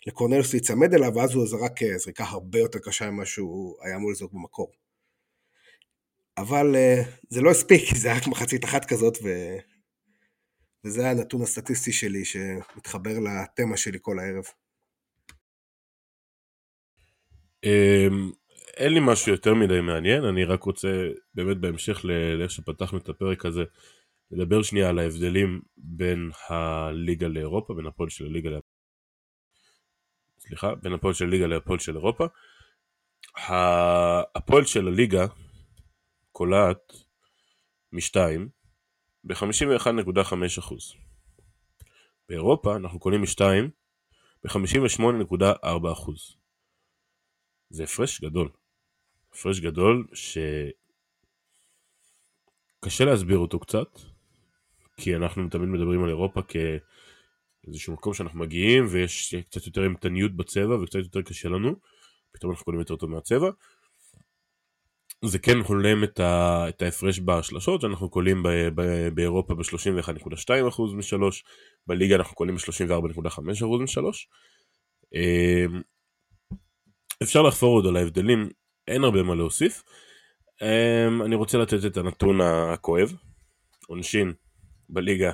לקורנליוס 0.07 0.53
להיצמד 0.53 0.93
אליו, 0.93 1.11
ואז 1.15 1.33
הוא 1.33 1.47
זרק 1.47 1.83
אה, 1.83 1.97
זריקה 1.97 2.23
הרבה 2.23 2.59
יותר 2.59 2.79
קשה 2.79 3.11
ממה 3.11 3.25
שהוא 3.25 3.77
היה 3.81 3.95
אמור 3.95 4.11
לזרוק 4.11 4.33
במקור. 4.33 4.71
אבל 6.37 6.75
אה, 6.75 7.01
זה 7.29 7.41
לא 7.41 7.51
הספיק, 7.51 7.81
זה 8.01 8.07
היה 8.07 8.17
רק 8.17 8.27
מחצית 8.27 8.65
אחת 8.65 8.85
כזאת, 8.85 9.17
ו... 9.23 9.27
וזה 10.85 11.09
הנתון 11.09 11.41
הסטטיסטי 11.41 11.91
שלי 11.91 12.25
שמתחבר 12.25 13.11
לתמה 13.19 13.77
שלי 13.77 13.97
כל 14.01 14.19
הערב. 14.19 14.43
אמ, 17.63 18.31
אין 18.77 18.93
לי 18.93 18.99
משהו 19.03 19.31
יותר 19.31 19.53
מדי 19.53 19.81
מעניין, 19.81 20.23
אני 20.23 20.43
רק 20.43 20.63
רוצה 20.63 21.07
באמת 21.33 21.57
בהמשך 21.57 22.05
לאיך 22.39 22.51
שפתחנו 22.51 22.97
את 22.97 23.09
הפרק 23.09 23.45
הזה, 23.45 23.63
לדבר 24.31 24.61
שנייה 24.61 24.89
על 24.89 24.99
ההבדלים 24.99 25.61
בין 25.77 26.31
הליגה 26.49 27.27
לאירופה, 27.27 27.73
בין 27.73 27.85
הפועל 27.85 28.09
של 28.09 28.25
הליגה 28.25 28.49
ל... 28.49 28.59
סליחה, 30.49 30.75
בין 30.75 30.93
הפועל 30.93 31.13
של 31.13 31.25
הליגה 31.25 31.47
להפועל 31.47 31.79
של 31.79 31.95
אירופה. 31.95 32.25
הפועל 34.35 34.65
של 34.65 34.87
הליגה 34.87 35.25
קולעת 36.31 36.93
משתיים 37.91 38.49
ב-51.5%. 39.23 40.75
באירופה 42.29 42.75
אנחנו 42.75 42.99
קולים 42.99 43.21
משתיים 43.21 43.69
ב-58.4%. 44.43 46.11
זה 47.69 47.83
הפרש 47.83 48.21
גדול. 48.21 48.49
הפרש 49.33 49.59
גדול 49.59 50.07
שקשה 52.83 53.05
להסביר 53.05 53.37
אותו 53.37 53.59
קצת, 53.59 53.99
כי 54.97 55.15
אנחנו 55.15 55.49
תמיד 55.49 55.69
מדברים 55.69 56.03
על 56.03 56.09
אירופה 56.09 56.41
כאיזשהו 57.63 57.93
מקום 57.93 58.13
שאנחנו 58.13 58.39
מגיעים 58.39 58.85
ויש 58.89 59.35
קצת 59.35 59.65
יותר 59.65 59.83
אימתניות 59.83 60.35
בצבע 60.35 60.75
וקצת 60.75 60.99
יותר 60.99 61.21
קשה 61.21 61.49
לנו, 61.49 61.75
פתאום 62.31 62.51
אנחנו 62.51 62.65
קולים 62.65 62.79
יותר 62.79 62.95
טוב 62.95 63.09
מהצבע. 63.09 63.49
זה 65.25 65.39
כן 65.39 65.57
הולם 65.57 66.03
את, 66.03 66.19
ה, 66.19 66.65
את 66.69 66.81
ההפרש 66.81 67.19
בשלשות, 67.19 67.81
שאנחנו 67.81 68.09
קולים 68.09 68.43
ב, 68.43 68.49
ב, 68.75 69.09
באירופה 69.13 69.55
ב-31.2% 69.55 70.81
משלוש, 70.95 71.43
בליגה 71.87 72.15
אנחנו 72.15 72.35
קולים 72.35 72.55
ב-34.5% 72.55 73.65
משלוש. 73.79 74.29
אמ, 75.13 75.81
אפשר 77.23 77.41
לחפור 77.41 77.75
עוד 77.75 77.87
על 77.87 77.97
ההבדלים, 77.97 78.49
אין 78.87 79.03
הרבה 79.03 79.23
מה 79.23 79.35
להוסיף. 79.35 79.83
Um, 80.63 81.25
אני 81.25 81.35
רוצה 81.35 81.57
לתת 81.57 81.85
את 81.85 81.97
הנתון 81.97 82.41
הכואב. 82.41 83.13
עונשין 83.87 84.33
בליגה 84.89 85.31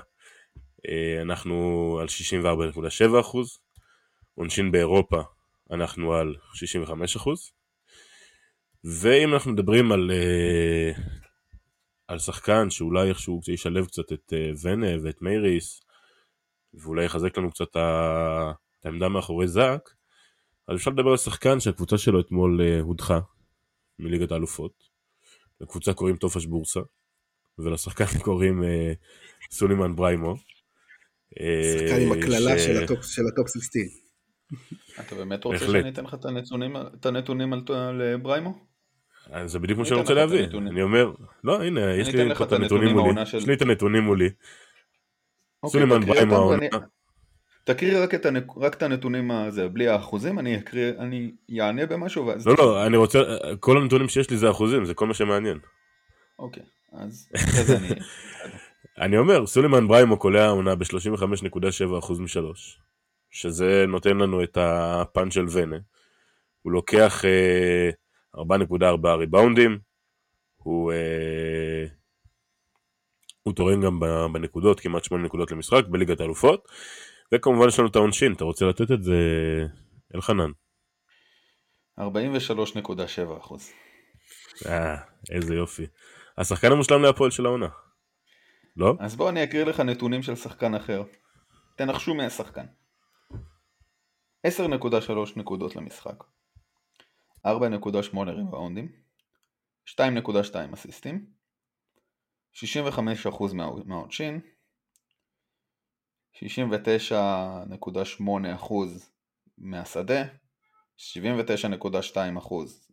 אנחנו 1.22 1.98
על 2.02 2.08
64.7 3.14 3.20
אחוז, 3.20 3.60
עונשין 4.36 4.72
באירופה 4.72 5.22
אנחנו 5.72 6.14
על 6.14 6.36
65 6.54 7.16
אחוז. 7.16 7.52
ואם 8.84 9.34
אנחנו 9.34 9.52
מדברים 9.52 9.92
על, 9.92 10.12
uh, 10.12 11.00
על 12.08 12.20
שחקן 12.20 12.70
שאולי 12.70 13.10
איכשהו 13.10 13.42
ישלב 13.48 13.86
קצת 13.86 14.14
את 14.14 14.34
uh, 14.34 14.68
ונה 14.68 14.88
ואת 15.04 15.22
מייריס, 15.22 15.82
ואולי 16.74 17.06
יחזק 17.06 17.38
לנו 17.38 17.52
קצת 17.52 17.68
את 17.72 17.78
העמדה 18.84 19.10
מאחורי 19.10 19.48
זאק, 19.48 19.90
אז 20.68 20.78
אפשר 20.78 20.92
לדבר 20.92 21.10
על 21.10 21.18
שחקן 21.18 21.60
שהקבוצה 21.60 21.98
שלו 21.98 22.20
אתמול 22.20 22.62
הודחה 22.82 23.20
מליגת 24.00 24.32
האלופות. 24.32 24.96
לקבוצה 25.62 25.94
קוראים 25.94 26.18
טופש 26.18 26.46
בורסה, 26.46 26.80
ולשחקן 27.60 28.20
קוראים 28.26 28.64
סולימן 29.52 29.96
בריימו. 29.96 30.36
אה, 31.42 31.78
שחקן 31.80 32.02
עם 32.02 32.12
הקללה 32.12 32.60
ש- 32.60 32.66
של 32.66 32.84
ה 32.84 32.88
top- 32.88 33.04
של 33.08 33.22
ה 33.34 33.38
top 33.38 33.50
16. 33.50 33.82
אתה 35.00 35.16
באמת 35.16 35.44
רוצה 35.44 35.60
בהחלט. 35.60 35.82
שאני 35.82 35.90
אתן 35.90 36.04
לך 36.04 36.14
את 36.14 36.26
הנתונים, 36.26 36.76
את 36.78 37.06
הנתונים 37.06 37.54
על, 37.54 37.62
על 37.74 38.18
בריימו? 38.18 38.66
אז 39.32 39.52
זה 39.52 39.60
בדיוק 39.60 39.78
מה 39.78 39.82
אני 39.84 39.90
שאני 39.90 40.00
רוצה 40.00 40.14
להביא. 40.14 40.40
הנתונים. 40.40 40.74
אני 40.74 40.82
אומר, 40.82 41.12
לא, 41.44 41.64
הנה, 41.64 41.94
יש 41.96 42.08
לי 42.08 42.32
את 42.32 42.52
הנתונים 42.52 42.90
מולי. 42.98 43.22
יש 43.38 43.48
לי 43.48 43.54
את 43.54 43.62
הנתונים 43.62 44.04
מולי. 44.04 44.30
אוקיי, 45.64 45.82
סולימן 45.82 46.06
בריימו 46.06 46.36
העונה. 46.36 46.66
תקריא 47.64 48.04
רק 48.04 48.14
את, 48.16 48.26
הנק... 48.26 48.44
רק 48.58 48.74
את 48.76 48.84
הנתונים 48.84 49.32
הזה, 49.32 49.68
בלי 49.68 49.88
האחוזים, 49.88 50.40
אני 50.40 50.58
אקריא, 50.58 50.92
אני 51.00 51.32
אענה 51.60 51.86
במשהו 51.86 52.26
ואז... 52.28 52.48
לא, 52.48 52.56
לא, 52.58 52.86
אני 52.86 52.98
רוצה, 52.98 53.20
כל 53.60 53.78
הנתונים 53.78 54.10
שיש 54.10 54.30
לי 54.30 54.38
זה 54.38 54.50
אחוזים, 54.50 54.86
זה 54.86 54.94
כל 54.94 55.08
מה 55.08 55.14
שמעניין. 55.14 55.60
אוקיי, 56.40 56.64
אז 56.94 57.30
אחרי 57.36 57.64
זה 57.64 57.78
אני... 57.78 57.88
אני 58.98 59.18
אומר, 59.18 59.48
סולימן 59.48 59.88
בריימו 59.88 60.18
קולע 60.18 60.46
העונה 60.46 60.76
ב-35.7% 60.76 62.14
משלוש, 62.20 62.80
שזה 63.30 63.86
נותן 63.88 64.18
לנו 64.18 64.44
את 64.44 64.58
הפאנץ' 64.62 65.34
של 65.34 65.46
ונה. 65.52 65.78
הוא 66.62 66.72
לוקח 66.72 67.26
אה, 67.26 67.90
4.4 68.36 69.08
ריבאונדים, 69.08 69.80
הוא, 70.56 70.92
אה, 70.92 71.86
הוא 73.44 73.54
תורם 73.54 73.82
גם 73.82 74.00
בנקודות, 74.34 74.80
כמעט 74.80 75.04
8 75.04 75.24
נקודות 75.24 75.52
למשחק 75.52 75.86
בליגת 75.88 76.20
האלופות, 76.20 76.68
וכמובן 77.34 77.68
יש 77.68 77.80
לנו 77.80 77.88
את 77.88 77.96
העונשין, 77.96 78.34
אתה 78.34 78.44
רוצה 78.44 78.66
לתת 78.66 78.92
את 78.92 79.04
זה, 79.04 79.18
אלחנן? 80.16 80.52
43.7 82.00 82.04
אחוז. 83.40 83.72
אה, 84.66 84.96
איזה 85.32 85.56
יופי. 85.56 85.86
השחקן 86.38 86.72
המושלם 86.72 87.02
להפועל 87.02 87.32
של 87.32 87.46
העונה. 87.46 87.68
לא? 88.78 88.94
אז 89.00 89.16
בוא 89.16 89.30
אני 89.30 89.44
אקריא 89.44 89.64
לך 89.64 89.80
נתונים 89.80 90.24
של 90.24 90.36
שחקן 90.36 90.76
אחר. 90.76 91.04
תנחשו 91.78 92.14
מי 92.14 92.26
השחקן. 92.26 92.66
10.3 94.48 94.52
נקודות 95.36 95.76
למשחק. 95.76 96.24
4.8 97.48 97.50
ריבאונדים. 98.30 98.92
2.2 99.90 100.02
אסיסטים. 100.74 101.26
65% 102.54 103.54
מה- 103.54 103.70
מהעונשין. 103.86 104.42
69.8% 106.34 109.10
מהשדה. 109.58 110.24
79.2% 110.98 112.90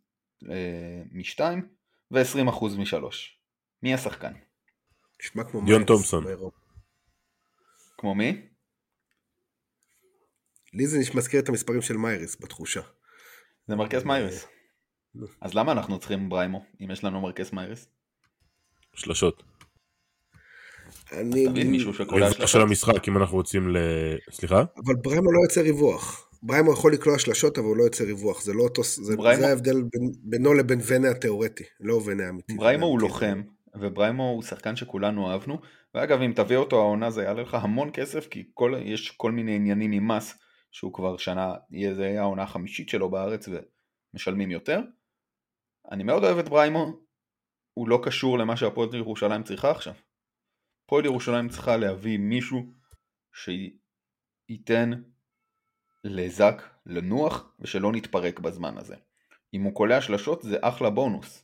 אה, 0.50 1.02
משתיים. 1.12 1.68
ו-20% 2.10 2.64
משלוש. 2.78 3.38
מי 3.82 3.94
השחקן? 3.94 4.32
נשמע 5.22 5.44
כמו 5.44 5.60
תומפסון. 5.86 6.24
באירופה. 6.24 6.56
כמו 7.98 8.14
מי? 8.14 8.46
לי 10.74 10.86
זה 10.86 10.98
נשמע- 10.98 11.16
מזכיר 11.16 11.40
את 11.40 11.48
המספרים 11.48 11.82
של 11.82 11.96
מייריס 11.96 12.36
בתחושה. 12.40 12.80
זה 13.68 13.76
מרקס 13.76 14.04
מיירס. 14.04 14.46
אז 15.40 15.54
למה 15.54 15.72
אנחנו 15.72 15.98
צריכים 15.98 16.28
בריימו, 16.28 16.64
אם 16.80 16.90
יש 16.90 17.04
לנו 17.04 17.20
מרקס 17.20 17.52
מיירס? 17.52 17.86
שלשות. 18.94 19.42
אני... 21.12 21.46
תמיד 21.46 21.66
מישהו 21.66 21.94
שקולע 21.94 22.28
ריבוע 22.28 22.46
של. 22.46 22.60
המשחק, 22.60 23.08
אם 23.08 23.16
אנחנו 23.16 23.36
רוצים 23.36 23.68
ל... 23.68 23.76
סליחה? 24.30 24.64
אבל 24.84 24.94
בריימו 25.02 25.32
לא 25.32 25.40
יוצא 25.44 25.60
ריווח. 25.60 26.28
בריימו 26.42 26.72
יכול 26.72 26.92
לקלוע 26.92 27.18
שלשות, 27.18 27.58
אבל 27.58 27.66
הוא 27.66 27.76
לא 27.76 27.82
יוצא 27.82 28.04
ריווח. 28.04 28.42
זה 28.42 28.52
לא 28.52 28.62
אותו... 28.62 28.82
זה, 28.82 29.14
בריימו- 29.16 29.40
זה 29.40 29.48
ההבדל 29.48 29.82
בין, 29.82 30.12
בינו 30.22 30.54
לבין 30.54 30.80
ונה 30.86 31.10
התיאורטי, 31.10 31.64
לא 31.80 32.00
ונה 32.06 32.26
האמיתי. 32.26 32.54
בריימו 32.54 32.86
הוא 32.86 33.00
לוחם, 33.00 33.42
ובריימו 33.74 34.28
הוא 34.28 34.42
שחקן 34.42 34.76
שכולנו 34.76 35.30
אהבנו, 35.30 35.58
ואגב 35.94 36.20
אם 36.20 36.32
תביא 36.36 36.56
אותו 36.56 36.80
העונה 36.80 37.10
זה 37.10 37.22
יעלה 37.22 37.42
לך 37.42 37.54
המון 37.54 37.90
כסף, 37.92 38.28
כי 38.28 38.50
כל, 38.54 38.74
יש 38.84 39.10
כל 39.10 39.32
מיני 39.32 39.56
עניינים 39.56 39.92
עם 39.92 40.08
מס, 40.08 40.38
שהוא 40.72 40.92
כבר 40.92 41.16
שנה, 41.16 41.54
זה 41.94 42.04
יהיה 42.04 42.20
העונה 42.20 42.42
החמישית 42.42 42.88
שלו 42.88 43.10
בארץ 43.10 43.48
ומשלמים 43.48 44.50
יותר. 44.50 44.80
אני 45.90 46.02
מאוד 46.02 46.24
אוהב 46.24 46.38
את 46.38 46.48
בריימו, 46.48 46.86
הוא 47.74 47.88
לא 47.88 48.00
קשור 48.04 48.38
למה 48.38 48.56
שהפועל 48.56 48.94
ירושלים 48.94 49.42
צריכה 49.42 49.70
עכשיו. 49.70 49.94
הפועל 50.84 51.04
ירושלים 51.04 51.48
צריכה 51.48 51.76
להביא 51.76 52.18
מישהו 52.18 52.72
שייתן 54.48 55.02
לזק 56.04 56.62
לנוח 56.86 57.54
ושלא 57.60 57.92
נתפרק 57.92 58.40
בזמן 58.40 58.78
הזה. 58.78 58.96
אם 59.54 59.62
הוא 59.62 59.74
קולע 59.74 60.00
שלשות 60.00 60.42
זה 60.42 60.56
אחלה 60.60 60.90
בונוס, 60.90 61.41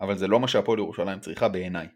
אבל 0.00 0.18
זה 0.18 0.26
לא 0.26 0.40
מה 0.40 0.48
שהפועל 0.48 0.78
ירושלים 0.78 1.20
צריכה 1.20 1.48
בעיניי. 1.48 1.86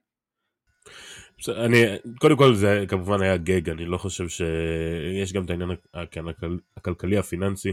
אני, 1.48 1.82
קודם 2.18 2.36
כל 2.36 2.54
זה 2.54 2.84
כמובן 2.88 3.22
היה 3.22 3.36
גג, 3.36 3.70
אני 3.70 3.84
לא 3.84 3.98
חושב 3.98 4.28
שיש 4.28 5.32
גם 5.32 5.44
את 5.44 5.50
העניין 5.50 5.70
הכ- 5.70 5.96
הכ- 5.96 6.46
הכלכלי 6.76 7.18
הפיננסי, 7.18 7.72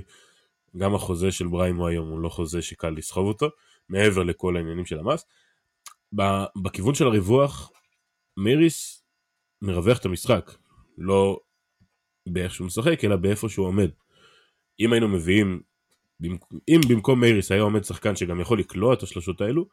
גם 0.78 0.96
החוזה 0.96 1.32
של 1.32 1.48
בריימו 1.48 1.88
היום 1.88 2.10
הוא 2.10 2.20
לא 2.20 2.30
חוזה 2.30 2.62
שקל 2.62 2.90
לסחוב 2.90 3.28
אותו, 3.28 3.50
מעבר 3.90 4.24
לכל 4.24 4.58
העניינים 4.58 4.86
של 4.86 5.00
המס. 5.00 5.26
בכיוון 6.56 6.96
של 6.96 7.06
הריווח, 7.06 7.72
מיריס 8.38 9.04
מרווח 9.62 9.98
את 9.98 10.06
המשחק, 10.06 10.52
לא 10.98 11.40
באיך 12.28 12.54
שהוא 12.54 12.68
משחק, 12.68 13.04
אלא 13.04 13.16
באיפה 13.16 13.50
שהוא 13.50 13.68
עומד. 13.68 13.90
אם 14.80 14.94
היינו 14.94 15.08
מביאים, 15.08 15.62
אם 16.68 16.80
במקום 16.90 17.20
מייריס 17.20 17.52
היה 17.52 17.62
עומד 17.62 17.84
שחקן 17.84 18.16
שגם 18.16 18.40
יכול 18.40 18.60
לקלוע 18.60 18.94
את 18.94 19.04
השלושות 19.04 19.42
האלו, 19.42 19.68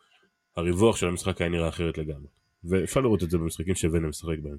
הריווח 0.57 0.97
של 0.97 1.07
המשחק 1.07 1.41
היה 1.41 1.51
נראה 1.51 1.69
אחרת 1.69 1.99
לגמרי. 1.99 2.29
ואפשר 2.65 3.01
לראות 3.01 3.23
את 3.23 3.31
זה 3.31 3.39
במשחקים 3.39 3.75
שוונה 3.75 4.09
משחק 4.09 4.39
בהם. 4.43 4.59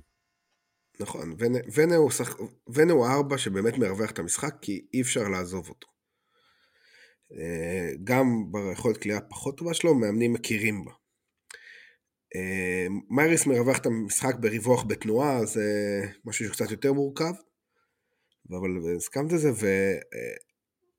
נכון, 0.99 1.35
ונה, 1.37 1.59
ונה, 1.75 1.95
הוא 1.95 2.11
שח... 2.11 2.37
הוא 2.91 3.07
ארבע 3.07 3.37
שבאמת 3.37 3.77
מרווח 3.77 4.11
את 4.11 4.19
המשחק, 4.19 4.55
כי 4.61 4.85
אי 4.93 5.01
אפשר 5.01 5.27
לעזוב 5.29 5.69
אותו. 5.69 5.87
אה, 7.31 7.89
גם 8.03 8.25
ביכולת 8.51 8.97
קליעה 8.97 9.21
פחות 9.21 9.57
טובה 9.57 9.73
שלו, 9.73 9.95
מאמנים 9.95 10.33
מכירים 10.33 10.85
בה. 10.85 10.91
אה, 12.35 12.87
מייריס 13.09 13.45
מרווח 13.45 13.77
את 13.77 13.85
המשחק 13.85 14.35
בריווח 14.39 14.83
בתנועה, 14.83 15.45
זה 15.45 15.63
משהו 16.25 16.45
שקצת 16.45 16.71
יותר 16.71 16.93
מורכב, 16.93 17.33
אבל 18.49 18.95
הסכמת 18.97 19.31
לזה, 19.31 19.51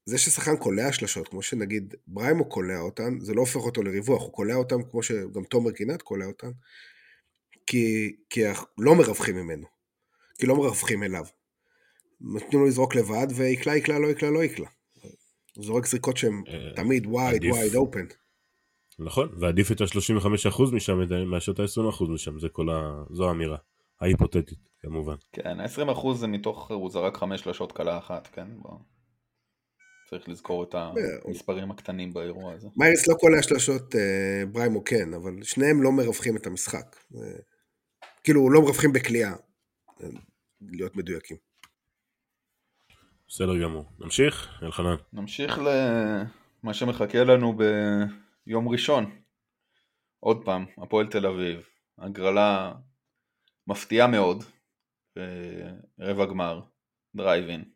וזה 0.07 0.19
ששחקן 0.19 0.57
קולע 0.57 0.93
שלשות, 0.93 1.29
כמו 1.29 1.43
שנגיד 1.43 1.95
בריימו 2.07 2.49
קולע 2.49 2.81
אותן, 2.81 3.21
זה 3.21 3.35
לא 3.35 3.41
הופך 3.41 3.57
אותו 3.57 3.83
לריווח, 3.83 4.23
הוא 4.23 4.33
קולע 4.33 4.55
אותן 4.55 4.77
כמו 4.91 5.03
שגם 5.03 5.45
תומר 5.45 5.71
קינת 5.71 6.03
קולע 6.03 6.27
אותן, 6.27 6.51
כי, 7.67 8.17
כי 8.31 8.41
לא 8.79 8.95
מרווחים 8.95 9.37
ממנו, 9.37 9.67
כי 10.39 10.47
לא 10.47 10.57
מרווחים 10.57 11.03
אליו. 11.03 11.25
נותנים 12.21 12.61
לו 12.63 12.67
לזרוק 12.67 12.95
לבד, 12.95 13.27
ויקלע, 13.35 13.77
יקלע, 13.77 13.99
לא 13.99 14.07
יקלע, 14.07 14.31
לא 14.31 14.45
יקלע. 14.45 14.69
הוא 15.57 15.65
זורק 15.65 15.87
זריקות 15.87 16.17
שהן 16.17 16.43
אה, 16.49 16.73
תמיד 16.77 17.07
wide, 17.07 17.35
עדיף. 17.35 17.55
wide 17.55 17.77
open. 17.77 18.15
נכון, 18.99 19.29
ועדיף 19.41 19.73
את 19.73 19.81
ה-35% 19.81 20.63
משם 20.73 20.99
מאשר 21.31 21.53
את 21.53 21.61
ה-20% 21.61 22.05
משם, 22.09 22.39
זה 22.39 22.49
כל 22.49 22.71
ה... 22.71 23.05
זו 23.11 23.29
האמירה. 23.29 23.57
ההיפותטית, 24.01 24.59
כמובן. 24.81 25.15
כן, 25.33 25.61
ה-20% 25.61 26.15
זה 26.15 26.27
מתוך, 26.27 26.71
הוא 26.71 26.91
זרק 26.91 27.17
חמש 27.17 27.41
שלשות 27.41 27.73
קלה 27.73 27.99
אחת, 27.99 28.29
כן? 28.33 28.47
בוא. 28.57 28.79
צריך 30.05 30.29
לזכור 30.29 30.65
את 30.65 30.75
המספרים 30.75 31.71
הקטנים 31.71 32.13
באירוע 32.13 32.53
הזה. 32.53 32.69
מייריס 32.77 33.09
לא 33.09 33.15
קולע 33.15 33.43
שלשות, 33.43 33.95
אה, 33.95 34.47
בריימו 34.53 34.85
כן, 34.85 35.15
אבל 35.15 35.43
שניהם 35.43 35.83
לא 35.83 35.93
מרווחים 35.93 36.37
את 36.37 36.47
המשחק. 36.47 36.97
זה... 37.11 37.37
כאילו, 38.25 38.51
לא 38.51 38.61
מרווחים 38.61 38.93
בקליעה, 38.93 39.33
אה, 40.03 40.09
להיות 40.61 40.97
מדויקים. 40.97 41.37
בסדר 43.29 43.63
גמור. 43.63 43.85
נמשיך, 43.99 44.63
אלחנן. 44.63 44.97
נמשיך 45.13 45.59
למה 45.59 46.75
שמחכה 46.75 47.25
לנו 47.25 47.59
ביום 48.47 48.69
ראשון. 48.69 49.11
עוד 50.21 50.45
פעם, 50.45 50.65
הפועל 50.79 51.07
תל 51.07 51.27
אביב, 51.27 51.61
הגרלה 51.99 52.73
מפתיעה 53.67 54.07
מאוד, 54.07 54.45
רבע 56.01 56.27
גמר, 56.27 56.61
דרייבין. 57.17 57.74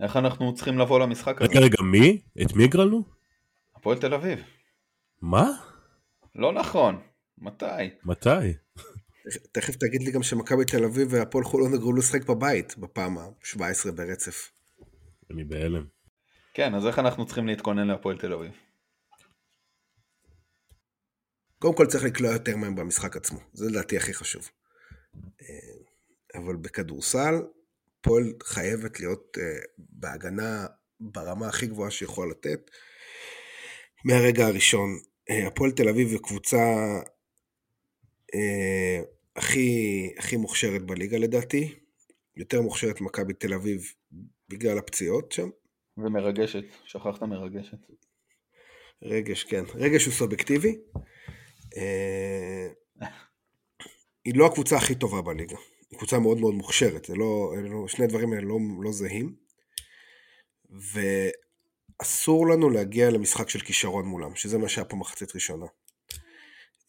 איך 0.00 0.16
אנחנו 0.16 0.54
צריכים 0.54 0.78
לבוא 0.78 1.00
למשחק 1.00 1.42
הזה? 1.42 1.50
רגע, 1.50 1.60
רגע, 1.60 1.82
מי? 1.82 2.22
את 2.42 2.52
מי 2.52 2.64
הגרלנו? 2.64 3.02
הפועל 3.76 3.98
תל 3.98 4.14
אביב. 4.14 4.38
מה? 5.22 5.50
לא 6.34 6.52
נכון, 6.52 7.00
מתי? 7.38 7.90
מתי? 8.04 8.54
תכף 9.52 9.76
תגיד 9.76 10.02
לי 10.02 10.10
גם 10.10 10.22
שמכבי 10.22 10.64
תל 10.64 10.84
אביב 10.84 11.08
והפועל 11.10 11.44
חולון 11.44 11.74
הגרלו 11.74 11.96
לשחק 11.96 12.24
בבית 12.28 12.78
בפעם 12.78 13.18
ה-17 13.18 13.90
ברצף. 13.94 14.50
אני 15.30 15.44
בהלם. 15.44 15.86
כן, 16.54 16.74
אז 16.74 16.86
איך 16.86 16.98
אנחנו 16.98 17.26
צריכים 17.26 17.46
להתכונן 17.46 17.86
להפועל 17.86 18.18
תל 18.18 18.32
אביב? 18.32 18.52
קודם 21.58 21.76
כל 21.76 21.86
צריך 21.86 22.04
לקלוע 22.04 22.32
יותר 22.32 22.56
מהם 22.56 22.76
במשחק 22.76 23.16
עצמו, 23.16 23.40
זה 23.52 23.70
לדעתי 23.70 23.96
הכי 23.96 24.14
חשוב. 24.14 24.48
אבל 26.34 26.56
בכדורסל, 26.56 27.34
פועל 28.04 28.32
חייבת 28.42 29.00
להיות 29.00 29.38
בהגנה 29.78 30.66
ברמה 31.00 31.48
הכי 31.48 31.66
גבוהה 31.66 31.90
שיכולה 31.90 32.30
לתת. 32.30 32.70
מהרגע 34.04 34.46
הראשון, 34.46 34.98
הפועל 35.46 35.70
תל 35.70 35.88
אביב 35.88 36.08
היא 36.08 36.18
קבוצה 36.18 36.58
הכי, 39.36 40.10
הכי 40.18 40.36
מוכשרת 40.36 40.82
בליגה 40.82 41.18
לדעתי. 41.18 41.74
יותר 42.36 42.62
מוכשרת 42.62 43.00
ממכבי 43.00 43.32
תל 43.32 43.54
אביב 43.54 43.92
בגלל 44.48 44.78
הפציעות 44.78 45.32
שם. 45.32 45.48
ומרגשת, 45.96 46.64
שכחת 46.84 47.22
מרגשת. 47.22 47.78
רגש, 49.02 49.44
כן. 49.44 49.64
רגש 49.74 50.04
הוא 50.04 50.14
סובייקטיבי. 50.14 50.76
אה, 51.76 52.68
היא 54.24 54.34
לא 54.36 54.46
הקבוצה 54.46 54.76
הכי 54.76 54.94
טובה 54.94 55.22
בליגה. 55.22 55.56
היא 55.94 55.98
קבוצה 55.98 56.18
מאוד 56.18 56.38
מאוד 56.38 56.54
מוכשרת. 56.54 57.04
זה 57.04 57.14
לא, 57.14 57.54
לא, 57.70 57.88
שני 57.88 58.04
הדברים 58.04 58.32
האלה 58.32 58.44
לא, 58.44 58.58
לא 58.82 58.92
זהים. 58.92 59.34
ואסור 62.00 62.48
לנו 62.48 62.70
להגיע 62.70 63.10
למשחק 63.10 63.48
של 63.48 63.60
כישרון 63.60 64.06
מולם, 64.06 64.34
שזה 64.34 64.58
מה 64.58 64.68
שהיה 64.68 64.84
פה 64.84 64.96
מחצית 64.96 65.34
ראשונה. 65.34 65.66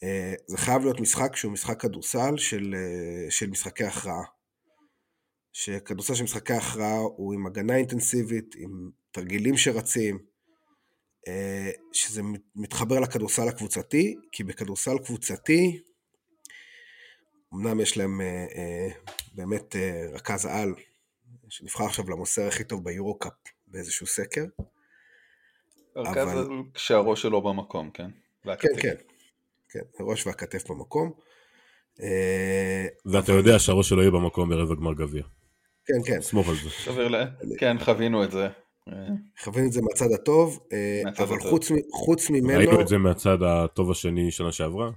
אה, 0.03 0.33
זה 0.47 0.57
חייב 0.57 0.81
להיות 0.81 0.99
משחק 0.99 1.35
שהוא 1.35 1.51
משחק 1.51 1.81
כדורסל 1.81 2.37
של, 2.37 2.75
אה, 2.77 3.31
של 3.31 3.49
משחקי 3.49 3.83
הכרעה. 3.83 4.23
שכדורסל 5.53 6.15
של 6.15 6.23
משחקי 6.23 6.53
הכרעה 6.53 6.97
הוא 6.97 7.33
עם 7.33 7.47
הגנה 7.47 7.75
אינטנסיבית, 7.75 8.55
עם 8.57 8.89
תרגילים 9.11 9.57
שרצים, 9.57 10.19
אה, 11.27 11.71
שזה 11.91 12.21
מתחבר 12.55 12.99
לכדורסל 12.99 13.47
הקבוצתי, 13.47 14.15
כי 14.31 14.43
בכדורסל 14.43 14.97
קבוצתי, 15.05 15.81
אמנם 17.55 17.79
יש 17.79 17.97
להם 17.97 18.21
באמת 19.33 19.75
רכז 20.13 20.45
על, 20.45 20.73
שנבחר 21.49 21.85
עכשיו 21.85 22.09
למוסר 22.09 22.47
הכי 22.47 22.63
טוב 22.63 22.83
ביורו-קאפ 22.83 23.33
באיזשהו 23.67 24.07
סקר. 24.07 24.45
רכז 25.95 26.27
אבל... 26.27 26.47
כשהראש 26.73 27.21
שלו 27.21 27.41
במקום, 27.41 27.89
כן? 27.89 28.09
כן, 28.43 28.81
כן. 28.81 28.95
כן, 29.69 29.79
הראש 29.99 30.27
והכתף 30.27 30.69
במקום. 30.69 31.11
אה, 32.01 32.87
ואתה 33.05 33.31
יודע 33.31 33.59
שהראש 33.59 33.89
שלו 33.89 34.01
יהיה 34.01 34.11
במקום 34.11 34.49
ברבע 34.49 34.75
גמר 34.75 34.93
גביע. 34.93 35.23
כן, 35.85 36.13
כן. 36.13 36.21
סמוך 36.21 36.49
על 36.49 36.55
זה. 36.55 36.69
סביר 36.69 37.07
ל... 37.07 37.15
כן, 37.59 37.79
חווינו 37.79 38.23
את 38.23 38.31
זה. 38.31 38.47
חווינו 39.39 39.67
את 39.67 39.73
זה 39.73 39.81
מהצד 39.81 40.11
הטוב, 40.11 40.59
אה, 40.73 41.01
אבל 41.23 41.39
חוץ, 41.39 41.71
חוץ 41.91 42.29
ממנו... 42.29 42.59
ראינו 42.59 42.81
את 42.81 42.87
זה 42.87 42.97
מהצד 42.97 43.37
הטוב 43.43 43.91
השני 43.91 44.31
שנה 44.31 44.51
שעברה. 44.51 44.89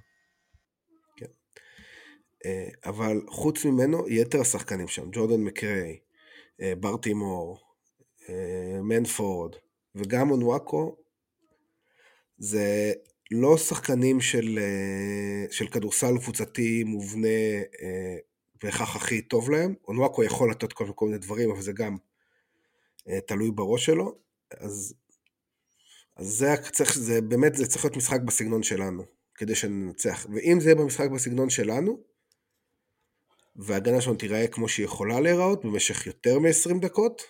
אה, 2.46 2.68
אבל 2.84 3.20
חוץ 3.28 3.64
ממנו, 3.64 4.08
יתר 4.08 4.40
השחקנים 4.40 4.88
שם, 4.88 5.08
ג'ורדן 5.12 5.40
מקריי, 5.40 5.98
ברטימור, 6.80 7.58
מנפורד, 8.82 9.56
וגם 9.94 10.30
אונוואקו, 10.30 10.96
זה 12.38 12.92
לא 13.30 13.58
שחקנים 13.58 14.20
של, 14.20 14.58
אה, 14.58 15.52
של 15.52 15.68
כדורסל 15.68 16.18
קבוצתי 16.18 16.84
מובנה 16.84 17.28
אה, 17.82 18.16
בהכרח 18.62 18.96
הכי 18.96 19.22
טוב 19.22 19.50
להם, 19.50 19.74
אונוואקו 19.88 20.24
יכול 20.24 20.50
לתת 20.50 20.72
כל, 20.72 21.06
מיני 21.06 21.18
דברים, 21.18 21.50
אבל 21.50 21.60
זה 21.60 21.72
גם 21.72 21.96
אה, 23.08 23.20
תלוי 23.20 23.50
בראש 23.50 23.86
שלו, 23.86 24.18
אז, 24.50 24.94
אז 26.16 26.26
זה, 26.26 26.54
צריך, 26.72 26.98
זה 26.98 27.20
באמת, 27.20 27.54
זה 27.54 27.66
צריך 27.66 27.84
להיות 27.84 27.96
משחק 27.96 28.20
בסגנון 28.20 28.62
שלנו, 28.62 29.02
כדי 29.34 29.54
שננצח, 29.54 30.26
ואם 30.34 30.60
זה 30.60 30.68
יהיה 30.68 30.74
במשחק 30.74 31.10
בסגנון 31.10 31.50
שלנו, 31.50 32.00
וההגנה 33.58 34.00
שלנו 34.00 34.16
תיראה 34.16 34.48
כמו 34.48 34.68
שהיא 34.68 34.84
יכולה 34.84 35.20
להיראות 35.20 35.64
במשך 35.64 36.06
יותר 36.06 36.38
מ-20 36.38 36.80
דקות, 36.80 37.22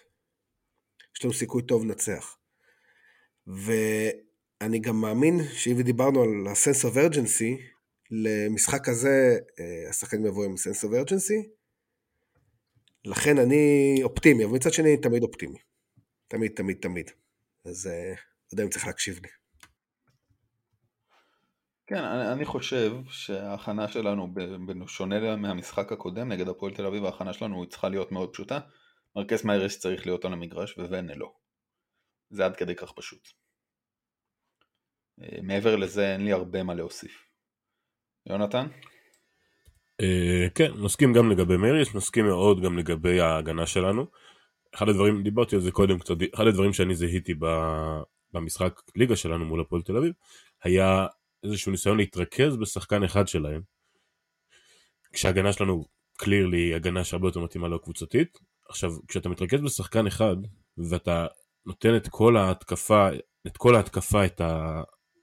יש 1.16 1.24
לנו 1.24 1.34
סיכוי 1.34 1.62
טוב 1.62 1.84
לנצח. 1.84 2.38
ואני 3.46 4.78
גם 4.78 5.00
מאמין 5.00 5.34
שאם 5.52 5.82
דיברנו 5.82 6.22
על 6.22 6.46
ה-sense 6.46 6.84
of 6.84 6.96
urgency, 6.96 7.62
למשחק 8.10 8.88
הזה 8.88 9.38
אה, 9.60 9.90
השחקנים 9.90 10.26
יבואו 10.26 10.44
עם 10.44 10.54
sense 10.54 10.84
of 10.84 11.06
urgency, 11.06 11.48
לכן 13.04 13.38
אני 13.38 13.94
אופטימי, 14.02 14.44
אבל 14.44 14.52
מצד 14.52 14.72
שני 14.72 14.94
אני 14.94 15.02
תמיד 15.02 15.22
אופטימי. 15.22 15.58
תמיד, 16.28 16.52
תמיד, 16.56 16.76
תמיד. 16.80 17.10
אז 17.64 17.86
אה, 17.86 18.10
לא 18.10 18.52
יודע 18.52 18.64
אם 18.64 18.70
צריך 18.70 18.86
להקשיב 18.86 19.20
לי. 19.22 19.37
כן, 21.88 22.04
אני, 22.04 22.32
אני 22.32 22.44
חושב 22.44 22.92
שההכנה 23.08 23.88
שלנו, 23.88 24.34
שונה 24.86 25.36
מהמשחק 25.36 25.92
הקודם 25.92 26.28
נגד 26.28 26.48
הפועל 26.48 26.74
תל 26.74 26.86
אביב, 26.86 27.04
ההכנה 27.04 27.32
שלנו 27.32 27.66
צריכה 27.66 27.88
להיות 27.88 28.12
מאוד 28.12 28.32
פשוטה. 28.32 28.60
מרקס 29.16 29.44
מיירס 29.44 29.78
צריך 29.78 30.06
להיות 30.06 30.24
על 30.24 30.32
המגרש 30.32 30.78
וונה 30.78 31.14
לא. 31.14 31.32
זה 32.30 32.44
עד 32.44 32.56
כדי 32.56 32.74
כך 32.74 32.92
פשוט. 32.92 33.28
אה, 35.22 35.38
מעבר 35.42 35.76
לזה 35.76 36.12
אין 36.12 36.24
לי 36.24 36.32
הרבה 36.32 36.62
מה 36.62 36.74
להוסיף. 36.74 37.24
יונתן? 38.26 38.66
אה, 40.00 40.46
כן, 40.54 40.70
נסכים 40.84 41.12
גם 41.12 41.30
לגבי 41.30 41.56
מריס, 41.56 41.94
נסכים 41.94 42.26
מאוד 42.26 42.62
גם 42.62 42.78
לגבי 42.78 43.20
ההגנה 43.20 43.66
שלנו. 43.66 44.06
אחד 44.74 44.88
הדברים, 44.88 45.22
דיברתי 45.22 45.56
על 45.56 45.62
זה 45.62 45.70
קודם 45.70 45.98
קצת, 45.98 46.14
אחד 46.34 46.46
הדברים 46.46 46.72
שאני 46.72 46.94
זיהיתי 46.94 47.34
במשחק 48.32 48.80
ליגה 48.96 49.16
שלנו 49.16 49.44
מול 49.44 49.60
הפועל 49.60 49.82
תל 49.82 49.96
אביב, 49.96 50.12
היה 50.62 51.06
איזשהו 51.44 51.72
ניסיון 51.72 51.96
להתרכז 51.96 52.56
בשחקן 52.56 53.04
אחד 53.04 53.28
שלהם. 53.28 53.60
כשההגנה 55.12 55.52
שלנו 55.52 55.84
קלירלי 56.16 56.74
הגנה 56.74 57.04
שהרבה 57.04 57.28
יותר 57.28 57.40
מתאימה 57.40 57.68
לו 57.68 57.82
קבוצתית. 57.82 58.38
עכשיו, 58.68 58.90
כשאתה 59.08 59.28
מתרכז 59.28 59.60
בשחקן 59.60 60.06
אחד, 60.06 60.36
ואתה 60.90 61.26
נותן 61.66 61.96
את 61.96 62.08
כל 62.08 62.36
ההתקפה, 62.36 63.08
את 63.46 63.56
כל 63.56 63.76
ההתקפה, 63.76 64.26
את 64.26 64.40
ה... 64.40 64.82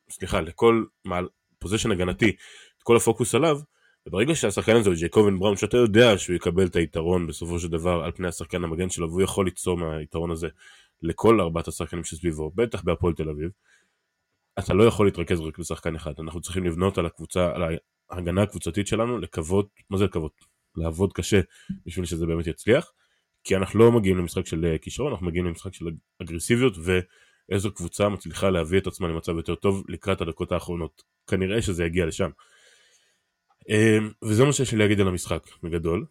סליחה, 0.10 0.42
לכל 0.42 0.86
מעל 1.06 1.28
פוזיישן 1.60 1.92
הגנתי, 1.92 2.30
את 2.78 2.84
כל 2.84 2.98
הפוקוס 2.98 3.36
עליו, 3.36 3.60
וברגע 4.08 4.36
שהשחקן 4.36 4.76
הזה 4.76 4.90
הוא 4.90 4.98
ג'ייקובן 4.98 5.40
בראון, 5.40 5.58
שאתה 5.58 5.78
יודע 5.78 6.18
שהוא 6.18 6.36
יקבל 6.36 6.66
את 6.66 6.76
היתרון 6.76 7.28
בסופו 7.28 7.60
של 7.60 7.68
דבר 7.68 8.04
על 8.04 8.12
פני 8.12 8.28
השחקן 8.28 8.64
המגן 8.64 8.90
שלו, 8.90 9.10
והוא 9.10 9.22
יכול 9.22 9.46
ליצור 9.46 9.78
מהיתרון 9.78 10.32
הזה 10.32 10.48
לכל 11.02 11.42
ארבעת 11.42 11.68
השחקנים 11.68 12.04
שסביבו, 12.04 12.52
בטח 12.56 12.84
בהפועל 12.84 13.14
תל 13.14 13.30
אביב, 13.30 13.50
אתה 14.60 14.74
לא 14.74 14.84
יכול 14.84 15.08
להתרכז 15.08 15.40
רק 15.40 15.60
בשחקן 15.60 15.96
אחד, 15.96 16.14
אנחנו 16.20 16.42
צריכים 16.42 16.64
לבנות 16.64 16.98
על 16.98 17.06
הקבוצה, 17.06 17.52
על 17.56 17.78
ההגנה 18.10 18.42
הקבוצתית 18.42 18.88
שלנו, 18.88 19.18
לקוות, 19.18 19.70
מה 19.90 19.98
זה 19.98 20.06
לקוות? 20.06 20.32
לעבוד 20.76 21.14
קשה 21.14 21.42
בשביל 21.86 22.06
שזה 22.06 22.26
באמת 22.26 22.48
יצליח, 22.48 22.92
כי 23.44 23.56
אנחנו 23.56 23.80
לא 23.80 23.92
מגיעים 23.92 24.18
למשחק 24.18 24.46
של 24.46 24.66
אה, 24.66 24.78
כישרון, 24.78 25.12
אנחנו 25.12 25.26
מגיעים 25.26 25.46
למשחק 25.46 25.74
של 25.74 25.86
אגרסיביות, 26.22 26.74
ואיזו 26.78 27.74
קבוצה 27.74 28.10
מצליחה 28.10 28.50
להביא 28.50 28.80
את 28.80 28.88
עצמה 28.88 29.08
למצב 29.08 29.36
יותר 29.36 29.56
טוב 29.56 29.84
לקראת 29.90 30.22
הדקות 30.22 30.52
האחרונות. 30.52 31.04
כנראה 31.28 31.62
שזה 31.62 31.86
יגיע 31.86 32.06
לשם. 32.06 32.30
אמ, 33.70 34.12
וזה 34.24 34.46
מה 34.46 34.54
שיש 34.54 34.72
לי 34.72 34.78
להגיד 34.78 35.00
על 35.00 35.08
המשחק, 35.08 35.44
בגדול. 35.64 36.06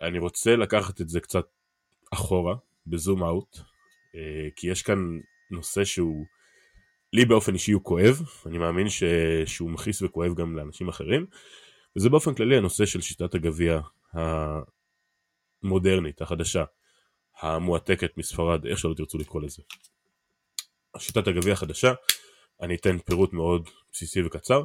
אני 0.00 0.18
רוצה 0.18 0.56
לקחת 0.56 1.00
את 1.00 1.08
זה 1.08 1.20
קצת 1.20 1.46
אחורה, 2.12 2.54
בזום 2.86 3.24
אאוט, 3.24 3.58
אה, 4.14 4.48
כי 4.56 4.70
יש 4.70 4.82
כאן 4.82 4.98
נושא 5.50 5.84
שהוא, 5.84 6.26
לי 7.12 7.24
באופן 7.24 7.54
אישי 7.54 7.72
הוא 7.72 7.84
כואב, 7.84 8.22
אני 8.46 8.58
מאמין 8.58 8.88
ש... 8.88 9.02
שהוא 9.46 9.70
מכעיס 9.70 10.02
וכואב 10.02 10.34
גם 10.34 10.56
לאנשים 10.56 10.88
אחרים, 10.88 11.26
וזה 11.96 12.08
באופן 12.08 12.34
כללי 12.34 12.56
הנושא 12.56 12.86
של 12.86 13.00
שיטת 13.00 13.34
הגביע 13.34 13.80
המודרנית, 15.62 16.22
החדשה, 16.22 16.64
המועתקת 17.40 18.18
מספרד, 18.18 18.66
איך 18.66 18.78
שלא 18.78 18.94
תרצו 18.94 19.18
לקרוא 19.18 19.42
לזה. 19.42 19.62
שיטת 20.98 21.26
הגביע 21.26 21.52
החדשה, 21.52 21.92
אני 22.60 22.74
אתן 22.74 22.98
פירוט 22.98 23.32
מאוד 23.32 23.68
בסיסי 23.92 24.22
וקצר. 24.22 24.62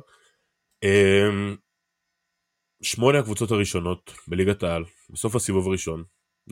אמ, 0.84 1.56
שמונה 2.82 3.20
הקבוצות 3.20 3.52
הראשונות 3.52 4.14
בליגת 4.28 4.64
העל, 4.64 4.84
בסוף 5.10 5.36
הסיבוב 5.36 5.68
הראשון, 5.68 6.04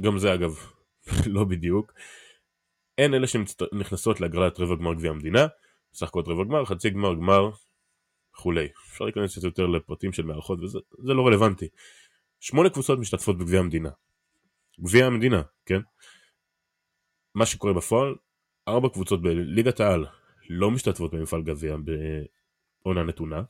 גם 0.02 0.20
זה 0.20 0.34
אגב 0.34 0.60
לא 1.36 1.44
בדיוק, 1.44 1.94
הן 2.98 3.14
אלה 3.14 3.28
שנכנסות 3.28 4.22
להגרלת 4.22 4.60
רבע 4.60 4.76
גמר 4.76 4.94
גביע 4.94 5.12
המדינה, 5.12 5.48
הכל 6.02 6.22
רבע 6.26 6.44
גמר, 6.44 6.66
חצי 6.66 6.90
גמר, 6.90 7.16
גמר 7.16 7.50
וכולי. 8.34 8.68
אפשר 8.92 9.06
להיכנס 9.06 9.32
קצת 9.32 9.44
יותר 9.44 9.68
לפרטים 9.68 10.14
של 10.14 10.24
מערכות 10.24 10.60
וזה 10.64 11.14
לא 11.14 11.28
רלוונטי. 11.28 11.68
שמונה 12.40 12.70
קבוצות 12.70 13.00
משתתפות 13.00 13.38
בגביע 13.38 13.60
המדינה. 13.60 13.90
גביע 14.80 15.06
המדינה, 15.06 15.42
כן? 15.66 15.80
מה 17.36 17.46
שקורה 17.46 17.74
בפועל, 17.74 18.16
ארבע 18.68 18.90
קבוצות 18.90 19.22
בליגת 19.22 19.80
העל 19.80 20.06
לא 20.50 20.72
משתתפות 20.72 21.14
במפעל 21.14 21.42
גביע 21.42 21.76
בעונה 22.84 23.04
נתונה, 23.04 23.42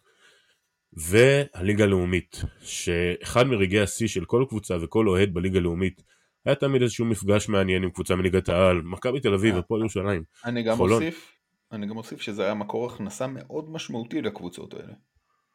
והליגה 0.94 1.84
הלאומית, 1.84 2.42
שאחד 2.62 3.48
מרגעי 3.48 3.80
השיא 3.80 4.08
של 4.08 4.26
כל 4.26 4.46
קבוצה 4.50 4.78
וכל 4.82 5.08
אוהד 5.08 5.34
בליגה 5.34 5.60
הלאומית 5.60 6.04
היה 6.46 6.56
תמיד 6.56 6.82
איזשהו 6.82 7.06
מפגש 7.06 7.50
מעניין 7.50 7.84
עם 7.84 7.90
קבוצה 7.90 8.16
מליגת 8.16 8.50
העל, 8.50 8.82
מכבי 8.82 9.20
תל 9.20 9.34
אביב, 9.34 9.58
הפועל 9.58 9.82
ירושלים. 9.82 10.24
אני 10.46 10.64
גם 10.64 10.78
חולון. 10.78 11.04
מוסיף, 11.04 11.39
אני 11.72 11.88
גם 11.88 11.94
מוסיף 11.94 12.22
שזה 12.22 12.44
היה 12.44 12.54
מקור 12.54 12.92
הכנסה 12.92 13.28
מאוד 13.28 13.70
משמעותי 13.70 14.22
לקבוצות 14.22 14.74
האלה. 14.74 14.94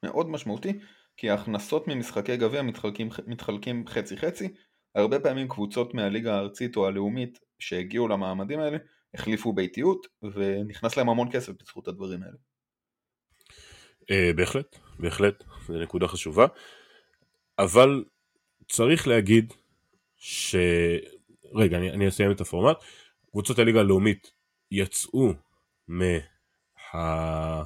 מאוד 0.02 0.28
משמעותי, 0.28 0.78
כי 1.16 1.30
ההכנסות 1.30 1.88
ממשחקי 1.88 2.36
גביע 2.36 2.62
מתחלקים, 2.62 3.08
מתחלקים 3.26 3.86
חצי 3.86 4.16
חצי, 4.16 4.48
הרבה 4.94 5.20
פעמים 5.20 5.48
קבוצות 5.48 5.94
מהליגה 5.94 6.34
הארצית 6.34 6.76
או 6.76 6.86
הלאומית 6.86 7.38
שהגיעו 7.58 8.08
למעמדים 8.08 8.60
האלה 8.60 8.78
החליפו 9.14 9.52
ביתיות 9.52 10.06
ונכנס 10.22 10.96
להם 10.96 11.08
המון 11.08 11.28
כסף 11.32 11.52
בזכות 11.60 11.88
הדברים 11.88 12.22
האלה. 12.22 12.36
Uh, 14.02 14.36
בהחלט, 14.36 14.78
בהחלט, 14.98 15.44
זו 15.66 15.78
נקודה 15.78 16.08
חשובה, 16.08 16.46
אבל 17.58 18.04
צריך 18.68 19.08
להגיד 19.08 19.52
ש... 20.16 20.56
רגע, 21.54 21.78
אני, 21.78 21.90
אני 21.90 22.08
אסיים 22.08 22.30
את 22.30 22.40
הפורמט. 22.40 22.76
קבוצות 23.30 23.58
הליגה 23.58 23.80
הלאומית 23.80 24.32
יצאו 24.70 25.32
מה... 25.89 27.64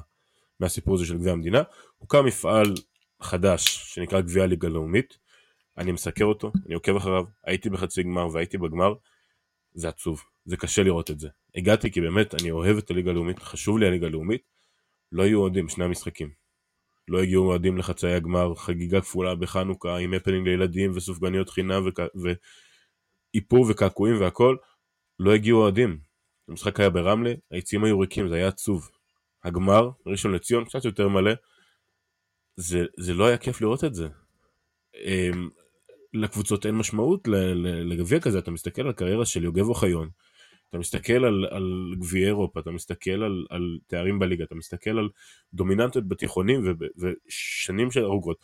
מהסיפור 0.59 0.95
הזה 0.95 1.05
של 1.05 1.17
גביע 1.17 1.31
המדינה. 1.31 1.61
הוקם 1.97 2.25
מפעל 2.25 2.73
חדש 3.21 3.93
שנקרא 3.93 4.21
גביע 4.21 4.45
ליגה 4.45 4.69
לאומית. 4.69 5.17
אני 5.77 5.91
מסקר 5.91 6.25
אותו, 6.25 6.51
אני 6.65 6.75
עוקב 6.75 6.95
אחריו, 6.95 7.23
הייתי 7.43 7.69
בחצי 7.69 8.03
גמר 8.03 8.27
והייתי 8.33 8.57
בגמר. 8.57 8.93
זה 9.73 9.89
עצוב, 9.89 10.23
זה 10.45 10.57
קשה 10.57 10.83
לראות 10.83 11.11
את 11.11 11.19
זה. 11.19 11.29
הגעתי 11.55 11.91
כי 11.91 12.01
באמת 12.01 12.35
אני 12.41 12.51
אוהב 12.51 12.77
את 12.77 12.91
הליגה 12.91 13.11
הלאומית, 13.11 13.39
חשוב 13.39 13.77
לי 13.77 13.87
הליגה 13.87 14.07
הלאומית. 14.07 14.41
לא 15.11 15.23
יהיו 15.23 15.39
אוהדים 15.39 15.69
שני 15.69 15.85
המשחקים. 15.85 16.29
לא 17.07 17.21
הגיעו 17.21 17.45
אוהדים 17.45 17.77
לחצאי 17.77 18.13
הגמר, 18.13 18.55
חגיגה 18.55 19.01
כפולה 19.01 19.35
בחנוכה 19.35 19.97
עם 19.97 20.13
הפנינג 20.13 20.47
לילדים 20.47 20.91
וסופגניות 20.95 21.49
חינם 21.49 21.83
ואיפור 23.33 23.65
וקעקועים 23.69 24.21
והכל. 24.21 24.55
לא 25.19 25.33
הגיעו 25.33 25.61
אוהדים. 25.61 26.08
המשחק 26.49 26.79
היה 26.79 26.89
ברמלה, 26.89 27.33
היציעים 27.51 27.83
היו 27.83 27.99
ריקים, 27.99 28.29
זה 28.29 28.35
היה 28.35 28.47
עצוב. 28.47 28.89
הגמר, 29.43 29.89
ראשון 30.05 30.31
לציון, 30.31 30.65
קצת 30.65 30.85
יותר 30.85 31.07
מלא, 31.07 31.31
זה, 32.55 32.85
זה 32.97 33.13
לא 33.13 33.27
היה 33.27 33.37
כיף 33.37 33.61
לראות 33.61 33.83
את 33.83 33.95
זה. 33.95 34.07
אמ, 34.95 35.49
לקבוצות 36.13 36.65
אין 36.65 36.75
משמעות 36.75 37.27
לגביע 37.63 38.19
כזה, 38.19 38.39
אתה 38.39 38.51
מסתכל 38.51 38.81
על 38.81 38.89
הקריירה 38.89 39.25
של 39.25 39.43
יוגב 39.43 39.69
אוחיון, 39.69 40.09
אתה 40.69 40.77
מסתכל 40.77 41.25
על, 41.25 41.45
על 41.49 41.93
גביעי 41.99 42.25
אירופה, 42.25 42.59
אתה 42.59 42.71
מסתכל 42.71 43.23
על, 43.23 43.45
על 43.49 43.77
תארים 43.87 44.19
בליגה, 44.19 44.43
אתה 44.43 44.55
מסתכל 44.55 44.97
על 44.99 45.09
דומיננטיות 45.53 46.07
בתיכונים 46.07 46.75
ושנים 46.97 47.91
של 47.91 48.03
ארוכות. 48.03 48.37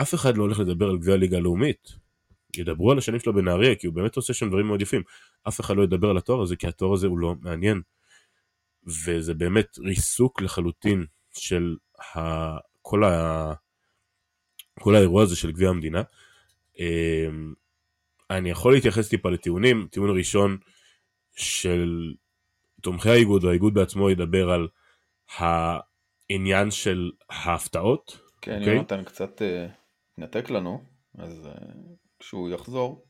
אף 0.00 0.14
אחד 0.14 0.36
לא 0.36 0.42
הולך 0.42 0.58
לדבר 0.58 0.90
על 0.90 0.98
גביע 0.98 1.14
הליגה 1.14 1.36
הלאומית. 1.36 2.05
ידברו 2.58 2.92
על 2.92 2.98
השנים 2.98 3.20
שלו 3.20 3.34
בנהריה, 3.34 3.74
כי 3.74 3.86
הוא 3.86 3.94
באמת 3.94 4.16
עושה 4.16 4.34
שם 4.34 4.48
דברים 4.48 4.66
מאוד 4.66 4.82
יפים. 4.82 5.02
אף 5.48 5.60
אחד 5.60 5.76
לא 5.76 5.82
ידבר 5.82 6.10
על 6.10 6.16
התואר 6.16 6.42
הזה, 6.42 6.56
כי 6.56 6.66
התואר 6.66 6.92
הזה 6.92 7.06
הוא 7.06 7.18
לא 7.18 7.34
מעניין. 7.40 7.82
וזה 8.86 9.34
באמת 9.34 9.78
ריסוק 9.78 10.42
לחלוטין 10.42 11.06
של 11.32 11.76
ה... 12.14 12.20
כל, 12.82 13.04
ה... 13.04 13.52
כל 14.80 14.94
האירוע 14.94 15.22
הזה 15.22 15.36
של 15.36 15.52
גביע 15.52 15.68
המדינה. 15.68 16.02
אמ, 16.78 17.54
אני 18.30 18.50
יכול 18.50 18.72
להתייחס 18.72 19.08
טיפה 19.08 19.30
לטיעונים, 19.30 19.88
טיעון 19.90 20.18
ראשון 20.18 20.58
של 21.36 22.14
תומכי 22.80 23.10
האיגוד 23.10 23.44
או 23.44 23.50
האיגוד 23.50 23.74
בעצמו 23.74 24.10
ידבר 24.10 24.50
על 24.50 24.68
העניין 25.38 26.70
של 26.70 27.10
ההפתעות. 27.30 28.18
כן, 28.40 28.52
okay? 28.52 28.60
אוקיי? 28.60 28.74
יונתן 28.74 29.04
קצת 29.04 29.42
uh, 29.42 29.70
נתק 30.18 30.50
לנו, 30.50 30.84
אז 31.18 31.48
כשהוא 32.18 32.50
יחזור, 32.50 33.06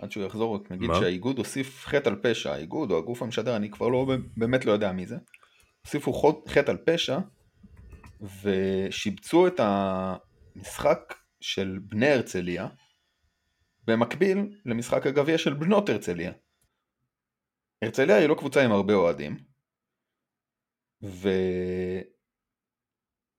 עד 0.00 0.12
שהוא 0.12 0.24
יחזור 0.24 0.56
רק 0.56 0.72
נגיד 0.72 0.88
מה? 0.88 0.94
שהאיגוד 1.00 1.38
הוסיף 1.38 1.84
חטא 1.86 2.08
על 2.08 2.16
פשע, 2.22 2.52
האיגוד 2.52 2.90
או 2.90 2.98
הגוף 2.98 3.22
המשדר, 3.22 3.56
אני 3.56 3.70
כבר 3.70 3.88
לא, 3.88 4.06
באמת 4.36 4.64
לא 4.64 4.72
יודע 4.72 4.92
מי 4.92 5.06
זה, 5.06 5.16
הוסיפו 5.84 6.12
חטא 6.48 6.70
על 6.70 6.76
פשע 6.76 7.18
ושיבצו 8.42 9.46
את 9.46 9.60
המשחק 9.60 11.14
של 11.40 11.78
בני 11.82 12.08
הרצליה 12.08 12.68
במקביל 13.84 14.38
למשחק 14.66 15.06
הגביע 15.06 15.38
של 15.38 15.54
בנות 15.54 15.88
הרצליה. 15.88 16.32
הרצליה 17.82 18.16
היא 18.16 18.26
לא 18.26 18.34
קבוצה 18.34 18.64
עם 18.64 18.72
הרבה 18.72 18.94
אוהדים 18.94 19.36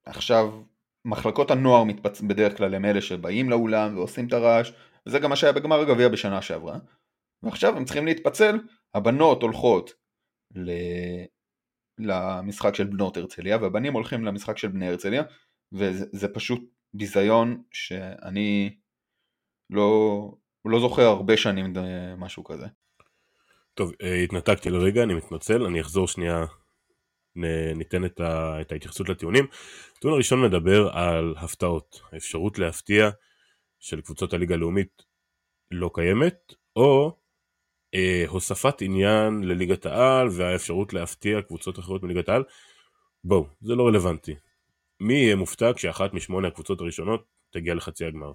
ועכשיו 0.07 0.64
מחלקות 1.05 1.51
הנוער 1.51 1.84
מתפצ... 1.84 2.22
בדרך 2.22 2.57
כלל 2.57 2.76
הם 2.76 2.86
אלה 2.86 3.01
שבאים 3.01 3.49
לאולם 3.49 3.97
ועושים 3.97 4.28
את 4.28 4.34
הרעש 4.34 4.72
וזה 5.07 5.19
גם 5.19 5.29
מה 5.29 5.35
שהיה 5.35 5.53
בגמר 5.53 5.79
הגביע 5.79 6.09
בשנה 6.09 6.41
שעברה 6.41 6.77
ועכשיו 7.43 7.77
הם 7.77 7.85
צריכים 7.85 8.05
להתפצל 8.05 8.59
הבנות 8.93 9.41
הולכות 9.41 9.93
ל... 10.55 10.71
למשחק 11.99 12.75
של 12.75 12.87
בנות 12.87 13.17
הרצליה 13.17 13.57
והבנים 13.57 13.93
הולכים 13.93 14.25
למשחק 14.25 14.57
של 14.57 14.67
בני 14.67 14.87
הרצליה 14.87 15.23
וזה 15.71 16.27
פשוט 16.33 16.61
ביזיון 16.93 17.63
שאני 17.71 18.77
לא, 19.69 20.21
לא 20.65 20.79
זוכר 20.79 21.01
הרבה 21.01 21.37
שנים 21.37 21.73
משהו 22.17 22.43
כזה. 22.43 22.65
טוב, 23.73 23.91
אה, 24.01 24.15
התנתקתי 24.15 24.69
לרגע, 24.69 25.03
אני 25.03 25.13
מתנצל, 25.13 25.63
אני 25.63 25.81
אחזור 25.81 26.07
שנייה, 26.07 26.45
ניתן 27.75 28.05
את, 28.05 28.19
ה, 28.19 28.61
את 28.61 28.71
ההתייחסות 28.71 29.09
לטיעונים. 29.09 29.47
הטיעון 29.97 30.13
הראשון 30.13 30.41
מדבר 30.41 30.89
על 30.91 31.35
הפתעות, 31.37 32.01
האפשרות 32.11 32.59
להפתיע 32.59 33.09
של 33.82 34.01
קבוצות 34.01 34.34
הליגה 34.34 34.55
הלאומית 34.55 35.03
לא 35.71 35.91
קיימת, 35.93 36.53
או 36.75 37.17
אה, 37.93 38.23
הוספת 38.27 38.82
עניין 38.82 39.43
לליגת 39.43 39.86
העל 39.86 40.27
והאפשרות 40.32 40.93
להפתיע 40.93 41.41
קבוצות 41.41 41.79
אחרות 41.79 42.03
מליגת 42.03 42.29
העל. 42.29 42.43
בואו, 43.23 43.47
זה 43.61 43.75
לא 43.75 43.88
רלוונטי. 43.88 44.36
מי 44.99 45.13
יהיה 45.13 45.36
מופתע 45.36 45.71
כשאחת 45.75 46.13
משמונה 46.13 46.47
הקבוצות 46.47 46.82
הראשונות 46.82 47.25
תגיע 47.49 47.73
לחצי 47.73 48.05
הגמר? 48.05 48.32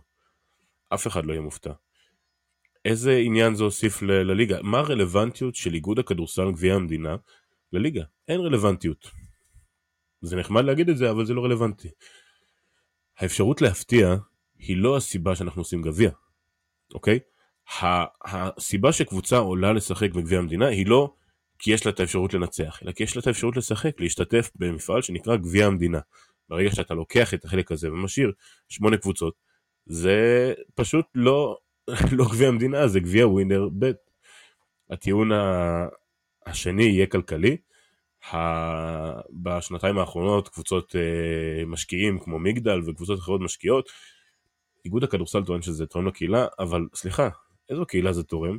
אף 0.95 1.07
אחד 1.07 1.27
לא 1.27 1.33
יהיה 1.33 1.43
מופתע. 1.43 1.73
איזה 2.85 3.17
עניין 3.17 3.55
זה 3.55 3.65
הוסיף 3.65 4.03
ל- 4.03 4.13
לליגה? 4.13 4.63
מה 4.63 4.79
הרלוונטיות 4.79 5.55
של 5.55 5.75
איגוד 5.75 5.99
הכדורסל 5.99 6.53
גביע 6.53 6.75
המדינה 6.75 7.17
לליגה? 7.73 8.05
אין 8.29 8.41
רלוונטיות. 8.41 9.11
זה 10.21 10.37
נחמד 10.37 10.65
להגיד 10.65 10.89
את 10.89 10.97
זה, 10.97 11.11
אבל 11.11 11.27
זה 11.27 11.35
לא 11.35 11.45
רלוונטי. 11.45 11.89
האפשרות 13.19 13.63
להפתיע 13.63 14.15
היא 14.59 14.77
לא 14.77 14.97
הסיבה 14.97 15.37
שאנחנו 15.37 15.61
עושים 15.61 15.83
גביע, 15.83 16.11
אוקיי? 16.95 17.19
הסיבה 18.25 18.93
שקבוצה 18.93 19.39
עולה 19.39 19.73
לשחק 19.73 20.13
בגביע 20.13 20.39
המדינה 20.39 20.67
היא 20.67 20.87
לא 20.87 21.15
כי 21.59 21.73
יש 21.73 21.87
לה 21.87 21.93
את 21.93 22.01
האפשרות 22.01 22.35
לנצח, 22.35 22.81
אלא 22.83 22.93
כי 22.93 23.03
יש 23.03 23.17
לה 23.17 23.21
את 23.21 23.27
האפשרות 23.27 23.57
לשחק, 23.57 24.01
להשתתף 24.01 24.51
במפעל 24.55 25.03
שנקרא 25.03 25.37
גביע 25.37 25.67
המדינה. 25.67 26.01
ברגע 26.49 26.71
שאתה 26.71 26.95
לוקח 26.95 27.35
את 27.35 27.45
החלק 27.45 27.73
הזה 27.73 27.93
ומשאיר 27.93 28.33
שמונה 28.69 28.97
קבוצות, 28.97 29.35
זה 29.87 30.53
פשוט 30.75 31.07
לא, 31.15 31.57
לא 32.19 32.25
גביע 32.25 32.49
המדינה, 32.49 32.89
זה 32.89 33.01
גביע 33.01 33.29
ווינר 33.29 33.69
ב'. 33.79 33.91
הטיעון 34.91 35.31
השני 36.47 36.85
יהיה 36.85 37.07
כלכלי. 37.07 37.57
בשנתיים 39.31 39.99
האחרונות 39.99 40.49
קבוצות 40.49 40.97
אה, 40.97 41.65
משקיעים 41.67 42.19
כמו 42.19 42.39
מגדל 42.39 42.81
וקבוצות 42.87 43.19
אחרות 43.19 43.41
משקיעות. 43.41 43.89
איגוד 44.87 45.05
הכדורסל 45.05 45.45
טוען 45.45 45.63
שזה 45.63 45.87
תורם 45.87 46.07
לקהילה, 46.07 46.47
אבל 46.59 46.87
סליחה, 46.95 47.29
איזו 47.71 47.87
קהילה 47.87 48.13
זה 48.13 48.23
תורם? 48.23 48.59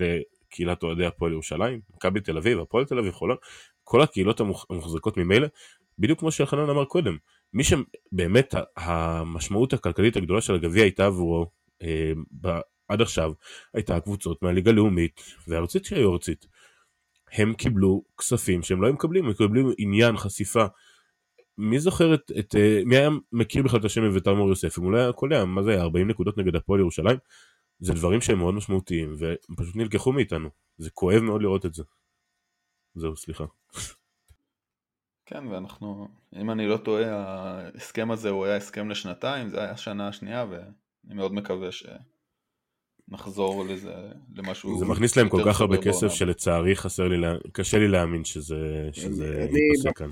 לקהילת 0.00 0.82
אוהדי 0.82 1.06
הפועל 1.06 1.32
ירושלים, 1.32 1.80
מכבי 1.94 2.20
תל 2.20 2.36
אביב, 2.36 2.58
הפועל 2.58 2.84
תל 2.84 2.98
אביב, 2.98 3.12
חולון, 3.12 3.36
כל 3.84 4.02
הקהילות 4.02 4.40
המוחזקות 4.40 5.16
ממילא, 5.16 5.46
בדיוק 5.98 6.18
כמו 6.18 6.30
שאלחנן 6.30 6.70
אמר 6.70 6.84
קודם, 6.84 7.16
מי 7.52 7.62
שבאמת 7.64 8.54
המשמעות 8.76 9.72
הכלכלית 9.72 10.16
הגדולה 10.16 10.40
של 10.40 10.54
הגביע 10.54 10.82
הייתה 10.82 11.06
עבורו 11.06 11.46
אה, 11.82 12.12
ב, 12.40 12.48
עד 12.88 13.00
עכשיו, 13.00 13.32
הייתה 13.74 14.00
קבוצות 14.00 14.42
מהליגה 14.42 14.70
הלאומית 14.70 15.20
והארצית 15.48 15.84
שהיו 15.84 16.12
ארצית. 16.12 16.46
הם 17.32 17.54
קיבלו 17.54 18.02
כספים 18.18 18.62
שהם 18.62 18.82
לא 18.82 18.86
היו 18.86 18.94
מקבלים, 18.94 19.26
הם 19.26 19.32
קיבלו 19.32 19.70
עניין, 19.78 20.16
חשיפה. 20.16 20.66
מי 21.58 21.78
זוכר 21.78 22.14
את, 22.14 22.32
את 22.38 22.54
אה, 22.54 22.80
מי 22.84 22.96
היה 22.96 23.10
מכיר 23.32 23.62
בכלל 23.62 23.80
את 23.80 23.84
השם 23.84 24.02
אביתר 24.02 24.34
מור 24.34 24.48
יוסף? 24.48 24.78
אם 24.78 24.84
הוא 24.84 24.92
לא 24.92 24.98
היה 24.98 25.12
קולע, 25.12 25.44
מה 25.44 25.62
זה 25.62 25.70
היה, 25.70 25.82
40 25.82 26.08
נקודות 26.08 26.38
נגד 26.38 26.56
הפועל 26.56 26.80
ירושלים? 26.80 27.18
זה 27.78 27.92
דברים 27.92 28.20
שהם 28.20 28.38
מאוד 28.38 28.54
משמעותיים, 28.54 29.14
והם 29.18 29.56
פשוט 29.56 29.76
נלקחו 29.76 30.12
מאיתנו. 30.12 30.48
זה 30.78 30.90
כואב 30.90 31.20
מאוד 31.20 31.42
לראות 31.42 31.66
את 31.66 31.74
זה. 31.74 31.82
זהו, 32.94 33.16
סליחה. 33.16 33.44
כן, 35.26 35.46
ואנחנו, 35.46 36.08
אם 36.40 36.50
אני 36.50 36.66
לא 36.66 36.76
טועה, 36.76 37.04
ההסכם 37.14 38.10
הזה 38.10 38.30
הוא 38.30 38.44
היה 38.44 38.56
הסכם 38.56 38.90
לשנתיים, 38.90 39.48
זה 39.48 39.60
היה 39.60 39.76
שנה 39.76 40.08
השנייה, 40.08 40.46
ואני 40.50 41.14
מאוד 41.14 41.34
מקווה 41.34 41.68
שנחזור 43.08 43.64
לזה, 43.64 43.94
למשהו... 44.36 44.78
זה 44.78 44.84
מכניס 44.84 45.16
להם 45.16 45.28
כל 45.28 45.42
כך 45.46 45.60
הרבה 45.60 45.76
כסף 45.82 46.08
שלצערי 46.08 46.76
חסר 46.76 47.08
לי, 47.08 47.16
קשה 47.52 47.78
לי 47.78 47.88
להאמין 47.88 48.24
שזה, 48.24 48.88
שזה 48.92 49.48
ייפסק 49.74 49.98
כאן. 49.98 50.10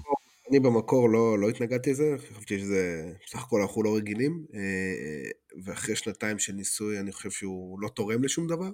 אני 0.50 0.60
במקור 0.60 1.10
לא, 1.10 1.38
לא 1.38 1.48
התנגדתי 1.48 1.90
לזה, 1.90 2.14
חשבתי 2.18 2.58
שזה, 2.58 3.12
בסך 3.26 3.42
הכל 3.42 3.60
אנחנו 3.60 3.82
לא 3.82 3.96
רגילים, 3.96 4.46
אה, 4.54 5.30
ואחרי 5.64 5.96
שנתיים 5.96 6.38
של 6.38 6.52
ניסוי 6.52 7.00
אני 7.00 7.12
חושב 7.12 7.30
שהוא 7.30 7.80
לא 7.80 7.88
תורם 7.88 8.24
לשום 8.24 8.46
דבר. 8.46 8.70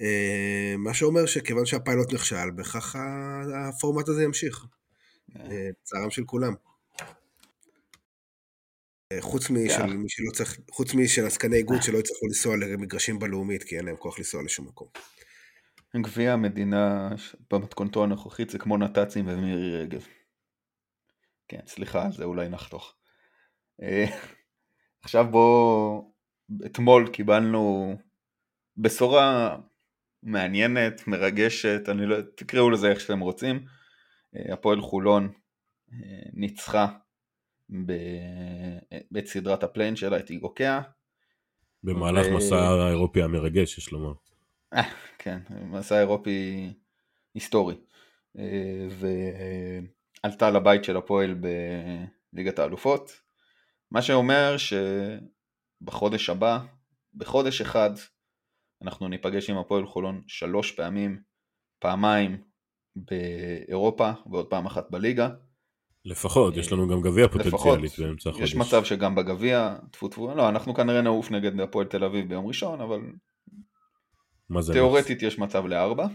אה, 0.00 0.74
מה 0.78 0.94
שאומר 0.94 1.26
שכיוון 1.26 1.66
שהפיילוט 1.66 2.12
נכשל, 2.12 2.50
בכך 2.50 2.96
הפורמט 3.54 4.08
הזה 4.08 4.22
ימשיך. 4.22 4.66
אה, 5.36 5.68
צערם 5.82 6.10
של 6.10 6.24
כולם. 6.24 6.54
חוץ 9.20 9.50
משל 9.50 9.86
מי 9.86 10.08
שלא 10.08 10.30
צריך, 10.32 10.58
חוץ 10.70 10.94
משל 10.94 11.26
עסקני 11.26 11.56
איגוד 11.56 11.82
שלא 11.82 11.98
יצטרכו 11.98 12.26
לנסוע 12.26 12.56
למגרשים 12.56 13.18
בלאומית, 13.18 13.64
כי 13.64 13.76
אין 13.76 13.84
להם 13.84 13.96
כוח 13.96 14.18
לנסוע 14.18 14.42
לשום 14.42 14.66
מקום. 14.66 14.88
גביע 15.96 16.32
המדינה 16.32 17.08
במתכונתו 17.50 18.04
הנוכחית 18.04 18.50
זה 18.50 18.58
כמו 18.58 18.76
נת"צים 18.76 19.28
ומירי 19.28 19.76
רגב. 19.76 20.06
כן, 21.48 21.60
סליחה, 21.66 22.10
זה 22.10 22.24
אולי 22.24 22.48
נחתוך. 22.48 22.94
אה, 23.82 24.04
עכשיו 25.02 25.26
בואו, 25.30 26.12
אתמול 26.66 27.08
קיבלנו 27.12 27.94
בשורה 28.76 29.56
מעניינת, 30.22 31.06
מרגשת, 31.06 31.88
אני 31.88 32.06
לא, 32.06 32.16
תקראו 32.34 32.70
לזה 32.70 32.90
איך 32.90 33.00
שאתם 33.00 33.20
רוצים. 33.20 33.64
אה, 34.36 34.52
הפועל 34.52 34.80
חולון 34.80 35.32
אה, 35.92 35.98
ניצחה 36.32 36.86
את 39.18 39.26
סדרת 39.26 39.62
הפליי-אין 39.62 39.96
שלה, 39.96 40.18
את 40.18 40.30
איגוקיה. 40.30 40.80
במהלך 41.82 42.26
ו... 42.26 42.36
מסע 42.36 42.56
האירופי 42.56 43.22
המרגש, 43.22 43.78
יש 43.78 43.92
לומר. 43.92 44.12
כן, 45.18 45.38
מסע 45.50 46.00
אירופי 46.00 46.72
היסטורי. 47.34 47.76
ועלתה 50.24 50.50
לבית 50.50 50.84
של 50.84 50.96
הפועל 50.96 51.34
בליגת 52.32 52.58
האלופות. 52.58 53.20
מה 53.90 54.02
שאומר 54.02 54.56
שבחודש 55.82 56.30
הבא, 56.30 56.58
בחודש 57.14 57.60
אחד, 57.60 57.90
אנחנו 58.82 59.08
ניפגש 59.08 59.50
עם 59.50 59.58
הפועל 59.58 59.86
חולון 59.86 60.22
שלוש 60.26 60.72
פעמים, 60.72 61.20
פעמיים 61.78 62.42
באירופה 62.96 64.10
ועוד 64.30 64.46
פעם 64.46 64.66
אחת 64.66 64.90
בליגה. 64.90 65.28
לפחות, 66.04 66.56
יש 66.56 66.72
לנו 66.72 66.88
גם 66.88 67.00
גביע 67.00 67.28
פוטנציאלית 67.28 67.98
באמצע 67.98 68.30
החודש. 68.30 68.44
יש 68.50 68.56
מצב 68.56 68.84
שגם 68.84 69.14
בגביע, 69.14 69.76
טפו 69.90 70.08
טפו, 70.08 70.34
לא, 70.34 70.48
אנחנו 70.48 70.74
כנראה 70.74 71.02
נעוף 71.02 71.30
נגד 71.30 71.60
הפועל 71.60 71.86
תל 71.86 72.04
אביב 72.04 72.28
ביום 72.28 72.46
ראשון, 72.46 72.80
אבל 72.80 73.00
תיאורטית 74.72 75.22
יש 75.22 75.38
מצב 75.38 75.66
לארבע. 75.66 76.06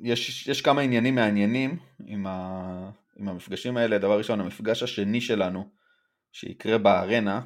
ויש 0.00 0.62
כמה 0.62 0.80
עניינים 0.80 1.14
מעניינים 1.14 1.78
עם, 2.06 2.26
ה, 2.26 2.90
עם 3.16 3.28
המפגשים 3.28 3.76
האלה. 3.76 3.98
דבר 3.98 4.18
ראשון, 4.18 4.40
המפגש 4.40 4.82
השני 4.82 5.20
שלנו, 5.20 5.70
שיקרה 6.32 6.78
בארנה, 6.78 7.40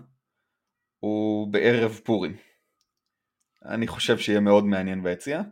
הוא 0.99 1.53
בערב 1.53 2.01
פורים. 2.05 2.37
אני 3.65 3.87
חושב 3.87 4.19
שיהיה 4.19 4.41
מאוד 4.41 4.65
מעניין 4.65 5.03
ביציע. 5.03 5.43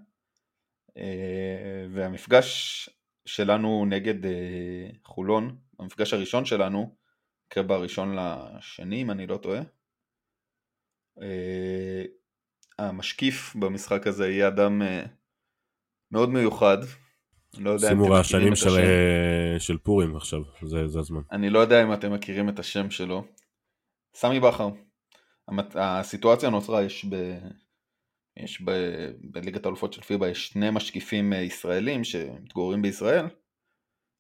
אה, 0.96 1.86
והמפגש 1.90 2.88
שלנו 3.26 3.84
נגד 3.88 4.26
אה, 4.26 4.88
חולון, 5.04 5.56
המפגש 5.78 6.12
הראשון 6.12 6.44
שלנו, 6.44 6.94
יקרה 7.46 7.62
בראשון 7.62 8.16
לשני, 8.16 9.02
אם 9.02 9.10
אני 9.10 9.26
לא 9.26 9.36
טועה. 9.36 9.60
אה, 11.22 12.02
המשקיף 12.78 13.56
במשחק 13.56 14.06
הזה 14.06 14.28
יהיה 14.28 14.48
אדם 14.48 14.82
מאוד 16.14 16.30
מיוחד. 16.30 16.78
לא 17.58 17.78
שימו 17.78 18.10
רעשנים 18.10 18.56
של, 18.56 18.70
של 19.58 19.78
פורים 19.78 20.16
עכשיו, 20.16 20.40
זה, 20.62 20.88
זה 20.88 20.98
הזמן. 20.98 21.20
אני 21.32 21.50
לא 21.50 21.58
יודע 21.58 21.82
אם 21.82 21.92
אתם 21.92 22.12
מכירים 22.12 22.48
את 22.48 22.58
השם 22.58 22.90
שלו. 22.90 23.24
סמי 24.14 24.40
בכר. 24.40 24.68
הסיטואציה 25.74 26.50
נוצרה, 26.50 26.82
יש, 26.82 27.04
ב, 27.04 27.38
יש 28.36 28.62
ב, 28.64 28.70
בליגת 29.22 29.64
האלופות 29.66 29.92
של 29.92 30.02
פיבה 30.02 30.28
יש 30.28 30.48
שני 30.48 30.70
משקיפים 30.70 31.32
אה, 31.32 31.38
ישראלים 31.38 32.04
שמתגוררים 32.04 32.82
בישראל 32.82 33.26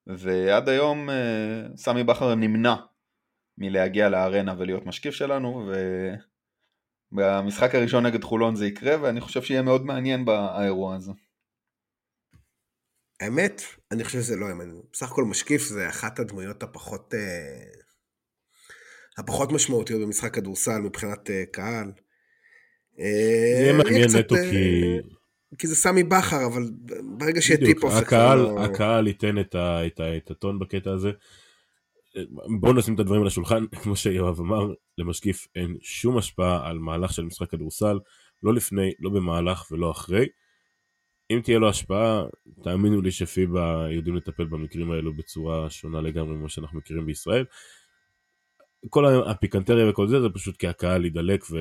ועד 0.06 0.68
היום 0.68 1.10
אה, 1.10 1.62
סמי 1.76 2.04
בכר 2.04 2.34
נמנע 2.34 2.74
מלהגיע 3.58 4.08
לארנה 4.08 4.54
ולהיות 4.58 4.86
משקיף 4.86 5.14
שלנו 5.14 5.70
ובמשחק 7.12 7.74
הראשון 7.74 8.06
נגד 8.06 8.24
חולון 8.24 8.56
זה 8.56 8.66
יקרה 8.66 9.02
ואני 9.02 9.20
חושב 9.20 9.42
שיהיה 9.42 9.62
מאוד 9.62 9.86
מעניין 9.86 10.24
באירוע 10.24 10.96
הזה. 10.96 11.12
האמת, 13.24 13.62
אני 13.92 14.04
חושב 14.04 14.20
שזה 14.20 14.36
לא 14.36 14.46
האמת. 14.46 14.66
בסך 14.92 15.12
הכל 15.12 15.24
משקיף 15.24 15.62
זה 15.62 15.88
אחת 15.88 16.18
הדמויות 16.18 16.62
הפחות 16.62 17.14
אה, 17.14 17.80
הפחות 19.18 19.52
משמעותיות 19.52 20.02
במשחק 20.02 20.34
כדורסל 20.34 20.78
מבחינת 20.78 21.28
uh, 21.28 21.32
קהל. 21.50 21.92
זה 22.96 23.70
אה, 23.70 23.72
מעניין 23.72 24.08
נטו 24.18 24.34
כי... 24.34 24.82
כי 25.58 25.66
זה 25.66 25.76
סמי 25.76 26.02
בכר, 26.02 26.46
אבל 26.46 26.62
ברגע 27.18 27.42
שיהיה 27.42 27.60
טיפ 27.60 27.84
אוף... 27.84 27.94
הקהל, 27.94 28.38
לא... 28.38 28.64
הקהל 28.64 29.06
ייתן 29.06 29.38
את, 29.38 29.54
ה, 29.54 29.86
את, 29.86 30.00
ה, 30.00 30.16
את 30.16 30.30
הטון 30.30 30.58
בקטע 30.58 30.92
הזה. 30.92 31.10
בואו 32.60 32.72
נשים 32.72 32.94
את 32.94 33.00
הדברים 33.00 33.20
על 33.20 33.26
השולחן, 33.26 33.64
כמו 33.82 33.96
שיואב 33.96 34.40
אמר, 34.40 34.72
למשקיף 34.98 35.46
אין 35.54 35.76
שום 35.82 36.18
השפעה 36.18 36.68
על 36.68 36.78
מהלך 36.78 37.12
של 37.12 37.24
משחק 37.24 37.50
כדורסל, 37.50 37.98
לא 38.42 38.54
לפני, 38.54 38.92
לא 39.00 39.10
במהלך 39.10 39.66
ולא 39.70 39.90
אחרי. 39.90 40.26
אם 41.30 41.40
תהיה 41.44 41.58
לו 41.58 41.68
השפעה, 41.68 42.24
תאמינו 42.64 43.00
לי 43.00 43.10
שפיבה 43.10 43.86
יודעים 43.90 44.16
לטפל 44.16 44.44
במקרים 44.44 44.90
האלו 44.90 45.16
בצורה 45.16 45.70
שונה 45.70 46.00
לגמרי 46.00 46.36
ממה 46.36 46.48
שאנחנו 46.48 46.78
מכירים 46.78 47.06
בישראל. 47.06 47.44
כל 48.88 49.04
הפיקנטריה 49.30 49.90
וכל 49.90 50.08
זה, 50.08 50.20
זה 50.20 50.28
פשוט 50.34 50.56
כי 50.56 50.66
הקהל 50.66 51.04
ידלק 51.04 51.44
ו... 51.50 51.56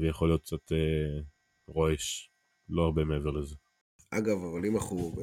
ויכול 0.00 0.28
להיות 0.28 0.42
קצת 0.42 0.72
אה, 0.72 1.22
רועש, 1.66 2.30
לא 2.68 2.82
הרבה 2.82 3.04
מעבר 3.04 3.30
לזה. 3.30 3.54
אגב, 4.10 4.36
אבל 4.52 4.66
אם 4.66 4.76
אנחנו 4.76 5.16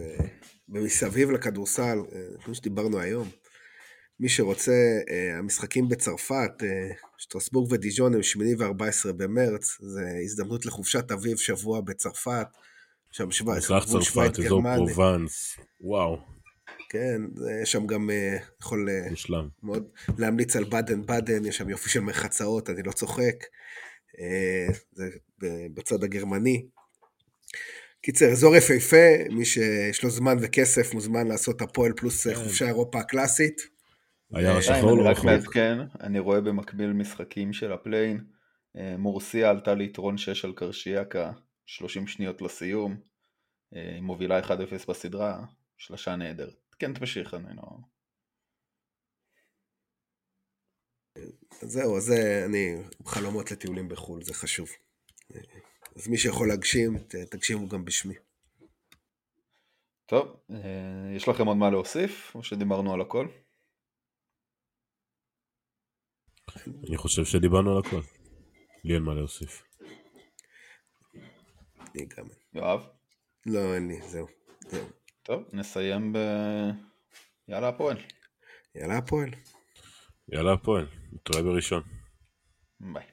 במסביב 0.67 1.31
לכדורסל, 1.31 1.97
אה, 2.15 2.43
כמו 2.43 2.55
שדיברנו 2.55 2.99
היום, 2.99 3.29
מי 4.19 4.29
שרוצה, 4.29 4.71
אה, 5.09 5.37
המשחקים 5.37 5.89
בצרפת, 5.89 6.63
אה, 6.63 6.95
שטרסבורג 7.17 7.71
ודיז'ון 7.71 8.13
הם 8.13 8.23
8 8.23 8.49
ו-14 8.57 9.13
במרץ, 9.17 9.77
זה 9.81 10.01
הזדמנות 10.23 10.65
לחופשת 10.65 11.11
אביב 11.11 11.37
שבוע 11.37 11.81
בצרפת. 11.81 12.47
שם 13.11 13.31
שווייץ, 13.31 13.63
מזרח 13.63 13.85
צרפת, 13.85 14.39
אזור 14.39 14.63
פרובנס, 14.75 15.57
וואו. 15.81 16.19
כן, 16.89 17.21
יש 17.61 17.71
שם 17.71 17.87
גם, 17.87 18.09
אה, 18.09 18.37
יכול 18.61 18.89
אה, 18.89 19.09
מושלם. 19.09 19.47
מאוד 19.63 19.87
להמליץ 20.17 20.55
על 20.55 20.63
באדן 20.63 21.05
באדן, 21.05 21.45
יש 21.45 21.57
שם 21.57 21.69
יופי 21.69 21.89
של 21.89 21.99
מרחצאות, 21.99 22.69
אני 22.69 22.83
לא 22.83 22.91
צוחק. 22.91 23.35
אה, 24.19 24.67
זה 24.91 25.09
בצד 25.73 26.03
הגרמני. 26.03 26.65
קיצר, 28.01 28.31
אזור 28.31 28.55
יפהפה, 28.55 29.31
מי 29.31 29.45
שיש 29.45 30.03
לו 30.03 30.09
זמן 30.09 30.37
וכסף 30.41 30.93
מוזמן 30.93 31.27
לעשות 31.27 31.61
הפועל 31.61 31.93
פלוס 31.93 32.27
כן. 32.27 32.35
חופשה 32.35 32.67
אירופה 32.67 32.99
הקלאסית. 32.99 33.61
היער 34.33 34.57
השחור 34.57 34.97
לא 34.97 35.09
רחוק. 35.09 35.25
מעדכן, 35.25 35.77
אני 36.01 36.19
רואה 36.19 36.41
במקביל 36.41 36.93
משחקים 36.93 37.53
של 37.53 37.73
הפליי-אין. 37.73 38.23
מורסיה 38.97 39.49
עלתה 39.49 39.73
ליתרון 39.73 40.17
6 40.17 40.45
על 40.45 40.53
קרשיאקה, 40.55 41.31
30 41.69 42.07
שניות 42.07 42.41
לסיום. 42.41 43.01
היא 43.71 44.01
מובילה 44.01 44.39
1-0 44.39 44.51
בסדרה, 44.87 45.45
שלושה 45.77 46.15
נהדרת. 46.15 46.75
כן 46.79 46.93
תמשיך, 46.93 47.33
אני 47.33 47.55
לא... 47.55 47.63
זהו, 51.61 51.97
אז 51.97 52.03
זה 52.03 52.45
אני, 52.45 52.75
חלומות 53.05 53.51
לטיולים 53.51 53.89
בחו"ל, 53.89 54.23
זה 54.23 54.33
חשוב. 54.33 54.69
אז 55.95 56.07
מי 56.07 56.17
שיכול 56.17 56.47
להגשים, 56.47 56.97
תגשימו 57.31 57.67
גם 57.67 57.85
בשמי. 57.85 58.15
טוב, 60.05 60.39
אה, 60.51 61.15
יש 61.15 61.27
לכם 61.27 61.45
עוד 61.45 61.57
מה 61.57 61.69
להוסיף, 61.69 62.35
או 62.35 62.43
שדיברנו 62.43 62.93
על 62.93 63.01
הכל? 63.01 63.27
אני 66.87 66.97
חושב 66.97 67.25
שדיברנו 67.25 67.71
על 67.71 67.77
הכל. 67.85 68.01
לי 68.83 68.93
אין 68.93 69.03
מה 69.03 69.13
להוסיף. 69.13 69.68
אני 71.95 72.05
גם. 72.17 72.25
יואב? 72.53 72.87
לא, 73.45 73.73
אין 73.75 73.87
לי, 73.87 74.01
זהו. 74.01 74.27
זהו. 74.67 74.85
טוב, 75.23 75.43
נסיים 75.53 76.13
ב... 76.13 76.17
יאללה 77.47 77.67
הפועל. 77.67 77.97
יאללה 78.75 78.97
הפועל. 78.97 79.29
יאללה 80.31 80.53
הפועל, 80.53 80.87
נתראה 81.13 81.43
בראשון. 81.43 81.83
ביי. 82.79 83.05